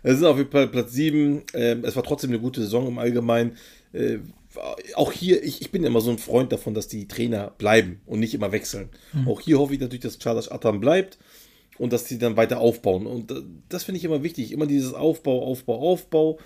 es 0.03 0.17
ist 0.17 0.25
auf 0.25 0.39
jeden 0.39 0.51
Fall 0.51 0.67
Platz 0.69 0.93
7. 0.93 1.43
Ähm, 1.55 1.85
es 1.85 1.95
war 1.95 2.03
trotzdem 2.03 2.31
eine 2.31 2.41
gute 2.41 2.63
Saison 2.63 2.89
im 2.89 2.99
Allgemeinen. 2.99 3.53
Äh, 3.93 4.19
auch 4.95 5.13
hier, 5.13 5.43
ich, 5.43 5.61
ich 5.61 5.71
bin 5.71 5.85
immer 5.85 6.01
so 6.01 6.11
ein 6.11 6.19
Freund 6.19 6.53
davon, 6.53 6.75
dass 6.75 6.89
die 6.89 7.09
Trainer 7.09 7.53
bleiben 7.59 8.01
und 8.07 8.21
nicht 8.21 8.35
immer 8.35 8.53
wechseln. 8.53 8.89
Mhm. 9.13 9.29
Auch 9.29 9.41
hier 9.41 9.59
hoffe 9.59 9.75
ich 9.75 9.81
natürlich, 9.81 10.03
dass 10.03 10.19
Charles 10.19 10.49
Atam 10.49 10.81
bleibt 10.81 11.19
und 11.79 11.93
dass 11.93 12.07
sie 12.07 12.19
dann 12.19 12.37
weiter 12.37 12.61
aufbauen. 12.61 13.07
Und 13.07 13.31
äh, 13.31 13.43
das 13.69 13.85
finde 13.85 13.99
ich 13.99 14.05
immer 14.05 14.23
wichtig. 14.23 14.53
Immer 14.53 14.67
dieses 14.67 14.95
Aufbau, 14.95 15.43
Aufbau, 15.45 15.79
Aufbau. 15.79 16.39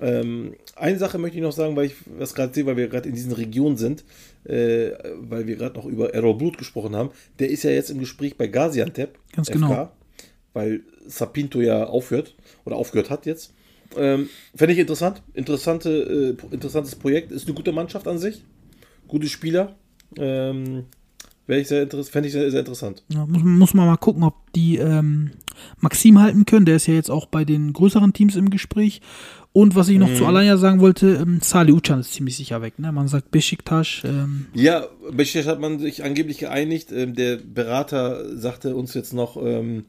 Ähm, 0.00 0.54
eine 0.74 0.98
Sache 0.98 1.18
möchte 1.18 1.36
ich 1.36 1.42
noch 1.42 1.52
sagen, 1.52 1.76
weil 1.76 1.86
ich 1.86 1.94
was 2.18 2.34
gerade 2.34 2.54
sehe, 2.54 2.66
weil 2.66 2.76
wir 2.76 2.88
gerade 2.88 3.08
in 3.08 3.14
diesen 3.14 3.32
Regionen 3.32 3.76
sind, 3.76 4.04
äh, 4.44 4.90
weil 5.16 5.46
wir 5.46 5.56
gerade 5.56 5.76
noch 5.76 5.84
über 5.84 6.14
Errol 6.14 6.34
Blut 6.34 6.58
gesprochen 6.58 6.96
haben. 6.96 7.10
Der 7.38 7.50
ist 7.50 7.62
ja 7.62 7.70
jetzt 7.70 7.90
im 7.90 7.98
Gespräch 7.98 8.36
bei 8.36 8.46
Gaziantep. 8.46 9.18
Ganz 9.32 9.48
FK, 9.48 9.54
genau. 9.54 9.92
Weil 10.54 10.80
Sapinto 11.06 11.60
ja 11.60 11.84
aufhört 11.84 12.34
oder 12.64 12.76
aufgehört 12.76 13.10
hat 13.10 13.26
jetzt. 13.26 13.52
Ähm, 13.96 14.28
Fände 14.54 14.72
ich 14.72 14.78
interessant. 14.78 15.22
Interessante, 15.34 16.36
äh, 16.40 16.54
interessantes 16.54 16.94
Projekt. 16.94 17.32
Ist 17.32 17.46
eine 17.46 17.54
gute 17.54 17.72
Mannschaft 17.72 18.08
an 18.08 18.18
sich. 18.18 18.42
Gute 19.08 19.28
Spieler. 19.28 19.76
Ähm, 20.16 20.84
ich 21.48 21.68
sehr 21.68 21.88
fände 21.88 22.28
ich 22.28 22.32
sehr, 22.32 22.50
sehr 22.50 22.60
interessant. 22.60 23.02
Ja, 23.08 23.26
muss, 23.26 23.42
muss 23.42 23.74
man 23.74 23.86
mal 23.86 23.96
gucken, 23.96 24.22
ob 24.22 24.52
die 24.52 24.78
ähm, 24.78 25.32
Maxim 25.80 26.20
halten 26.20 26.46
können. 26.46 26.66
Der 26.66 26.76
ist 26.76 26.86
ja 26.86 26.94
jetzt 26.94 27.10
auch 27.10 27.26
bei 27.26 27.44
den 27.44 27.72
größeren 27.72 28.12
Teams 28.12 28.36
im 28.36 28.50
Gespräch. 28.50 29.00
Und 29.54 29.74
was 29.74 29.90
ich 29.90 29.98
noch 29.98 30.12
zu 30.14 30.24
Alanya 30.24 30.56
sagen 30.56 30.80
wollte, 30.80 31.14
ähm, 31.14 31.40
Salih 31.42 31.74
Ucan 31.74 32.00
ist 32.00 32.14
ziemlich 32.14 32.38
sicher 32.38 32.62
weg. 32.62 32.78
Ne? 32.78 32.90
Man 32.90 33.08
sagt 33.08 33.30
Besiktas. 33.30 34.00
Ähm, 34.02 34.46
Ja, 34.54 34.86
Besiktas 35.10 35.46
hat 35.46 35.60
man 35.60 35.78
sich 35.78 36.04
angeblich 36.04 36.38
geeinigt. 36.38 36.90
Ähm, 36.90 37.14
der 37.14 37.36
Berater 37.36 38.34
sagte 38.38 38.74
uns 38.74 38.94
jetzt 38.94 39.12
noch, 39.12 39.36
ähm, 39.36 39.84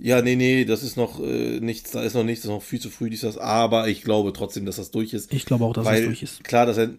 ja, 0.00 0.22
nee, 0.22 0.36
nee, 0.36 0.64
das 0.64 0.82
ist 0.82 0.96
noch 0.96 1.20
äh, 1.20 1.60
nichts, 1.60 1.90
da 1.92 2.02
ist 2.02 2.14
noch 2.14 2.24
nichts, 2.24 2.42
das 2.42 2.50
ist 2.50 2.54
noch 2.54 2.62
viel 2.62 2.80
zu 2.80 2.90
früh, 2.90 3.10
dies, 3.10 3.22
das. 3.22 3.38
Aber 3.38 3.88
ich 3.88 4.02
glaube 4.02 4.32
trotzdem, 4.32 4.64
dass 4.66 4.76
das 4.76 4.90
durch 4.90 5.12
ist. 5.12 5.32
ich 5.32 5.44
glaube 5.46 5.64
auch, 5.64 5.72
dass 5.72 5.84
weil 5.84 6.00
es 6.00 6.04
durch 6.06 6.22
ist. 6.22 6.44
klar, 6.44 6.66
dass 6.66 6.76
er 6.78 6.90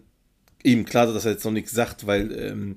ihm 0.62 0.84
klar, 0.84 1.06
dass 1.06 1.24
er 1.24 1.32
jetzt 1.32 1.44
noch 1.44 1.52
nichts 1.52 1.70
sagt, 1.72 2.06
weil 2.06 2.30
ähm, 2.38 2.76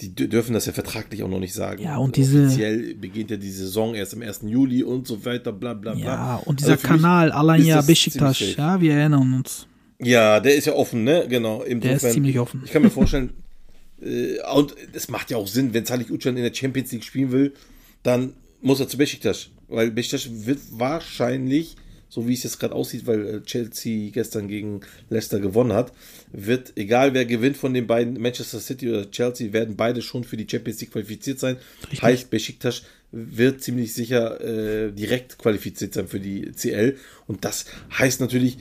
die 0.00 0.10
dür- 0.10 0.28
dürfen 0.28 0.52
das 0.52 0.66
ja 0.66 0.72
vertraglich 0.72 1.22
auch 1.22 1.28
noch 1.28 1.40
nicht 1.40 1.54
sagen. 1.54 1.82
Ja, 1.82 1.96
und 1.96 2.16
diese- 2.16 2.44
offiziell 2.46 2.94
beginnt 2.94 3.30
ja 3.30 3.36
die 3.38 3.50
Saison 3.50 3.94
erst 3.94 4.14
am 4.14 4.22
1. 4.22 4.40
Juli 4.50 4.82
und 4.82 5.06
so 5.08 5.24
weiter, 5.24 5.52
bla 5.52 5.74
bla 5.74 5.94
bla. 5.94 6.04
Ja, 6.04 6.36
und 6.36 6.60
Also 6.62 6.66
dieser 6.66 6.72
mich 6.74 6.82
Kanal 6.82 7.28
ist 7.28 7.34
Alanya 7.34 7.76
das 7.76 7.86
Besiktas, 7.86 8.40
ja, 8.56 8.80
wir 8.80 8.92
erinnern 8.94 9.32
uns. 9.34 9.66
Ja, 9.98 10.38
der 10.40 10.54
ist 10.54 10.66
ja 10.66 10.74
offen, 10.74 11.04
ne? 11.04 11.24
Genau. 11.28 11.58
Der 11.64 11.66
ist 11.66 11.72
Insofern- 11.72 12.12
ziemlich 12.12 12.38
offen. 12.38 12.62
Ich 12.66 12.70
kann 12.70 12.82
mir 12.82 12.90
vorstellen, 12.90 13.30
äh, 14.02 14.36
und 14.54 14.74
es 14.92 15.08
macht 15.08 15.30
ja 15.30 15.38
auch 15.38 15.46
Sinn, 15.48 15.72
wenn 15.72 15.86
Salih 15.86 16.10
Ucan 16.10 16.36
in 16.36 16.42
der 16.44 16.52
Champions 16.54 16.92
League 16.92 17.02
spielen 17.04 17.32
will, 17.32 17.54
dann 18.02 18.34
muss 18.60 18.78
er 18.80 18.88
zu 18.88 18.98
Besiktas, 18.98 19.48
weil 19.68 19.90
Besiktas 19.90 20.46
wird 20.46 20.60
wahrscheinlich, 20.70 21.76
so 22.08 22.26
wie 22.28 22.34
es 22.34 22.42
jetzt 22.42 22.58
gerade 22.58 22.74
aussieht, 22.74 23.06
weil 23.06 23.26
äh, 23.26 23.42
Chelsea 23.42 24.10
gestern 24.10 24.48
gegen 24.48 24.80
Leicester 25.10 25.40
gewonnen 25.40 25.72
hat, 25.72 25.92
wird, 26.32 26.72
egal 26.76 27.14
wer 27.14 27.24
gewinnt 27.24 27.56
von 27.56 27.74
den 27.74 27.86
beiden, 27.86 28.20
Manchester 28.20 28.60
City 28.60 28.88
oder 28.88 29.10
Chelsea, 29.10 29.52
werden 29.52 29.76
beide 29.76 30.02
schon 30.02 30.24
für 30.24 30.36
die 30.36 30.46
Champions 30.48 30.80
League 30.80 30.92
qualifiziert 30.92 31.38
sein. 31.38 31.56
Richtig. 31.84 32.02
Heißt, 32.02 32.30
Besiktas 32.30 32.82
wird 33.12 33.62
ziemlich 33.62 33.94
sicher 33.94 34.40
äh, 34.40 34.92
direkt 34.92 35.38
qualifiziert 35.38 35.94
sein 35.94 36.08
für 36.08 36.20
die 36.20 36.52
CL 36.52 36.96
und 37.26 37.44
das 37.44 37.66
heißt 37.96 38.20
natürlich 38.20 38.58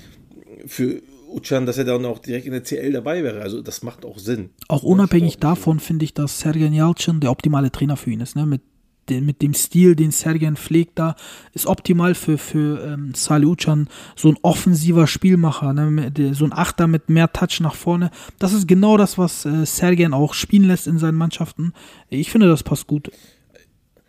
für 0.66 1.02
Ucan, 1.36 1.66
dass 1.66 1.78
er 1.78 1.84
dann 1.84 2.06
auch 2.06 2.20
direkt 2.20 2.46
in 2.46 2.54
der 2.54 2.64
CL 2.64 2.94
dabei 2.94 3.24
wäre. 3.24 3.42
Also 3.42 3.62
das 3.62 3.84
macht 3.84 4.06
auch 4.06 4.20
Sinn. 4.20 4.52
Auch 4.68 4.84
unabhängig 4.84 5.38
davon 5.38 5.80
finde 5.80 6.06
ich, 6.06 6.14
dass 6.14 6.40
Sergen 6.40 6.74
Yalcin 6.74 7.20
der 7.20 7.32
optimale 7.32 7.72
Trainer 7.72 7.98
für 7.98 8.12
ihn 8.12 8.22
ist. 8.22 8.36
Ne? 8.36 8.46
Mit, 8.46 8.62
den, 9.10 9.26
mit 9.26 9.42
dem 9.42 9.54
Stil, 9.54 9.96
den 9.96 10.12
Sergen 10.12 10.56
pflegt, 10.56 11.00
da 11.00 11.16
ist 11.54 11.66
optimal 11.66 12.16
für, 12.16 12.38
für 12.38 12.84
ähm, 12.84 13.14
Salih 13.16 13.48
Ucan 13.48 13.90
so 14.16 14.30
ein 14.30 14.38
offensiver 14.42 15.08
Spielmacher, 15.08 15.74
ne? 15.74 16.12
so 16.34 16.46
ein 16.46 16.54
Achter 16.54 16.88
mit 16.88 17.10
mehr 17.10 17.32
Touch 17.32 17.60
nach 17.60 17.76
vorne. 17.76 18.12
Das 18.40 18.54
ist 18.54 18.68
genau 18.68 18.98
das, 18.98 19.18
was 19.18 19.46
äh, 19.46 19.66
Sergen 19.66 20.14
auch 20.14 20.34
spielen 20.34 20.66
lässt 20.68 20.88
in 20.88 20.98
seinen 20.98 21.16
Mannschaften. 21.16 21.74
Ich 22.10 22.32
finde, 22.32 22.48
das 22.48 22.64
passt 22.64 22.88
gut. 22.88 23.12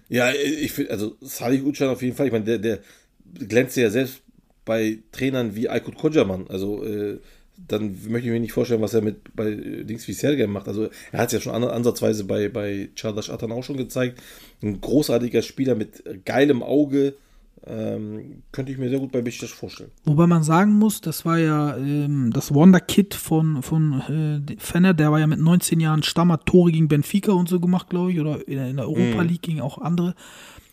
Ja, 0.09 0.31
ich 0.33 0.73
finde, 0.73 0.93
also 0.93 1.17
Salih 1.21 1.63
Ucan 1.63 1.89
auf 1.89 2.03
jeden 2.03 2.17
Fall, 2.17 2.27
ich 2.27 2.33
meine, 2.33 2.45
der, 2.45 2.59
der 2.59 2.79
glänzt 3.35 3.77
ja 3.77 3.91
selbst 3.91 4.23
bei 4.65 4.99
Trainern 5.13 5.57
wie 5.57 5.69
Aykut 5.69 5.97
Kocaman. 5.97 6.47
Also 6.49 6.85
äh, 6.85 7.19
dann 7.69 7.97
möchte 8.09 8.29
ich 8.29 8.33
mir 8.33 8.41
nicht 8.41 8.53
vorstellen, 8.53 8.83
was 8.83 8.95
er 8.95 9.03
mit 9.03 9.35
bei 9.35 9.51
Dings 9.55 10.07
wie 10.09 10.13
Sergen 10.13 10.53
macht. 10.53 10.69
Also 10.69 10.89
er 11.13 11.21
hat 11.21 11.29
es 11.29 11.33
ja 11.33 11.41
schon 11.41 11.55
an, 11.55 11.65
ansatzweise 11.65 12.25
bei, 12.25 12.49
bei 12.49 12.89
Çağdaş 12.95 13.31
Atan 13.33 13.53
auch 13.53 13.65
schon 13.65 13.77
gezeigt. 13.77 14.21
Ein 14.63 14.81
großartiger 14.81 15.43
Spieler 15.43 15.75
mit 15.75 16.03
geilem 16.25 16.63
Auge. 16.63 17.15
Ähm, 17.69 18.43
könnte 18.53 18.71
ich 18.71 18.79
mir 18.79 18.89
sehr 18.91 19.01
gut 19.01 19.11
bei 19.11 19.23
Besiktas 19.23 19.51
vorstellen. 19.51 19.91
Wobei 20.05 20.27
man 20.29 20.45
sagen 20.45 20.75
muss, 20.75 21.01
das 21.01 21.25
war 21.25 21.39
ja 21.39 21.77
ähm, 21.77 22.31
das 22.33 22.55
Wonder-Kid 22.55 23.15
von, 23.15 23.61
von 23.63 24.45
äh, 24.49 24.57
Fenner, 24.59 24.95
der 24.95 25.11
war 25.11 25.19
ja 25.19 25.27
mit 25.27 25.41
19 25.41 25.81
Jahren 25.81 26.05
Stammer, 26.05 26.39
Tore 26.45 26.71
gegen 26.71 26.87
Benfica 26.87 27.33
und 27.33 27.49
so 27.49 27.59
gemacht, 27.59 27.89
glaube 27.91 28.13
ich, 28.13 28.21
oder 28.21 28.47
in, 28.47 28.57
der- 28.57 28.69
in 28.71 28.77
der 28.77 28.87
Europa 28.89 29.23
League 29.23 29.43
gegen 29.43 29.61
auch 29.63 29.79
andere. 29.79 30.15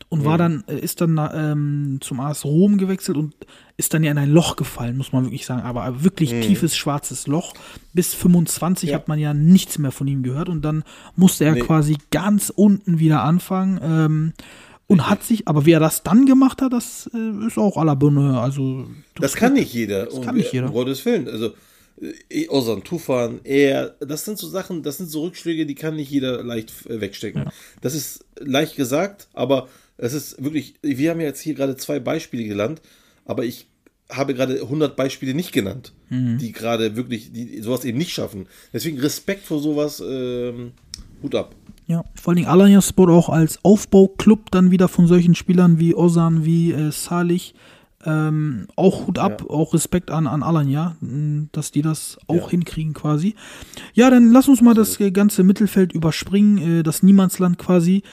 Und 0.10 0.24
war 0.26 0.38
dann, 0.38 0.64
äh, 0.68 0.78
ist 0.78 1.02
dann 1.02 1.20
ähm, 1.34 1.98
zum 2.02 2.20
AS 2.20 2.46
Rom 2.46 2.78
gewechselt 2.78 3.18
und 3.18 3.34
ist 3.78 3.94
dann 3.94 4.04
ja 4.04 4.12
in 4.12 4.18
ein 4.18 4.30
Loch 4.32 4.56
gefallen, 4.56 4.98
muss 4.98 5.12
man 5.14 5.24
wirklich 5.26 5.46
sagen. 5.46 5.64
Aber 5.64 6.04
wirklich 6.04 6.30
tiefes, 6.42 6.76
schwarzes 6.76 7.26
Loch. 7.28 7.54
Bis 7.94 8.14
25 8.14 8.90
Ja. 8.90 8.96
hat 8.96 9.08
man 9.08 9.18
ja 9.20 9.34
nichts 9.34 9.78
mehr 9.80 9.92
von 9.92 10.08
ihm 10.08 10.22
gehört 10.24 10.48
und 10.50 10.62
dann 10.64 10.84
musste 11.16 11.46
er 11.46 11.54
Nee. 11.54 11.62
quasi 11.62 11.98
ganz 12.12 12.52
unten 12.56 13.00
wieder 13.00 13.24
anfangen. 13.24 13.80
Ähm, 13.84 14.34
und 14.86 15.10
hat 15.10 15.24
sich, 15.24 15.48
aber 15.48 15.66
wie 15.66 15.72
er 15.72 15.80
das 15.80 16.04
dann 16.04 16.26
gemacht 16.26 16.62
hat, 16.62 16.72
das 16.74 17.10
äh, 17.14 17.48
ist 17.48 17.58
auch 17.58 17.78
à 17.78 17.84
la 17.86 17.96
Bonne. 17.96 18.40
Also, 18.40 18.86
Das 19.16 19.34
kann 19.36 19.54
nicht 19.54 19.74
jeder. 19.74 20.06
Das 20.06 20.22
kann 20.22 20.36
nicht 20.36 20.54
jeder. 20.54 20.68
Um 20.68 20.74
Gottes 20.74 21.04
Willen. 21.06 21.28
Also, 21.28 21.54
äh, 22.30 22.48
Ozan 22.50 22.84
Tufan, 22.84 23.40
er, 23.44 23.96
das 24.02 24.26
sind 24.26 24.38
so 24.38 24.48
Sachen, 24.48 24.84
das 24.84 24.98
sind 24.98 25.10
so 25.10 25.24
Rückschläge, 25.24 25.66
die 25.66 25.74
kann 25.76 25.96
nicht 25.96 26.12
jeder 26.12 26.44
leicht 26.44 26.72
äh, 26.88 27.00
wegstecken. 27.02 27.50
Das 27.82 27.96
ist 27.96 28.26
leicht 28.40 28.76
gesagt, 28.76 29.30
aber 29.34 29.68
es 29.98 30.14
ist 30.14 30.44
wirklich, 30.44 30.76
wir 30.84 31.10
haben 31.12 31.22
ja 31.22 31.28
jetzt 31.28 31.40
hier 31.42 31.54
gerade 31.56 31.76
zwei 31.78 32.00
Beispiele 32.00 32.44
gelernt, 32.44 32.82
aber 33.26 33.46
ich 33.46 33.68
habe 34.12 34.34
gerade 34.34 34.62
100 34.62 34.96
Beispiele 34.96 35.34
nicht 35.34 35.52
genannt, 35.54 35.94
Mhm. 36.10 36.38
die 36.38 36.52
gerade 36.52 36.96
wirklich, 36.96 37.32
die 37.32 37.60
sowas 37.62 37.86
eben 37.86 37.98
nicht 37.98 38.12
schaffen. 38.12 38.48
Deswegen 38.74 39.00
Respekt 39.00 39.44
vor 39.46 39.60
sowas, 39.60 40.04
ähm, 40.06 40.72
Hut 41.24 41.36
ab. 41.36 41.56
Ja, 41.88 42.04
vor 42.16 42.32
allen 42.32 42.38
Dingen 42.38 42.48
Alanyaspor 42.50 43.10
auch 43.10 43.30
als 43.30 43.60
Aufbauclub 43.64 44.52
dann 44.52 44.72
wieder 44.72 44.88
von 44.88 45.08
solchen 45.08 45.36
Spielern 45.36 45.80
wie 45.80 45.96
Ozan, 45.96 46.46
wie 46.46 46.72
äh, 46.72 46.92
Salih. 46.92 47.54
Ähm, 48.06 48.68
auch 48.76 49.08
Hut 49.08 49.18
ab, 49.18 49.46
auch 49.50 49.74
Respekt 49.74 50.12
an, 50.12 50.28
an 50.28 50.44
Alanya, 50.44 50.98
dass 51.54 51.72
die 51.72 51.82
das 51.82 52.18
auch 52.28 52.36
Ja. 52.36 52.50
hinkriegen 52.50 52.94
quasi. 52.94 53.36
Ja, 53.94 54.10
dann 54.10 54.32
lass 54.34 54.50
uns 54.50 54.62
mal 54.62 54.74
das 54.74 55.00
äh, 55.00 55.12
ganze 55.12 55.44
Mittelfeld 55.44 55.94
überspringen, 55.94 56.80
äh, 56.80 56.84
das 56.84 57.02
Niemandsland 57.02 57.58
quasi. 57.58 58.04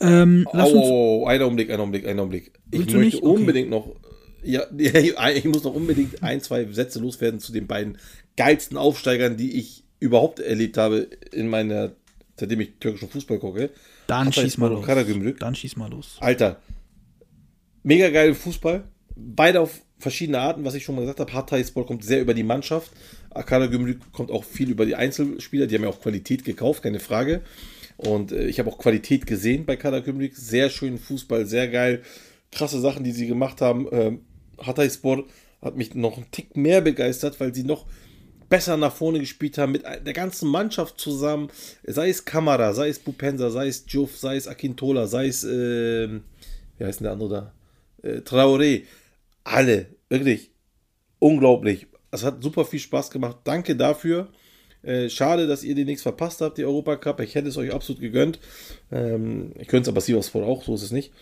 Ähm, 0.00 0.44
lass 0.52 0.70
Au, 0.72 0.76
uns, 0.76 0.86
au, 0.88 1.22
au, 1.22 1.26
einen 1.26 1.42
Augenblick, 1.44 1.70
einen 1.70 1.80
Augenblick, 1.80 2.06
einen 2.08 2.18
Augenblick. 2.18 2.52
Ich 2.72 2.78
möchte 2.80 2.98
nicht? 2.98 3.22
Okay. 3.22 3.26
unbedingt 3.40 3.70
noch, 3.70 3.94
ja, 4.42 4.62
ich 4.76 5.44
muss 5.44 5.64
noch 5.64 5.74
unbedingt 5.74 6.22
ein, 6.22 6.40
zwei 6.40 6.64
Sätze 6.66 7.00
loswerden 7.00 7.40
zu 7.40 7.52
den 7.52 7.66
beiden 7.66 7.98
geilsten 8.36 8.76
Aufsteigern, 8.76 9.36
die 9.36 9.58
ich 9.58 9.84
überhaupt 10.00 10.40
erlebt 10.40 10.76
habe 10.76 11.08
in 11.32 11.48
meiner, 11.48 11.92
seitdem 12.36 12.60
ich 12.60 12.74
türkischen 12.80 13.08
Fußball 13.08 13.38
gucke. 13.38 13.70
dann 14.06 14.32
schieß 14.32 14.58
mal 14.58 14.68
los. 14.68 14.86
Dann 15.40 15.54
schieß 15.54 15.76
mal 15.76 15.90
los. 15.90 16.16
Alter, 16.20 16.60
mega 17.82 18.10
geil 18.10 18.34
Fußball. 18.34 18.84
Beide 19.16 19.60
auf 19.60 19.80
verschiedene 19.98 20.38
Arten, 20.38 20.64
was 20.64 20.74
ich 20.74 20.84
schon 20.84 20.94
mal 20.94 21.00
gesagt 21.00 21.20
habe. 21.20 21.32
Hatay 21.32 21.64
Sport 21.64 21.88
kommt 21.88 22.04
sehr 22.04 22.20
über 22.20 22.34
die 22.34 22.44
Mannschaft. 22.44 22.92
Akada 23.30 23.66
Gümrük 23.66 24.12
kommt 24.12 24.30
auch 24.30 24.44
viel 24.44 24.70
über 24.70 24.86
die 24.86 24.94
Einzelspieler. 24.94 25.66
Die 25.66 25.74
haben 25.74 25.82
ja 25.82 25.88
auch 25.88 26.00
Qualität 26.00 26.44
gekauft, 26.44 26.82
keine 26.82 27.00
Frage. 27.00 27.42
Und 27.96 28.30
äh, 28.32 28.46
ich 28.46 28.58
habe 28.60 28.70
auch 28.70 28.78
Qualität 28.78 29.26
gesehen 29.26 29.66
bei 29.66 29.76
Kader 29.76 30.00
Gümrük. 30.00 30.36
Sehr 30.36 30.70
schönen 30.70 30.98
Fußball, 30.98 31.46
sehr 31.46 31.68
geil. 31.68 32.02
Krasse 32.52 32.80
Sachen, 32.80 33.04
die 33.04 33.12
sie 33.12 33.26
gemacht 33.26 33.60
haben. 33.60 33.88
Ähm, 33.90 34.20
Hatay 34.58 34.90
Sport 34.90 35.28
hat 35.62 35.76
mich 35.76 35.94
noch 35.94 36.16
einen 36.16 36.30
Tick 36.30 36.56
mehr 36.56 36.80
begeistert, 36.80 37.38
weil 37.40 37.54
sie 37.54 37.64
noch 37.64 37.86
besser 38.48 38.76
nach 38.76 38.94
vorne 38.94 39.20
gespielt 39.20 39.58
haben 39.58 39.72
mit 39.72 39.84
der 39.84 40.12
ganzen 40.12 40.48
Mannschaft 40.48 41.00
zusammen. 41.00 41.50
Sei 41.84 42.08
es 42.08 42.24
Kamara, 42.24 42.72
sei 42.72 42.88
es 42.88 42.98
Bupensa, 42.98 43.50
sei 43.50 43.68
es 43.68 43.84
Juf, 43.88 44.16
sei 44.16 44.36
es 44.36 44.48
Akintola, 44.48 45.06
sei 45.06 45.26
es, 45.26 45.44
ähm, 45.44 46.22
wie 46.78 46.84
heißt 46.84 47.00
denn 47.00 47.04
der 47.04 47.12
andere 47.12 47.28
da? 47.28 48.08
Äh, 48.08 48.20
Traoré. 48.20 48.84
Alle, 49.44 49.86
wirklich 50.08 50.50
unglaublich. 51.18 51.86
Es 52.10 52.22
hat 52.22 52.42
super 52.42 52.64
viel 52.64 52.80
Spaß 52.80 53.10
gemacht. 53.10 53.38
Danke 53.44 53.76
dafür. 53.76 54.28
Äh, 54.82 55.08
schade, 55.08 55.46
dass 55.46 55.64
ihr 55.64 55.74
den 55.74 55.86
nichts 55.86 56.02
verpasst 56.02 56.40
habt, 56.40 56.58
die 56.58 56.64
Europacup. 56.64 57.20
Ich 57.20 57.34
hätte 57.34 57.48
es 57.48 57.56
euch 57.56 57.72
absolut 57.72 58.00
gegönnt. 58.00 58.38
Ähm, 58.92 59.52
ich 59.58 59.68
könnte 59.68 59.88
es 59.90 59.92
aber 59.92 60.00
Sivasspor 60.00 60.46
auch, 60.46 60.62
so 60.62 60.74
ist 60.74 60.82
es 60.82 60.92
nicht. 60.92 61.12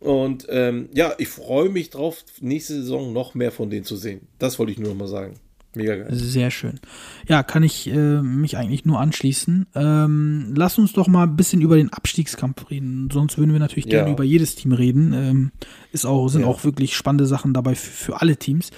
Und 0.00 0.46
ähm, 0.48 0.88
ja, 0.94 1.12
ich 1.18 1.28
freue 1.28 1.68
mich 1.68 1.90
drauf, 1.90 2.24
nächste 2.40 2.74
Saison 2.74 3.12
noch 3.12 3.34
mehr 3.34 3.52
von 3.52 3.68
denen 3.70 3.84
zu 3.84 3.96
sehen. 3.96 4.22
Das 4.38 4.58
wollte 4.58 4.72
ich 4.72 4.78
nur 4.78 4.88
noch 4.90 4.96
mal 4.98 5.08
sagen. 5.08 5.34
Mega 5.74 5.94
geil. 5.94 6.08
Sehr 6.10 6.50
schön. 6.50 6.80
Ja, 7.28 7.44
kann 7.44 7.62
ich 7.62 7.86
äh, 7.88 8.22
mich 8.22 8.56
eigentlich 8.56 8.84
nur 8.84 8.98
anschließen. 8.98 9.66
Ähm, 9.76 10.52
lass 10.56 10.78
uns 10.78 10.94
doch 10.94 11.06
mal 11.06 11.24
ein 11.28 11.36
bisschen 11.36 11.60
über 11.60 11.76
den 11.76 11.92
Abstiegskampf 11.92 12.70
reden. 12.70 13.08
Sonst 13.12 13.38
würden 13.38 13.52
wir 13.52 13.60
natürlich 13.60 13.86
gerne 13.88 14.08
Ja. 14.08 14.14
über 14.14 14.24
jedes 14.24 14.56
Team 14.56 14.72
reden. 14.72 15.12
Ähm, 15.12 15.52
ist 15.92 16.06
auch, 16.06 16.26
sind 16.28 16.40
Ja. 16.42 16.46
auch 16.48 16.64
wirklich 16.64 16.96
spannende 16.96 17.26
Sachen 17.26 17.54
dabei 17.54 17.76
für, 17.76 17.90
für 17.90 18.20
alle 18.20 18.36
Teams. 18.36 18.70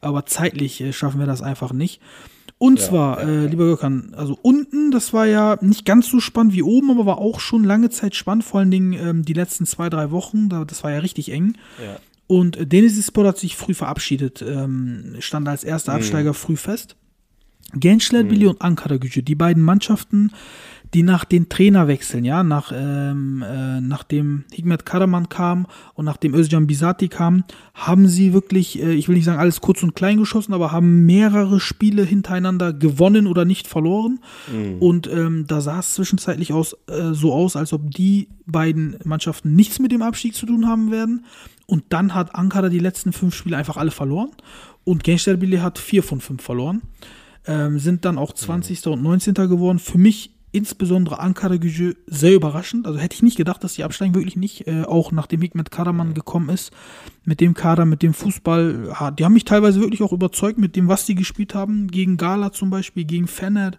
Aber 0.00 0.24
zeitlich 0.26 0.80
äh, 0.82 0.92
schaffen 0.92 1.18
wir 1.18 1.26
das 1.26 1.42
einfach 1.42 1.72
nicht. 1.72 2.00
Und 2.58 2.80
zwar, 2.80 3.20
ja, 3.22 3.28
äh, 3.28 3.46
lieber 3.46 3.66
Gökhan, 3.66 4.14
also 4.16 4.38
unten, 4.40 4.90
das 4.90 5.12
war 5.12 5.26
ja 5.26 5.58
nicht 5.60 5.84
ganz 5.84 6.08
so 6.08 6.20
spannend 6.20 6.54
wie 6.54 6.62
oben, 6.62 6.90
aber 6.90 7.04
war 7.04 7.18
auch 7.18 7.38
schon 7.38 7.64
lange 7.64 7.90
Zeit 7.90 8.14
spannend, 8.14 8.44
vor 8.44 8.60
allen 8.60 8.70
Dingen 8.70 8.94
ähm, 8.94 9.24
die 9.24 9.34
letzten 9.34 9.66
zwei, 9.66 9.90
drei 9.90 10.10
Wochen. 10.10 10.48
Da, 10.48 10.64
das 10.64 10.82
war 10.82 10.90
ja 10.90 11.00
richtig 11.00 11.30
eng. 11.30 11.56
Ja. 11.84 11.98
Und 12.26 12.56
äh, 12.56 12.66
Denizlispor 12.66 13.26
hat 13.26 13.38
sich 13.38 13.56
früh 13.56 13.74
verabschiedet, 13.74 14.42
ähm, 14.42 15.16
stand 15.18 15.46
als 15.48 15.64
erster 15.64 15.92
Mhm. 15.92 15.98
Absteiger 15.98 16.34
früh 16.34 16.56
fest. 16.56 16.96
Gençlerbirliği 17.74 18.46
und 18.46 18.62
Ankara 18.62 18.96
Gücü, 18.96 19.22
die 19.22 19.34
beiden 19.34 19.62
Mannschaften, 19.62 20.30
die 20.94 21.02
nach 21.02 21.24
den 21.24 21.48
Trainerwechseln, 21.48 22.24
ja, 22.24 22.42
nach, 22.42 22.72
ähm, 22.74 23.42
äh, 23.42 23.80
nachdem 23.80 24.44
Hikmet 24.52 24.86
Karaman 24.86 25.28
kam 25.28 25.66
und 25.94 26.04
nachdem 26.04 26.34
Özcan 26.34 26.66
Bisati 26.66 27.08
kam, 27.08 27.44
haben 27.74 28.08
sie 28.08 28.32
wirklich, 28.32 28.80
äh, 28.80 28.94
ich 28.94 29.08
will 29.08 29.16
nicht 29.16 29.24
sagen 29.24 29.38
alles 29.38 29.60
kurz 29.60 29.82
und 29.82 29.94
klein 29.94 30.18
geschossen, 30.18 30.54
aber 30.54 30.72
haben 30.72 31.04
mehrere 31.06 31.60
Spiele 31.60 32.04
hintereinander 32.04 32.72
gewonnen 32.72 33.26
oder 33.26 33.44
nicht 33.44 33.66
verloren. 33.66 34.20
Und 34.80 35.06
ähm, 35.08 35.44
da 35.46 35.60
sah 35.60 35.80
es 35.80 35.94
zwischenzeitlich 35.94 36.52
aus, 36.52 36.76
äh, 36.88 37.12
so 37.12 37.32
aus, 37.32 37.56
als 37.56 37.72
ob 37.72 37.90
die 37.90 38.28
beiden 38.46 38.96
Mannschaften 39.04 39.54
nichts 39.54 39.78
mit 39.78 39.92
dem 39.92 40.02
Abstieg 40.02 40.34
zu 40.34 40.46
tun 40.46 40.66
haben 40.66 40.90
werden. 40.90 41.24
Und 41.66 41.84
dann 41.88 42.14
hat 42.14 42.34
Ankara 42.34 42.68
die 42.68 42.78
letzten 42.78 43.12
fünf 43.12 43.34
Spiele 43.34 43.56
einfach 43.56 43.76
alle 43.76 43.90
verloren. 43.90 44.30
Und 44.84 45.02
Gençlerbirliğ 45.02 45.60
hat 45.60 45.78
vier 45.78 46.02
von 46.02 46.20
fünf 46.20 46.42
verloren. 46.42 46.82
Ähm, 47.46 47.78
sind 47.78 48.04
dann 48.04 48.18
auch 48.18 48.32
20. 48.32 48.86
und 48.86 49.02
19. 49.02 49.34
geworden. 49.34 49.78
Für 49.78 49.98
mich 49.98 50.35
insbesondere 50.52 51.18
Ankara 51.18 51.56
Gücü 51.56 51.96
sehr 52.06 52.34
überraschend. 52.34 52.86
Also 52.86 52.98
hätte 52.98 53.14
ich 53.14 53.22
nicht 53.22 53.36
gedacht, 53.36 53.62
dass 53.62 53.74
die 53.74 53.84
absteigen, 53.84 54.14
wirklich 54.14 54.36
nicht. 54.36 54.66
Äh, 54.66 54.84
auch 54.84 55.12
nachdem 55.12 55.42
Hikmet 55.42 55.70
Karaman 55.70 56.14
gekommen 56.14 56.48
ist, 56.48 56.72
mit 57.24 57.40
dem 57.40 57.54
Kader, 57.54 57.84
mit 57.84 58.02
dem 58.02 58.14
Fußball. 58.14 58.94
Ja, 58.98 59.10
die 59.10 59.24
haben 59.24 59.34
mich 59.34 59.44
teilweise 59.44 59.80
wirklich 59.80 60.02
auch 60.02 60.12
überzeugt 60.12 60.58
mit 60.58 60.76
dem, 60.76 60.88
was 60.88 61.04
die 61.06 61.14
gespielt 61.14 61.54
haben. 61.54 61.88
Gegen 61.88 62.16
Gala 62.16 62.52
zum 62.52 62.70
Beispiel, 62.70 63.04
gegen 63.04 63.26
Fener, 63.26 63.72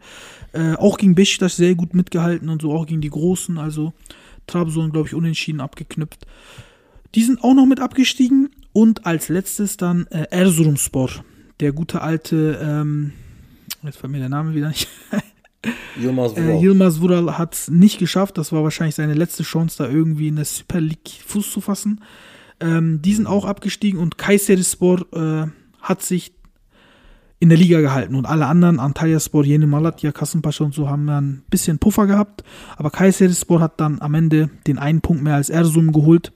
äh, 0.53 0.73
auch 0.75 0.97
gegen 0.97 1.15
Beşiktaş 1.15 1.53
sehr 1.53 1.75
gut 1.75 1.93
mitgehalten 1.93 2.49
und 2.49 2.61
so, 2.61 2.73
auch 2.73 2.85
gegen 2.85 3.01
die 3.01 3.09
Großen. 3.09 3.57
Also 3.57 3.93
Trabzon, 4.45 4.91
glaube 4.91 5.07
ich, 5.07 5.15
unentschieden 5.15 5.61
abgeknüpft. 5.61 6.25
Die 7.15 7.23
sind 7.23 7.43
auch 7.43 7.53
noch 7.53 7.65
mit 7.65 7.79
abgestiegen. 7.79 8.49
Und 8.73 9.07
als 9.07 9.29
letztes 9.29 9.77
dann 9.77 10.05
äh, 10.11 10.25
Erzurumspor. 10.29 11.09
Der 11.59 11.71
gute 11.71 12.01
alte, 12.01 12.59
ähm, 12.61 13.13
jetzt 13.81 13.97
fällt 13.97 14.11
mir 14.11 14.19
der 14.19 14.29
Name 14.29 14.53
wieder 14.53 14.67
nicht. 14.67 14.87
Yilmaz 15.99 16.33
Äh, 16.33 16.43
Vural. 16.43 16.61
Yilmaz 16.63 17.01
Vural 17.01 17.37
hat 17.37 17.53
es 17.53 17.69
nicht 17.69 17.99
geschafft. 17.99 18.37
Das 18.37 18.51
war 18.51 18.63
wahrscheinlich 18.63 18.95
seine 18.95 19.13
letzte 19.13 19.43
Chance, 19.43 19.77
da 19.83 19.89
irgendwie 19.89 20.27
in 20.27 20.35
der 20.35 20.45
Super 20.45 20.79
League 20.79 21.21
Fuß 21.25 21.51
zu 21.51 21.61
fassen. 21.61 22.01
Ähm, 22.59 23.01
die 23.01 23.13
sind 23.13 23.27
auch 23.27 23.45
abgestiegen 23.45 23.99
und 23.99 24.17
Kayserispor 24.17 25.05
äh, 25.13 25.47
hat 25.81 26.01
sich 26.01 26.33
in 27.39 27.49
der 27.49 27.57
Liga 27.57 27.81
gehalten 27.81 28.15
und 28.15 28.25
alle 28.25 28.47
anderen, 28.47 28.79
Antalyaspor, 28.79 29.45
Yeni 29.45 29.67
Malatya, 29.67 30.11
Kasımpaşa 30.11 30.63
und 30.63 30.73
so, 30.73 30.89
haben 30.89 31.05
dann 31.05 31.29
ein 31.29 31.43
bisschen 31.51 31.77
Puffer 31.77 32.07
gehabt. 32.07 32.43
Aber 32.77 32.89
Kayserispor 32.89 33.59
hat 33.59 33.79
dann 33.79 34.01
am 34.01 34.15
Ende 34.15 34.49
den 34.65 34.79
einen 34.79 35.01
Punkt 35.01 35.21
mehr 35.21 35.35
als 35.35 35.51
Erzum 35.51 35.91
geholt 35.91 36.31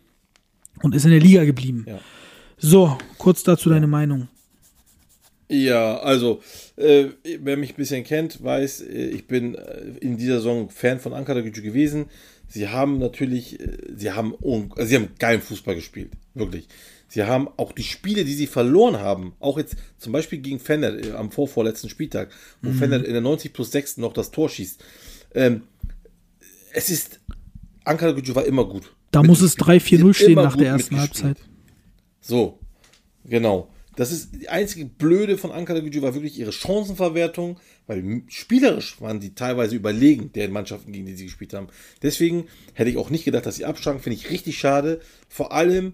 und 0.83 0.93
ist 0.93 1.05
in 1.05 1.11
der 1.11 1.19
Liga 1.19 1.43
geblieben. 1.43 1.85
Ja. 1.87 1.97
So, 2.57 2.97
kurz 3.17 3.41
dazu 3.41 3.69
deine 3.69 3.87
Meinung. 3.87 4.27
Ja, 5.51 5.97
also, 5.97 6.41
äh, 6.77 7.07
wer 7.41 7.57
mich 7.57 7.71
ein 7.71 7.75
bisschen 7.75 8.05
kennt, 8.05 8.41
weiß, 8.41 8.81
äh, 8.81 9.07
ich 9.09 9.27
bin 9.27 9.55
äh, 9.55 9.81
in 9.99 10.15
dieser 10.15 10.35
Saison 10.35 10.69
Fan 10.69 11.01
von 11.01 11.13
Ankara 11.13 11.41
Gücü 11.41 11.61
gewesen. 11.61 12.05
Sie 12.47 12.69
haben 12.69 12.99
natürlich, 12.99 13.59
äh, 13.59 13.77
sie 13.93 14.13
haben, 14.13 14.33
also 14.41 14.85
sie 14.85 14.95
haben 14.95 15.09
geilen 15.19 15.41
Fußball 15.41 15.75
gespielt, 15.75 16.11
wirklich. 16.35 16.69
Sie 17.09 17.23
haben 17.23 17.49
auch 17.57 17.73
die 17.73 17.83
Spiele, 17.83 18.23
die 18.23 18.33
sie 18.33 18.47
verloren 18.47 19.01
haben, 19.01 19.33
auch 19.41 19.57
jetzt 19.57 19.75
zum 19.97 20.13
Beispiel 20.13 20.39
gegen 20.39 20.61
Fener 20.61 20.97
äh, 20.97 21.11
am 21.11 21.31
vorvorletzten 21.31 21.89
Spieltag, 21.89 22.31
wo 22.61 22.71
Fener 22.71 23.03
in 23.03 23.11
der 23.11 23.19
90 23.19 23.51
plus 23.51 23.71
6 23.71 23.97
noch 23.97 24.13
das 24.13 24.31
Tor 24.31 24.47
schießt. 24.47 24.81
Ähm, 25.35 25.63
es 26.71 26.89
ist, 26.89 27.19
Ankara 27.83 28.13
Gücü 28.13 28.33
war 28.35 28.45
immer 28.45 28.63
gut. 28.63 28.93
Da 29.11 29.21
muss 29.21 29.41
es 29.41 29.57
Mitgespielt. 29.57 29.81
3-4-0 29.81 29.83
Sie 29.83 30.03
haben 30.03 30.13
stehen 30.13 30.35
nach 30.35 30.55
der 30.55 30.67
ersten. 30.67 30.97
Halbzeit. 30.97 31.37
So, 32.21 32.57
genau. 33.25 33.67
Das 33.95 34.11
ist 34.11 34.29
die 34.41 34.49
einzige 34.49 34.85
Blöde 34.85 35.37
von 35.37 35.51
Ankara 35.51 35.79
Gücü 35.79 36.01
war 36.01 36.13
wirklich 36.13 36.39
ihre 36.39 36.53
Chancenverwertung, 36.53 37.59
weil 37.87 38.23
spielerisch 38.27 39.01
waren 39.01 39.19
die 39.19 39.35
teilweise 39.35 39.75
überlegen, 39.75 40.31
der 40.33 40.49
Mannschaften, 40.49 40.93
gegen 40.93 41.05
die 41.05 41.15
sie 41.15 41.25
gespielt 41.25 41.53
haben. 41.53 41.67
Deswegen 42.01 42.47
hätte 42.73 42.89
ich 42.89 42.97
auch 42.97 43.09
nicht 43.09 43.25
gedacht, 43.25 43.45
dass 43.45 43.57
sie 43.57 43.65
absteigen. 43.65 43.99
Finde 43.99 44.17
ich 44.17 44.29
richtig 44.29 44.57
schade. 44.57 45.01
Vor 45.27 45.51
allem 45.51 45.93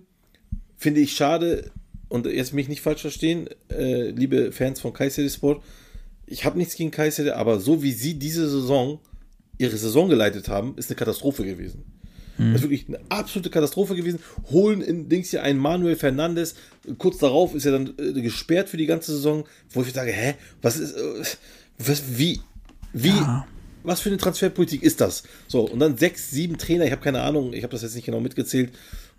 finde 0.78 1.02
ich 1.02 1.14
schade, 1.14 1.72
und 2.10 2.26
jetzt 2.26 2.54
mich 2.54 2.70
nicht 2.70 2.82
falsch 2.82 3.02
verstehen, 3.02 3.50
äh, 3.70 4.12
liebe 4.12 4.52
Fans 4.52 4.80
von 4.80 4.94
Kayseri 4.94 5.30
Sport, 5.30 5.64
ich 6.26 6.46
habe 6.46 6.58
nichts 6.58 6.76
gegen 6.76 6.92
Kayseri, 6.92 7.32
aber 7.32 7.60
so 7.60 7.84
wie 7.84 7.92
sie 7.92 8.14
diese 8.14 8.50
Saison 8.50 9.00
ihre 9.58 9.76
Saison 9.76 10.08
geleitet 10.08 10.50
haben, 10.50 10.76
ist 10.78 10.90
eine 10.90 10.98
Katastrophe 10.98 11.44
gewesen. 11.44 11.84
Das 12.38 12.62
ist 12.62 12.70
wirklich 12.70 12.88
eine 12.88 13.00
absolute 13.10 13.50
Katastrophe 13.50 13.96
gewesen. 13.96 14.20
Holen 14.52 14.82
in 14.82 15.10
Dings 15.10 15.32
hier 15.32 15.44
einen 15.44 15.60
Manuel 15.60 15.96
Fernandes. 15.96 16.56
Kurz 16.98 17.18
darauf 17.18 17.56
ist 17.56 17.66
er 17.66 17.74
dann 17.74 17.94
äh, 17.98 18.22
gesperrt 18.22 18.70
für 18.70 18.78
die 18.78 18.86
ganze 18.86 19.12
Saison, 19.12 19.46
wo 19.72 19.82
ich 19.82 19.94
sage, 19.94 20.12
hä, 20.12 20.36
was 20.62 20.78
ist, 20.78 20.96
äh, 20.96 21.24
was, 21.80 22.18
wie, 22.18 22.40
wie, 22.94 23.14
was 23.84 24.02
für 24.02 24.10
eine 24.10 24.18
Transferpolitik 24.18 24.84
ist 24.84 25.02
das? 25.02 25.24
So, 25.48 25.62
und 25.62 25.80
dann 25.80 25.98
sechs, 25.98 26.32
sieben 26.32 26.58
Trainer, 26.58 26.86
ich 26.86 26.92
habe 26.92 27.02
keine 27.02 27.22
Ahnung, 27.22 27.54
ich 27.54 27.64
habe 27.64 27.72
das 27.72 27.82
jetzt 27.82 27.96
nicht 27.96 28.06
genau 28.06 28.20
mitgezählt, 28.20 28.72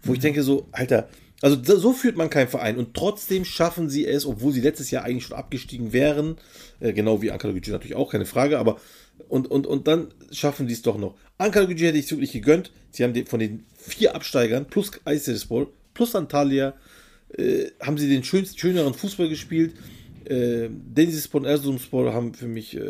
wo 0.03 0.13
ich 0.15 0.21
denke 0.21 0.43
so, 0.43 0.67
Alter, 0.73 1.09
also 1.41 1.57
so 1.63 1.93
führt 1.93 2.17
man 2.17 2.31
keinen 2.31 2.49
Verein 2.49 2.79
und 2.79 2.95
trotzdem 2.95 3.45
schaffen 3.45 3.89
sie 3.89 4.07
es, 4.07 4.27
obwohl 4.27 4.53
sie 4.53 4.61
letztes 4.61 4.91
Jahr 4.91 5.05
eigentlich 5.05 5.27
schon 5.27 5.37
abgestiegen 5.37 5.93
wären, 5.93 6.37
äh, 6.81 6.93
genau 6.93 7.23
wie 7.23 7.31
Ankara 7.31 7.53
Gücü 7.53 7.71
natürlich 7.71 7.97
auch, 7.97 8.11
keine 8.11 8.27
Frage, 8.27 8.59
aber 8.59 8.79
und, 9.29 9.51
und, 9.51 9.67
und 9.67 9.87
dann 9.87 10.09
schaffen 10.31 10.67
die 10.67 10.75
es 10.75 10.83
doch 10.83 10.99
noch. 10.99 11.15
Ankara 11.39 11.65
Gücü 11.65 11.87
hätte 11.87 11.99
ich 11.99 12.11
wirklich 12.11 12.33
gegönnt. 12.33 12.71
Sie 12.91 13.05
haben 13.05 13.15
den, 13.15 13.27
von 13.27 13.41
den 13.41 13.65
vier 13.77 14.15
Absteigern 14.15 14.67
plus 14.67 14.93
Kayserispor 14.93 15.69
plus 15.95 16.15
Antalya 16.15 16.75
äh, 17.37 17.71
haben 17.81 17.99
sie 17.99 18.09
den 18.09 18.25
schönsten, 18.25 18.59
schöneren 18.59 18.95
Fußball 18.95 19.29
gespielt. 19.29 19.75
Äh, 20.25 20.69
Denizlispor 20.71 21.41
und 21.41 21.47
Erzurumspor 21.47 22.13
haben 22.13 22.35
für 22.35 22.49
mich 22.49 22.77
äh, 22.77 22.81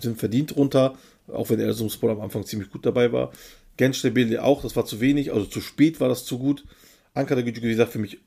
sind 0.00 0.18
verdient 0.18 0.56
runter, 0.56 0.96
auch 1.28 1.50
wenn 1.50 1.60
Erzurumspor 1.60 2.10
am 2.10 2.20
Anfang 2.20 2.44
ziemlich 2.44 2.70
gut 2.70 2.86
dabei 2.86 3.12
war. 3.12 3.32
Gençlerbirliğ 3.76 4.38
auch, 4.38 4.62
das 4.62 4.76
war 4.76 4.86
zu 4.86 5.00
wenig, 5.00 5.32
also 5.32 5.46
zu 5.46 5.60
spät 5.60 6.00
war 6.00 6.08
das 6.08 6.24
zu 6.24 6.38
gut. 6.38 6.64
Ankara 7.12 7.42
Gücü, 7.42 7.62
wie 7.62 7.68
gesagt, 7.68 7.92
für 7.92 7.98
mich 7.98 8.18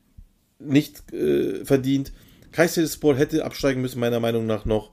nicht 0.58 1.12
äh, 1.12 1.64
verdient. 1.64 2.12
Kayserispor 2.52 3.16
hätte 3.16 3.44
absteigen 3.44 3.80
müssen, 3.80 4.00
meiner 4.00 4.20
Meinung 4.20 4.46
nach 4.46 4.64
noch. 4.64 4.92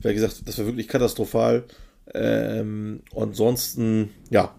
Wie 0.00 0.14
gesagt, 0.14 0.42
das 0.46 0.58
war 0.58 0.66
wirklich 0.66 0.88
katastrophal. 0.88 1.64
Ähm, 2.14 3.00
ansonsten, 3.14 4.10
ja, 4.30 4.54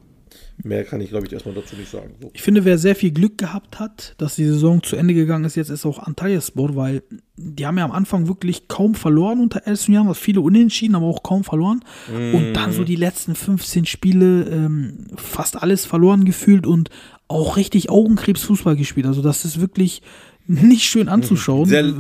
mehr 0.64 0.84
kann 0.84 1.02
ich, 1.02 1.10
glaube 1.10 1.28
ich, 1.28 1.34
erstmal 1.34 1.56
dazu 1.56 1.76
nicht 1.76 1.90
sagen. 1.90 2.16
So. 2.22 2.30
Ich 2.34 2.42
finde, 2.42 2.66
wer 2.66 2.78
sehr 2.78 2.96
viel 2.96 3.12
Glück 3.12 3.38
gehabt 3.38 3.80
hat, 3.80 4.16
dass 4.18 4.36
die 4.36 4.46
Saison 4.46 4.82
zu 4.84 4.96
Ende 4.96 5.14
gegangen 5.14 5.46
ist, 5.46 5.56
jetzt 5.56 5.70
ist 5.70 5.86
auch 5.86 6.00
Antalyaspor, 6.00 6.76
weil 6.76 7.04
die 7.36 7.66
haben 7.66 7.78
ja 7.78 7.86
am 7.86 7.92
Anfang 7.92 8.28
wirklich 8.28 8.68
kaum 8.68 8.96
verloren 8.96 9.40
unter 9.40 9.66
Elson 9.66 9.94
Jahren, 9.94 10.10
was 10.10 10.18
viele 10.18 10.42
unentschieden, 10.42 10.96
aber 10.96 11.06
auch 11.06 11.24
kaum 11.24 11.44
verloren. 11.44 11.84
Und 12.10 12.54
dann 12.54 12.72
so 12.72 12.84
die 12.84 12.96
letzten 12.96 13.36
15 13.36 13.86
Spiele 13.86 14.44
ähm, 14.50 15.08
fast 15.16 15.62
alles 15.62 15.86
verloren 15.86 16.26
gefühlt 16.26 16.66
und 16.66 16.90
auch 17.28 17.58
richtig 17.58 17.90
Augenkrebsfußball 17.90 18.76
gespielt. 18.76 19.06
Also 19.06 19.22
das 19.22 19.46
ist 19.46 19.60
wirklich 19.60 20.02
nicht 20.48 20.84
schön 20.84 21.08
anzuschauen. 21.10 21.66
Sehr- 21.68 21.94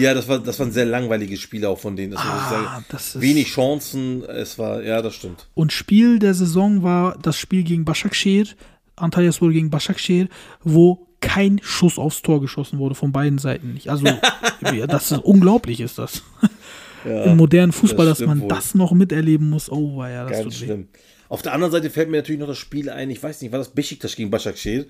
Ja, 0.00 0.14
das, 0.14 0.26
war, 0.28 0.38
das 0.38 0.58
waren 0.58 0.72
sehr 0.72 0.86
langweilige 0.86 1.36
Spiele 1.36 1.68
auch 1.68 1.78
von 1.78 1.94
denen. 1.94 2.16
Ah, 2.16 2.82
ist- 2.94 3.20
Wenig 3.20 3.48
Chancen, 3.48 4.22
es 4.24 4.58
war, 4.58 4.82
ja, 4.82 5.02
das 5.02 5.14
stimmt. 5.14 5.46
Und 5.54 5.72
Spiel 5.72 6.18
der 6.18 6.32
Saison 6.34 6.82
war 6.82 7.18
das 7.20 7.36
Spiel 7.38 7.62
gegen 7.64 7.84
Başakşehir, 7.84 8.54
Antalyaspor 8.96 9.52
gegen 9.52 9.70
Başakşehir, 9.70 10.28
wo 10.64 11.06
kein 11.20 11.60
Schuss 11.62 11.98
aufs 11.98 12.22
Tor 12.22 12.40
geschossen 12.40 12.78
wurde 12.78 12.94
von 12.94 13.12
beiden 13.12 13.38
Seiten 13.38 13.74
nicht. 13.74 13.88
Also 13.88 14.06
ja, 14.74 14.86
das 14.86 15.10
ist 15.12 15.18
unglaublich 15.24 15.80
ist 15.80 15.98
das. 15.98 16.22
Im 17.04 17.36
modernen 17.36 17.72
Fußball, 17.72 18.06
das 18.06 18.18
dass 18.18 18.26
man 18.26 18.40
wohl. 18.40 18.48
das 18.48 18.74
noch 18.74 18.92
miterleben 18.92 19.50
muss. 19.50 19.70
Oh, 19.70 19.98
war 19.98 20.08
ja, 20.10 20.24
das 20.26 20.32
Ganz 20.40 20.60
weh. 20.60 20.64
schlimm. 20.64 20.88
Auf 21.28 21.42
der 21.42 21.52
anderen 21.52 21.72
Seite 21.72 21.90
fällt 21.90 22.08
mir 22.10 22.16
natürlich 22.18 22.40
noch 22.40 22.48
das 22.48 22.56
Spiel 22.58 22.88
ein, 22.88 23.10
ich 23.10 23.22
weiß 23.22 23.42
nicht, 23.42 23.52
war 23.52 23.58
das 23.58 23.68
Besiktas 23.74 24.16
gegen 24.16 24.30
Başakşehir, 24.30 24.86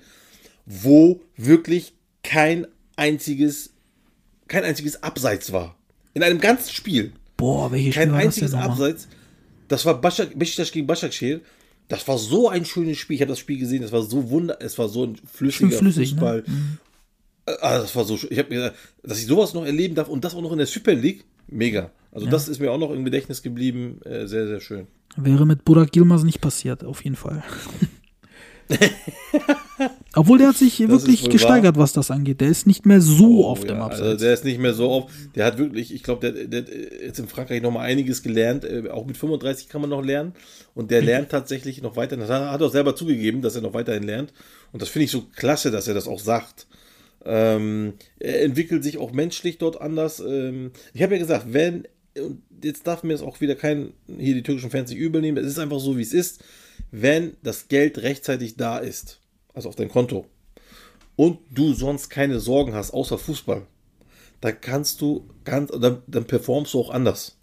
wo 0.65 1.21
wirklich 1.35 1.93
kein 2.25 2.67
einziges, 2.95 3.71
kein 4.47 4.63
einziges 4.63 5.03
Abseits 5.03 5.51
war. 5.51 5.75
In 6.13 6.23
einem 6.23 6.39
ganzen 6.39 6.71
Spiel. 6.73 7.13
Boah, 7.37 7.71
welches 7.71 7.95
Kein 7.95 8.09
Spiel 8.09 8.13
war 8.13 8.17
das 8.19 8.25
einziges 8.25 8.51
nochmal? 8.51 8.69
Abseits. 8.71 9.07
Das 9.67 9.85
war 9.85 10.01
Başak, 10.01 10.37
Besiktas 10.37 10.71
gegen 10.71 10.87
Başakşehir. 10.87 11.41
Das 11.87 12.07
war 12.07 12.17
so 12.17 12.49
ein 12.49 12.65
schönes 12.65 12.97
Spiel. 12.97 13.15
Ich 13.15 13.21
habe 13.21 13.29
das 13.29 13.39
Spiel 13.39 13.59
gesehen. 13.59 13.83
Es 13.83 13.91
war 13.91 14.01
so 14.01 14.29
wunder, 14.29 14.57
es 14.59 14.77
war 14.77 14.89
so 14.89 15.03
ein 15.05 15.17
flüssiger 15.31 15.77
flüssig, 15.77 16.13
ne? 16.13 16.19
Fußball. 16.19 16.43
Äh, 17.45 17.51
Ah, 17.61 17.77
das 17.77 17.95
war 17.95 18.05
so 18.05 18.17
schön. 18.17 18.29
Ich 18.31 18.39
habe 18.39 18.49
mir 18.49 18.73
dass 19.03 19.19
ich 19.19 19.27
sowas 19.27 19.53
noch 19.53 19.65
erleben 19.65 19.93
darf 19.93 20.07
und 20.07 20.23
das 20.25 20.33
auch 20.33 20.41
noch 20.41 20.51
in 20.51 20.57
der 20.57 20.65
Super 20.65 20.93
League. 20.95 21.25
Mega. 21.47 21.91
Also 22.11 22.25
das 22.27 22.47
ist 22.47 22.59
mir 22.59 22.71
auch 22.71 22.79
noch 22.79 22.91
im 22.91 23.05
Gedächtnis 23.05 23.43
geblieben. 23.43 23.99
Äh, 24.03 24.25
sehr, 24.25 24.47
sehr 24.47 24.61
schön. 24.61 24.87
Wäre 25.15 25.45
mit 25.45 25.63
Burak 25.63 25.95
Yilmaz 25.95 26.23
nicht 26.23 26.41
passiert, 26.41 26.83
auf 26.83 27.03
jeden 27.03 27.15
Fall. 27.15 27.43
Obwohl 30.15 30.37
der 30.37 30.49
hat 30.49 30.57
sich 30.57 30.79
wirklich 30.87 31.29
gesteigert, 31.29 31.77
was 31.77 31.93
das 31.93 32.09
angeht. 32.09 32.39
Der 32.41 32.47
ist 32.47 32.65
nicht 32.67 32.85
mehr 32.85 33.01
so 33.01 33.45
oft 33.45 33.63
Oh, 33.65 33.67
ja, 33.67 33.73
im 33.75 33.81
Also 33.81 34.03
Abseits. 34.03 34.21
der 34.21 34.33
ist 34.33 34.45
nicht 34.45 34.59
mehr 34.59 34.73
so 34.73 34.89
oft. 34.89 35.09
Der 35.35 35.45
hat 35.45 35.57
wirklich, 35.57 35.93
ich 35.93 36.03
glaube, 36.03 36.31
der, 36.31 36.45
der 36.47 36.61
hat 36.61 36.69
jetzt 37.03 37.19
in 37.19 37.27
Frankreich 37.27 37.61
noch 37.61 37.71
mal 37.71 37.81
einiges 37.81 38.23
gelernt. 38.23 38.63
Äh, 38.63 38.89
Auch 38.89 39.05
mit 39.05 39.17
35 39.17 39.67
kann 39.69 39.81
man 39.81 39.89
noch 39.89 40.01
lernen. 40.03 40.33
Und 40.73 40.91
der 40.91 41.01
lernt 41.01 41.29
tatsächlich 41.29 41.81
noch 41.81 41.95
weiter. 41.97 42.15
Das 42.17 42.29
hat 42.29 42.61
er 42.61 42.65
auch 42.65 42.71
selber 42.71 42.95
zugegeben, 42.95 43.41
dass 43.41 43.55
er 43.55 43.61
noch 43.61 43.73
weiterhin 43.73 44.03
lernt. 44.03 44.33
Und 44.71 44.81
das 44.81 44.89
finde 44.89 45.05
ich 45.05 45.11
so 45.11 45.23
klasse, 45.35 45.71
dass 45.71 45.87
er 45.87 45.93
das 45.93 46.07
auch 46.07 46.19
sagt. 46.19 46.67
Ähm, 47.25 47.93
er 48.19 48.43
entwickelt 48.43 48.83
sich 48.83 48.97
auch 48.97 49.11
menschlich 49.11 49.57
dort 49.57 49.81
anders. 49.81 50.19
Ähm, 50.25 50.71
ich 50.93 51.01
habe 51.03 51.15
ja 51.15 51.19
gesagt, 51.19 51.47
wenn 51.49 51.87
jetzt 52.63 52.87
darf 52.87 53.03
mir 53.03 53.11
das 53.13 53.21
auch 53.21 53.41
wieder 53.41 53.55
kein, 53.55 53.91
hier 54.07 54.35
die 54.35 54.43
türkischen 54.43 54.69
Fans 54.71 54.89
nicht 54.89 54.99
übel 54.99 55.19
nehmen, 55.21 55.37
es 55.37 55.47
ist 55.47 55.59
einfach 55.59 55.79
so, 55.79 55.97
wie 55.97 56.01
es 56.01 56.13
ist, 56.13 56.41
wenn 56.91 57.37
das 57.43 57.67
Geld 57.67 57.97
rechtzeitig 57.99 58.55
da 58.57 58.77
ist, 58.77 59.19
also 59.53 59.69
auf 59.69 59.75
dein 59.75 59.89
Konto, 59.89 60.25
und 61.15 61.39
du 61.49 61.73
sonst 61.73 62.09
keine 62.09 62.39
Sorgen 62.39 62.73
hast, 62.73 62.91
außer 62.91 63.17
Fußball, 63.17 63.65
dann 64.41 64.61
kannst 64.61 65.01
du 65.01 65.29
ganz, 65.43 65.71
dann, 65.71 66.01
dann 66.07 66.25
performst 66.25 66.73
du 66.73 66.79
auch 66.79 66.89
anders. 66.89 67.37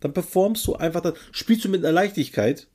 Dann 0.00 0.12
performst 0.12 0.66
du 0.66 0.76
einfach, 0.76 1.00
dann 1.00 1.14
spielst 1.32 1.64
du 1.64 1.68
mit 1.68 1.84
einer 1.84 1.92
Leichtigkeit, 1.92 2.68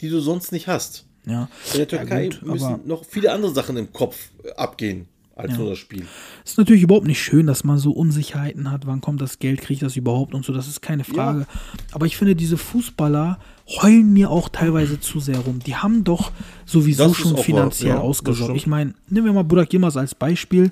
die 0.00 0.08
du 0.08 0.20
sonst 0.20 0.52
nicht 0.52 0.66
hast. 0.66 1.06
Ja. 1.26 1.48
In 1.72 1.78
der 1.78 1.88
Türkei 1.88 2.24
ja, 2.24 2.30
gut, 2.30 2.42
müssen 2.42 2.86
noch 2.86 3.04
viele 3.04 3.32
andere 3.32 3.52
Sachen 3.52 3.76
im 3.76 3.92
Kopf 3.92 4.30
äh, 4.44 4.50
abgehen 4.52 5.08
als 5.36 5.56
nur 5.58 5.68
das 5.70 5.78
Spiel. 5.78 6.06
es 6.44 6.52
ist 6.52 6.58
natürlich 6.58 6.82
überhaupt 6.84 7.06
nicht 7.06 7.20
schön, 7.22 7.46
dass 7.46 7.64
man 7.64 7.78
so 7.78 7.90
Unsicherheiten 7.90 8.70
hat. 8.70 8.86
Wann 8.86 9.00
kommt 9.00 9.20
das 9.20 9.38
Geld, 9.40 9.60
kriege 9.60 9.74
ich 9.74 9.80
das 9.80 9.96
überhaupt 9.96 10.32
und 10.34 10.44
so. 10.44 10.52
Das 10.52 10.68
ist 10.68 10.80
keine 10.80 11.02
Frage. 11.04 11.46
Aber 11.92 12.06
ich 12.06 12.16
finde, 12.16 12.36
diese 12.36 12.56
Fußballer 12.56 13.38
heulen 13.82 14.12
mir 14.12 14.30
auch 14.30 14.48
teilweise 14.48 15.00
zu 15.00 15.20
sehr 15.20 15.38
rum. 15.38 15.58
Die 15.66 15.74
haben 15.76 16.04
doch 16.04 16.30
sowieso 16.66 17.08
Das 17.08 17.16
schon 17.16 17.36
finanziell 17.36 17.94
ja, 17.96 17.98
ausgesorgt. 18.00 18.54
Ich 18.56 18.66
meine, 18.66 18.94
nehmen 19.08 19.26
wir 19.26 19.32
mal 19.32 19.42
Burak 19.44 19.72
Yilmaz 19.72 19.96
als 19.96 20.14
Beispiel. 20.14 20.70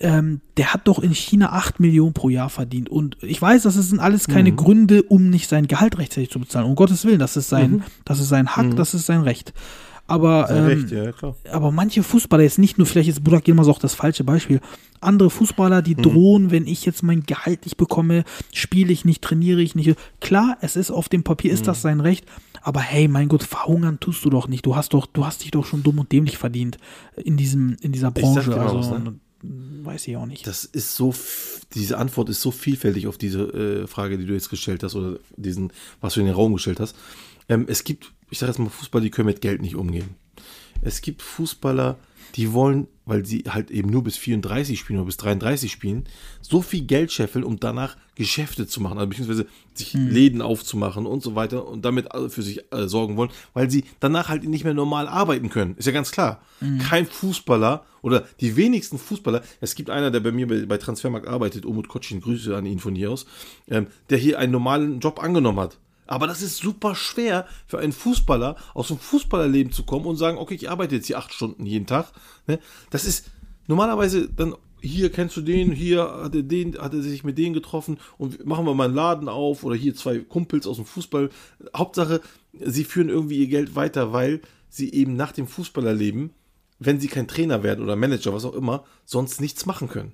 Ähm, 0.00 0.40
der 0.56 0.74
hat 0.74 0.88
doch 0.88 0.98
in 0.98 1.14
China 1.14 1.50
8 1.52 1.78
Millionen 1.78 2.14
pro 2.14 2.28
Jahr 2.28 2.50
verdient. 2.50 2.88
Und 2.88 3.16
ich 3.22 3.40
weiß, 3.40 3.62
das 3.62 3.74
sind 3.74 4.00
alles 4.00 4.26
keine 4.26 4.50
Mhm. 4.50 4.56
Gründe, 4.56 5.02
um 5.04 5.30
nicht 5.30 5.48
sein 5.48 5.68
Gehalt 5.68 5.98
rechtzeitig 5.98 6.30
zu 6.30 6.40
bezahlen. 6.40 6.66
Um 6.66 6.74
Gottes 6.74 7.04
Willen, 7.04 7.20
das 7.20 7.36
ist 7.36 7.48
sein, 7.48 7.70
Mhm. 7.70 7.82
das 8.04 8.18
ist 8.18 8.28
sein 8.28 8.56
Hack, 8.56 8.74
das 8.74 8.92
ist 8.94 9.06
sein 9.06 9.20
Recht. 9.20 9.52
Aber, 10.06 10.50
ähm, 10.50 10.64
Recht, 10.66 10.90
ja, 10.90 11.12
aber 11.50 11.70
manche 11.70 12.02
Fußballer, 12.02 12.42
jetzt 12.42 12.58
nicht 12.58 12.76
nur, 12.76 12.86
vielleicht 12.86 13.08
ist 13.08 13.24
Burak 13.24 13.48
Yilmaz 13.48 13.68
auch 13.68 13.78
das 13.78 13.94
falsche 13.94 14.22
Beispiel, 14.22 14.60
andere 15.00 15.30
Fußballer, 15.30 15.80
Mhm. 15.80 15.84
die 15.84 15.94
drohen, 15.94 16.50
wenn 16.50 16.66
ich 16.66 16.84
jetzt 16.84 17.02
mein 17.02 17.22
Gehalt 17.24 17.64
nicht 17.64 17.78
bekomme, 17.78 18.24
spiele 18.52 18.92
ich 18.92 19.04
nicht, 19.06 19.22
trainiere 19.22 19.62
ich 19.62 19.74
nicht. 19.74 19.96
Klar, 20.20 20.58
es 20.60 20.76
ist 20.76 20.90
auf 20.90 21.08
dem 21.08 21.22
Papier, 21.24 21.52
ist 21.52 21.60
Mhm. 21.62 21.66
das 21.66 21.80
sein 21.82 22.00
Recht, 22.00 22.26
aber 22.60 22.80
hey, 22.80 23.08
mein 23.08 23.28
Gott, 23.28 23.42
verhungern 23.44 23.98
tust 23.98 24.22
du 24.26 24.30
doch 24.30 24.46
nicht. 24.46 24.66
Du 24.66 24.76
hast 24.76 24.92
doch, 24.92 25.06
du 25.06 25.24
hast 25.24 25.42
dich 25.42 25.52
doch 25.52 25.64
schon 25.64 25.82
dumm 25.82 25.98
und 25.98 26.12
dämlich 26.12 26.36
verdient 26.36 26.76
in 27.16 27.36
diesem, 27.38 27.76
in 27.80 27.92
dieser 27.92 28.10
Branche. 28.10 28.50
mal 28.50 28.58
also, 28.58 28.78
was, 28.78 28.90
ne? 28.90 29.14
weiß 29.82 30.06
ich 30.08 30.16
auch 30.16 30.26
nicht. 30.26 30.46
Das 30.46 30.64
ist 30.64 30.96
so, 30.96 31.14
diese 31.74 31.98
Antwort 31.98 32.28
ist 32.30 32.40
so 32.40 32.50
vielfältig 32.50 33.06
auf 33.06 33.18
diese 33.18 33.42
äh, 33.84 33.86
Frage, 33.86 34.16
die 34.18 34.24
du 34.26 34.32
jetzt 34.34 34.48
gestellt 34.50 34.82
hast 34.82 34.94
oder 34.94 35.18
diesen, 35.36 35.72
was 36.00 36.14
du 36.14 36.20
in 36.20 36.26
den 36.26 36.34
Raum 36.34 36.54
gestellt 36.54 36.80
hast. 36.80 36.94
Ähm, 37.50 37.66
es 37.68 37.84
gibt, 37.84 38.12
ich 38.34 38.40
sage 38.40 38.50
jetzt 38.50 38.58
mal 38.58 38.68
Fußballer, 38.68 39.04
die 39.04 39.10
können 39.10 39.26
mit 39.26 39.40
Geld 39.40 39.62
nicht 39.62 39.76
umgehen. 39.76 40.16
Es 40.82 41.02
gibt 41.02 41.22
Fußballer, 41.22 41.98
die 42.34 42.52
wollen, 42.52 42.88
weil 43.06 43.24
sie 43.24 43.44
halt 43.46 43.70
eben 43.70 43.90
nur 43.90 44.02
bis 44.02 44.16
34 44.16 44.76
spielen 44.76 44.98
oder 44.98 45.06
bis 45.06 45.18
33 45.18 45.70
spielen, 45.70 46.02
so 46.40 46.60
viel 46.60 46.82
Geld 46.82 47.12
scheffeln, 47.12 47.44
um 47.44 47.60
danach 47.60 47.96
Geschäfte 48.16 48.66
zu 48.66 48.80
machen, 48.80 48.98
also 48.98 49.08
beziehungsweise 49.08 49.46
sich 49.72 49.94
Läden 49.94 50.42
aufzumachen 50.42 51.06
und 51.06 51.22
so 51.22 51.36
weiter 51.36 51.68
und 51.68 51.84
damit 51.84 52.08
für 52.28 52.42
sich 52.42 52.64
äh, 52.72 52.88
sorgen 52.88 53.16
wollen, 53.16 53.30
weil 53.52 53.70
sie 53.70 53.84
danach 54.00 54.28
halt 54.28 54.42
nicht 54.42 54.64
mehr 54.64 54.74
normal 54.74 55.06
arbeiten 55.06 55.48
können. 55.48 55.76
Ist 55.76 55.86
ja 55.86 55.92
ganz 55.92 56.10
klar. 56.10 56.42
Kein 56.80 57.06
Fußballer 57.06 57.84
oder 58.02 58.26
die 58.40 58.56
wenigsten 58.56 58.98
Fußballer, 58.98 59.42
es 59.60 59.76
gibt 59.76 59.90
einer, 59.90 60.10
der 60.10 60.18
bei 60.18 60.32
mir 60.32 60.48
bei, 60.48 60.66
bei 60.66 60.78
Transfermarkt 60.78 61.28
arbeitet, 61.28 61.64
Umut 61.64 61.86
Kotschin, 61.86 62.20
Grüße 62.20 62.56
an 62.56 62.66
ihn 62.66 62.80
von 62.80 62.96
hier 62.96 63.12
aus, 63.12 63.26
ähm, 63.68 63.86
der 64.10 64.18
hier 64.18 64.40
einen 64.40 64.50
normalen 64.50 64.98
Job 64.98 65.22
angenommen 65.22 65.60
hat. 65.60 65.78
Aber 66.06 66.26
das 66.26 66.42
ist 66.42 66.58
super 66.58 66.94
schwer 66.94 67.46
für 67.66 67.78
einen 67.78 67.92
Fußballer 67.92 68.56
aus 68.74 68.88
dem 68.88 68.98
Fußballerleben 68.98 69.72
zu 69.72 69.84
kommen 69.84 70.06
und 70.06 70.16
sagen, 70.16 70.38
okay, 70.38 70.54
ich 70.54 70.70
arbeite 70.70 70.96
jetzt 70.96 71.06
hier 71.06 71.18
acht 71.18 71.32
Stunden 71.32 71.64
jeden 71.66 71.86
Tag. 71.86 72.12
Ne? 72.46 72.58
Das 72.90 73.04
ist 73.04 73.30
normalerweise 73.66 74.28
dann, 74.28 74.54
hier 74.80 75.10
kennst 75.10 75.36
du 75.36 75.40
den, 75.40 75.72
hier 75.72 76.02
hat 76.02 76.34
er, 76.34 76.42
den, 76.42 76.78
hat 76.78 76.92
er 76.92 77.02
sich 77.02 77.24
mit 77.24 77.38
denen 77.38 77.54
getroffen 77.54 77.98
und 78.18 78.44
machen 78.44 78.66
wir 78.66 78.74
mal 78.74 78.84
einen 78.84 78.94
Laden 78.94 79.28
auf 79.28 79.64
oder 79.64 79.76
hier 79.76 79.94
zwei 79.94 80.18
Kumpels 80.18 80.66
aus 80.66 80.76
dem 80.76 80.84
Fußball. 80.84 81.30
Hauptsache, 81.74 82.20
sie 82.52 82.84
führen 82.84 83.08
irgendwie 83.08 83.38
ihr 83.38 83.48
Geld 83.48 83.74
weiter, 83.74 84.12
weil 84.12 84.42
sie 84.68 84.92
eben 84.92 85.16
nach 85.16 85.32
dem 85.32 85.46
Fußballerleben, 85.46 86.30
wenn 86.78 87.00
sie 87.00 87.08
kein 87.08 87.28
Trainer 87.28 87.62
werden 87.62 87.82
oder 87.82 87.96
Manager, 87.96 88.34
was 88.34 88.44
auch 88.44 88.54
immer, 88.54 88.84
sonst 89.06 89.40
nichts 89.40 89.64
machen 89.64 89.88
können. 89.88 90.12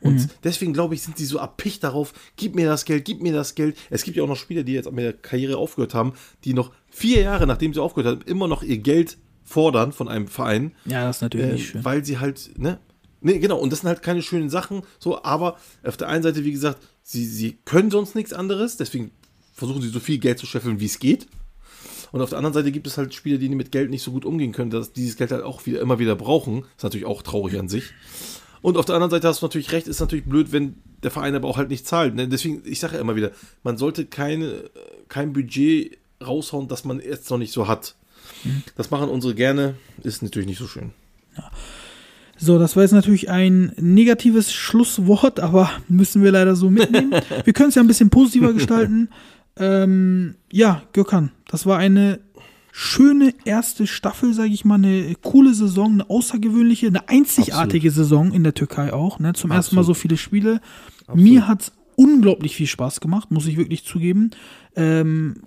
Und 0.00 0.28
deswegen 0.44 0.72
glaube 0.72 0.94
ich, 0.94 1.02
sind 1.02 1.18
sie 1.18 1.24
so 1.24 1.38
erpicht 1.38 1.82
darauf, 1.82 2.12
gib 2.36 2.54
mir 2.54 2.68
das 2.68 2.84
Geld, 2.84 3.04
gib 3.04 3.20
mir 3.20 3.32
das 3.32 3.54
Geld. 3.56 3.76
Es 3.90 4.04
gibt 4.04 4.16
ja 4.16 4.22
auch 4.22 4.28
noch 4.28 4.36
Spieler, 4.36 4.62
die 4.62 4.72
jetzt 4.72 4.90
mit 4.92 5.04
der 5.04 5.12
Karriere 5.12 5.56
aufgehört 5.56 5.92
haben, 5.94 6.12
die 6.44 6.54
noch 6.54 6.70
vier 6.88 7.22
Jahre, 7.22 7.46
nachdem 7.46 7.74
sie 7.74 7.82
aufgehört 7.82 8.20
haben, 8.20 8.26
immer 8.30 8.46
noch 8.46 8.62
ihr 8.62 8.78
Geld 8.78 9.18
fordern 9.44 9.92
von 9.92 10.08
einem 10.08 10.28
Verein, 10.28 10.72
Ja, 10.84 11.04
das 11.06 11.16
ist 11.16 11.22
natürlich 11.22 11.46
äh, 11.48 11.52
nicht 11.52 11.68
schön. 11.70 11.84
weil 11.84 12.04
sie 12.04 12.18
halt, 12.18 12.50
ne? 12.58 12.78
Ne, 13.20 13.40
genau, 13.40 13.58
und 13.58 13.72
das 13.72 13.80
sind 13.80 13.88
halt 13.88 14.02
keine 14.02 14.22
schönen 14.22 14.50
Sachen, 14.50 14.82
so, 15.00 15.24
aber 15.24 15.56
auf 15.82 15.96
der 15.96 16.08
einen 16.08 16.22
Seite, 16.22 16.44
wie 16.44 16.52
gesagt, 16.52 16.78
sie, 17.02 17.24
sie 17.26 17.58
können 17.64 17.90
sonst 17.90 18.14
nichts 18.14 18.32
anderes, 18.32 18.76
deswegen 18.76 19.10
versuchen 19.54 19.82
sie 19.82 19.88
so 19.88 19.98
viel 19.98 20.18
Geld 20.18 20.38
zu 20.38 20.46
scheffeln, 20.46 20.78
wie 20.78 20.86
es 20.86 21.00
geht. 21.00 21.26
Und 22.12 22.20
auf 22.22 22.28
der 22.30 22.38
anderen 22.38 22.54
Seite 22.54 22.70
gibt 22.70 22.86
es 22.86 22.96
halt 22.96 23.12
Spieler, 23.14 23.38
die 23.38 23.48
mit 23.48 23.72
Geld 23.72 23.90
nicht 23.90 24.02
so 24.02 24.12
gut 24.12 24.24
umgehen 24.24 24.52
können, 24.52 24.70
dass 24.70 24.92
dieses 24.92 25.16
Geld 25.16 25.32
halt 25.32 25.42
auch 25.42 25.66
wieder 25.66 25.80
immer 25.80 25.98
wieder 25.98 26.14
brauchen. 26.14 26.64
Ist 26.76 26.84
natürlich 26.84 27.06
auch 27.06 27.22
traurig 27.22 27.58
an 27.58 27.68
sich. 27.68 27.92
Und 28.62 28.76
auf 28.76 28.84
der 28.84 28.94
anderen 28.94 29.10
Seite 29.10 29.28
hast 29.28 29.42
du 29.42 29.46
natürlich 29.46 29.72
recht, 29.72 29.86
ist 29.86 30.00
natürlich 30.00 30.24
blöd, 30.24 30.52
wenn 30.52 30.76
der 31.02 31.10
Verein 31.10 31.34
aber 31.34 31.48
auch 31.48 31.56
halt 31.56 31.70
nicht 31.70 31.86
zahlt. 31.86 32.14
Ne? 32.14 32.28
Deswegen, 32.28 32.62
ich 32.64 32.80
sage 32.80 32.94
ja 32.94 33.00
immer 33.00 33.16
wieder, 33.16 33.30
man 33.62 33.76
sollte 33.76 34.04
keine, 34.06 34.70
kein 35.08 35.32
Budget 35.32 35.98
raushauen, 36.24 36.68
das 36.68 36.84
man 36.84 37.00
jetzt 37.00 37.30
noch 37.30 37.38
nicht 37.38 37.52
so 37.52 37.68
hat. 37.68 37.94
Das 38.76 38.90
machen 38.90 39.08
unsere 39.08 39.34
gerne, 39.34 39.74
ist 40.02 40.22
natürlich 40.22 40.48
nicht 40.48 40.58
so 40.58 40.66
schön. 40.66 40.90
So, 42.36 42.58
das 42.58 42.76
war 42.76 42.84
jetzt 42.84 42.92
natürlich 42.92 43.30
ein 43.30 43.72
negatives 43.76 44.52
Schlusswort, 44.52 45.40
aber 45.40 45.70
müssen 45.88 46.22
wir 46.22 46.30
leider 46.30 46.54
so 46.54 46.70
mitnehmen. 46.70 47.12
wir 47.44 47.52
können 47.52 47.70
es 47.70 47.74
ja 47.74 47.82
ein 47.82 47.88
bisschen 47.88 48.10
positiver 48.10 48.52
gestalten. 48.52 49.08
Ähm, 49.56 50.36
ja, 50.52 50.82
Gökhan, 50.92 51.32
das 51.48 51.66
war 51.66 51.78
eine 51.78 52.20
schöne 52.80 53.34
erste 53.44 53.88
Staffel, 53.88 54.32
sage 54.32 54.50
ich 54.50 54.64
mal, 54.64 54.76
eine 54.76 55.16
coole 55.20 55.52
Saison, 55.52 55.94
eine 55.94 56.08
außergewöhnliche, 56.08 56.86
eine 56.86 57.08
einzigartige 57.08 57.90
Saison 57.90 58.30
in 58.32 58.44
der 58.44 58.54
Türkei 58.54 58.92
auch. 58.92 59.18
Ne? 59.18 59.32
Zum 59.32 59.50
ersten 59.50 59.74
Mal 59.74 59.82
so 59.82 59.94
viele 59.94 60.16
Spiele. 60.16 60.60
Mir 61.12 61.48
hat 61.48 61.62
es 61.62 61.72
unglaublich 61.96 62.54
viel 62.54 62.68
Spaß 62.68 63.00
gemacht, 63.00 63.32
muss 63.32 63.48
ich 63.48 63.56
wirklich 63.56 63.84
zugeben. 63.84 64.30
Ähm, 64.76 65.42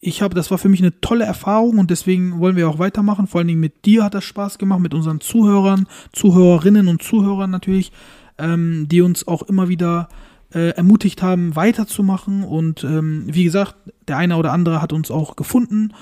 ich 0.00 0.20
habe, 0.20 0.34
das 0.34 0.50
war 0.50 0.58
für 0.58 0.68
mich 0.68 0.80
eine 0.80 1.00
tolle 1.00 1.24
Erfahrung 1.24 1.78
und 1.78 1.92
deswegen 1.92 2.40
wollen 2.40 2.56
wir 2.56 2.68
auch 2.68 2.80
weitermachen. 2.80 3.28
Vor 3.28 3.38
allen 3.38 3.48
Dingen 3.48 3.60
mit 3.60 3.84
dir 3.84 4.02
hat 4.02 4.14
das 4.14 4.24
Spaß 4.24 4.58
gemacht, 4.58 4.80
mit 4.80 4.94
unseren 4.94 5.20
Zuhörern, 5.20 5.86
Zuhörerinnen 6.12 6.88
und 6.88 7.04
Zuhörern 7.04 7.52
natürlich, 7.52 7.92
ähm, 8.36 8.88
die 8.88 9.00
uns 9.00 9.28
auch 9.28 9.42
immer 9.42 9.68
wieder 9.68 10.08
äh, 10.52 10.70
ermutigt 10.70 11.22
haben, 11.22 11.54
weiterzumachen. 11.54 12.42
Und 12.42 12.82
ähm, 12.82 13.26
wie 13.28 13.44
gesagt, 13.44 13.76
der 14.08 14.16
eine 14.16 14.36
oder 14.38 14.52
andere 14.52 14.82
hat 14.82 14.92
uns 14.92 15.12
auch 15.12 15.36
gefunden. 15.36 15.92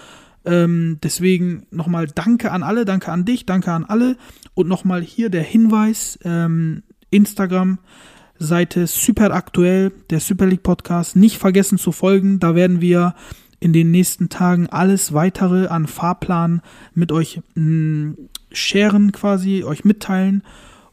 Ähm, 0.44 0.98
deswegen 1.02 1.66
nochmal 1.70 2.06
Danke 2.06 2.50
an 2.50 2.62
alle, 2.62 2.84
danke 2.84 3.10
an 3.10 3.24
dich, 3.24 3.46
danke 3.46 3.72
an 3.72 3.84
alle. 3.84 4.16
Und 4.54 4.68
nochmal 4.68 5.02
hier 5.02 5.30
der 5.30 5.42
Hinweis: 5.42 6.18
ähm, 6.24 6.82
Instagram. 7.10 7.78
Seite 8.38 8.88
super 8.88 9.32
aktuell, 9.32 9.92
der 10.10 10.18
Super 10.18 10.46
League 10.46 10.64
Podcast. 10.64 11.14
Nicht 11.14 11.38
vergessen 11.38 11.78
zu 11.78 11.92
folgen. 11.92 12.40
Da 12.40 12.56
werden 12.56 12.80
wir 12.80 13.14
in 13.60 13.72
den 13.72 13.92
nächsten 13.92 14.28
Tagen 14.28 14.68
alles 14.68 15.12
weitere 15.12 15.68
an 15.68 15.86
Fahrplan 15.86 16.60
mit 16.94 17.12
euch 17.12 17.40
mh, 17.54 18.14
sharen, 18.50 19.12
quasi, 19.12 19.62
euch 19.62 19.84
mitteilen. 19.84 20.42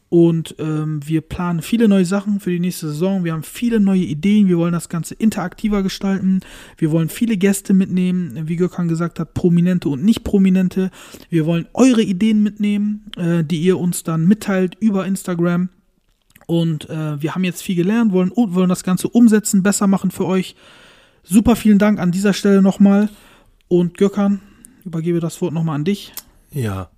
Und 0.10 0.55
ähm, 0.57 1.01
wir 1.05 1.22
planen 1.22 1.62
viele 1.62 1.88
neue 1.88 2.05
Sachen 2.05 2.39
für 2.39 2.49
die 2.49 2.60
nächste 2.60 2.88
Saison. 2.88 3.24
Wir 3.24 3.34
haben 3.34 3.43
viele 3.43 3.80
neue 3.80 4.01
Ideen. 4.01 4.47
Wir 4.47 4.57
wollen 4.57 4.74
das 4.74 4.89
Ganze 4.89 5.14
interaktiver 5.14 5.84
gestalten. 5.84 6.39
Wir 6.78 6.89
wollen 6.91 7.10
viele 7.10 7.38
Gäste 7.38 7.76
mitnehmen, 7.76 8.47
wie 8.47 8.55
Gökhan 8.55 8.88
gesagt 8.88 9.20
hat, 9.20 9.36
prominente 9.36 9.88
und 9.88 10.03
nicht 10.03 10.24
prominente. 10.24 10.89
Wir 11.30 11.45
wollen 11.45 11.68
eure 11.74 12.01
Ideen 12.01 12.41
mitnehmen, 12.41 13.12
äh, 13.18 13.43
die 13.43 13.62
ihr 13.62 13.78
uns 13.78 14.01
dann 14.01 14.26
mitteilt 14.26 14.76
über 14.80 15.05
Instagram. 15.05 15.70
Und 16.47 16.89
äh, 16.89 17.22
wir 17.22 17.36
haben 17.36 17.43
jetzt 17.43 17.62
viel 17.62 17.76
gelernt, 17.76 18.12
wollen, 18.12 18.32
wollen 18.36 18.70
das 18.70 18.84
Ganze 18.84 19.07
umsetzen, 19.10 19.62
besser 19.62 19.86
machen 19.86 20.10
für 20.10 20.26
euch. 20.26 20.55
Super 21.22 21.55
vielen 21.55 21.78
Dank 21.78 21.99
an 21.99 22.12
dieser 22.12 22.34
Stelle 22.34 22.64
nochmal. 22.64 23.10
Und 23.68 23.99
Gökhan, 23.99 24.41
übergebe 24.84 25.20
das 25.20 25.39
Wort 25.43 25.53
nochmal 25.53 25.76
an 25.76 25.84
dich. 25.84 26.12
Ja. 26.51 26.89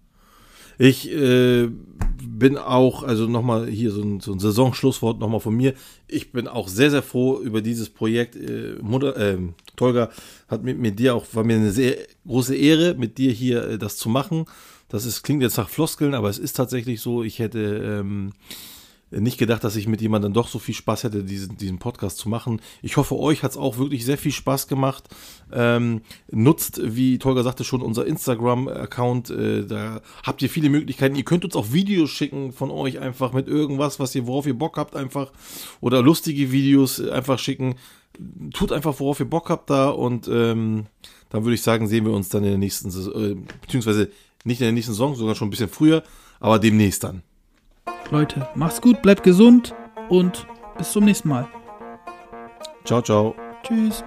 Ich 0.83 1.11
äh, 1.11 1.67
bin 1.67 2.57
auch, 2.57 3.03
also 3.03 3.27
nochmal 3.27 3.67
hier 3.67 3.91
so 3.91 4.01
ein, 4.01 4.19
so 4.19 4.33
ein 4.33 4.39
Saisonschlusswort 4.39 5.19
nochmal 5.19 5.39
von 5.39 5.55
mir. 5.55 5.75
Ich 6.07 6.31
bin 6.31 6.47
auch 6.47 6.67
sehr, 6.67 6.89
sehr 6.89 7.03
froh 7.03 7.39
über 7.39 7.61
dieses 7.61 7.91
Projekt. 7.91 8.35
Äh, 8.35 8.77
Mutter, 8.81 9.15
äh, 9.15 9.37
Tolga 9.75 10.09
hat 10.47 10.63
mit, 10.63 10.79
mit 10.79 10.97
dir 10.97 11.13
auch, 11.13 11.27
war 11.33 11.43
mir 11.43 11.57
eine 11.57 11.71
sehr 11.71 11.97
große 12.25 12.55
Ehre, 12.55 12.95
mit 12.95 13.19
dir 13.19 13.31
hier 13.31 13.63
äh, 13.69 13.77
das 13.77 13.97
zu 13.97 14.09
machen. 14.09 14.45
Das 14.89 15.05
ist, 15.05 15.21
klingt 15.21 15.43
jetzt 15.43 15.57
nach 15.57 15.69
Floskeln, 15.69 16.15
aber 16.15 16.29
es 16.29 16.39
ist 16.39 16.53
tatsächlich 16.53 16.99
so. 16.99 17.21
Ich 17.21 17.37
hätte 17.37 17.59
ähm, 17.59 18.31
nicht 19.11 19.37
gedacht, 19.37 19.63
dass 19.63 19.75
ich 19.75 19.87
mit 19.87 20.01
jemandem 20.01 20.33
doch 20.33 20.47
so 20.47 20.57
viel 20.57 20.73
Spaß 20.73 21.03
hätte, 21.03 21.23
diesen, 21.23 21.57
diesen 21.57 21.79
Podcast 21.79 22.17
zu 22.17 22.29
machen. 22.29 22.61
Ich 22.81 22.97
hoffe, 22.97 23.17
euch 23.17 23.43
hat 23.43 23.51
es 23.51 23.57
auch 23.57 23.77
wirklich 23.77 24.05
sehr 24.05 24.17
viel 24.17 24.31
Spaß 24.31 24.67
gemacht. 24.67 25.09
Ähm, 25.51 26.01
nutzt, 26.31 26.81
wie 26.83 27.19
Tolga 27.19 27.43
sagte, 27.43 27.63
schon 27.63 27.81
unser 27.81 28.07
Instagram-Account. 28.07 29.29
Äh, 29.29 29.65
da 29.65 30.01
habt 30.23 30.41
ihr 30.41 30.49
viele 30.49 30.69
Möglichkeiten. 30.69 31.15
Ihr 31.15 31.25
könnt 31.25 31.43
uns 31.43 31.55
auch 31.55 31.73
Videos 31.73 32.09
schicken 32.09 32.53
von 32.53 32.71
euch 32.71 32.99
einfach 32.99 33.33
mit 33.33 33.47
irgendwas, 33.47 33.99
was 33.99 34.15
ihr, 34.15 34.27
worauf 34.27 34.47
ihr 34.47 34.57
Bock 34.57 34.77
habt, 34.77 34.95
einfach. 34.95 35.31
Oder 35.81 36.01
lustige 36.01 36.51
Videos 36.51 36.99
äh, 36.99 37.11
einfach 37.11 37.37
schicken. 37.37 37.75
Tut 38.53 38.71
einfach, 38.71 38.99
worauf 38.99 39.19
ihr 39.19 39.29
Bock 39.29 39.49
habt 39.49 39.69
da 39.69 39.89
und 39.89 40.27
ähm, 40.27 40.85
dann 41.29 41.43
würde 41.43 41.55
ich 41.55 41.61
sagen, 41.61 41.87
sehen 41.87 42.05
wir 42.05 42.11
uns 42.13 42.29
dann 42.29 42.43
in 42.43 42.49
der 42.49 42.57
nächsten, 42.57 42.89
äh, 42.89 43.35
beziehungsweise 43.61 44.11
nicht 44.43 44.59
in 44.59 44.65
der 44.65 44.73
nächsten 44.73 44.91
Saison, 44.93 45.15
sondern 45.15 45.35
schon 45.35 45.47
ein 45.47 45.51
bisschen 45.51 45.69
früher, 45.69 46.03
aber 46.39 46.59
demnächst 46.59 47.03
dann. 47.03 47.23
Leute, 48.11 48.45
macht's 48.55 48.81
gut, 48.81 49.01
bleibt 49.01 49.23
gesund 49.23 49.73
und 50.09 50.45
bis 50.77 50.91
zum 50.91 51.05
nächsten 51.05 51.29
Mal. 51.29 51.47
Ciao, 52.83 53.01
ciao. 53.01 53.33
Tschüss. 53.63 54.03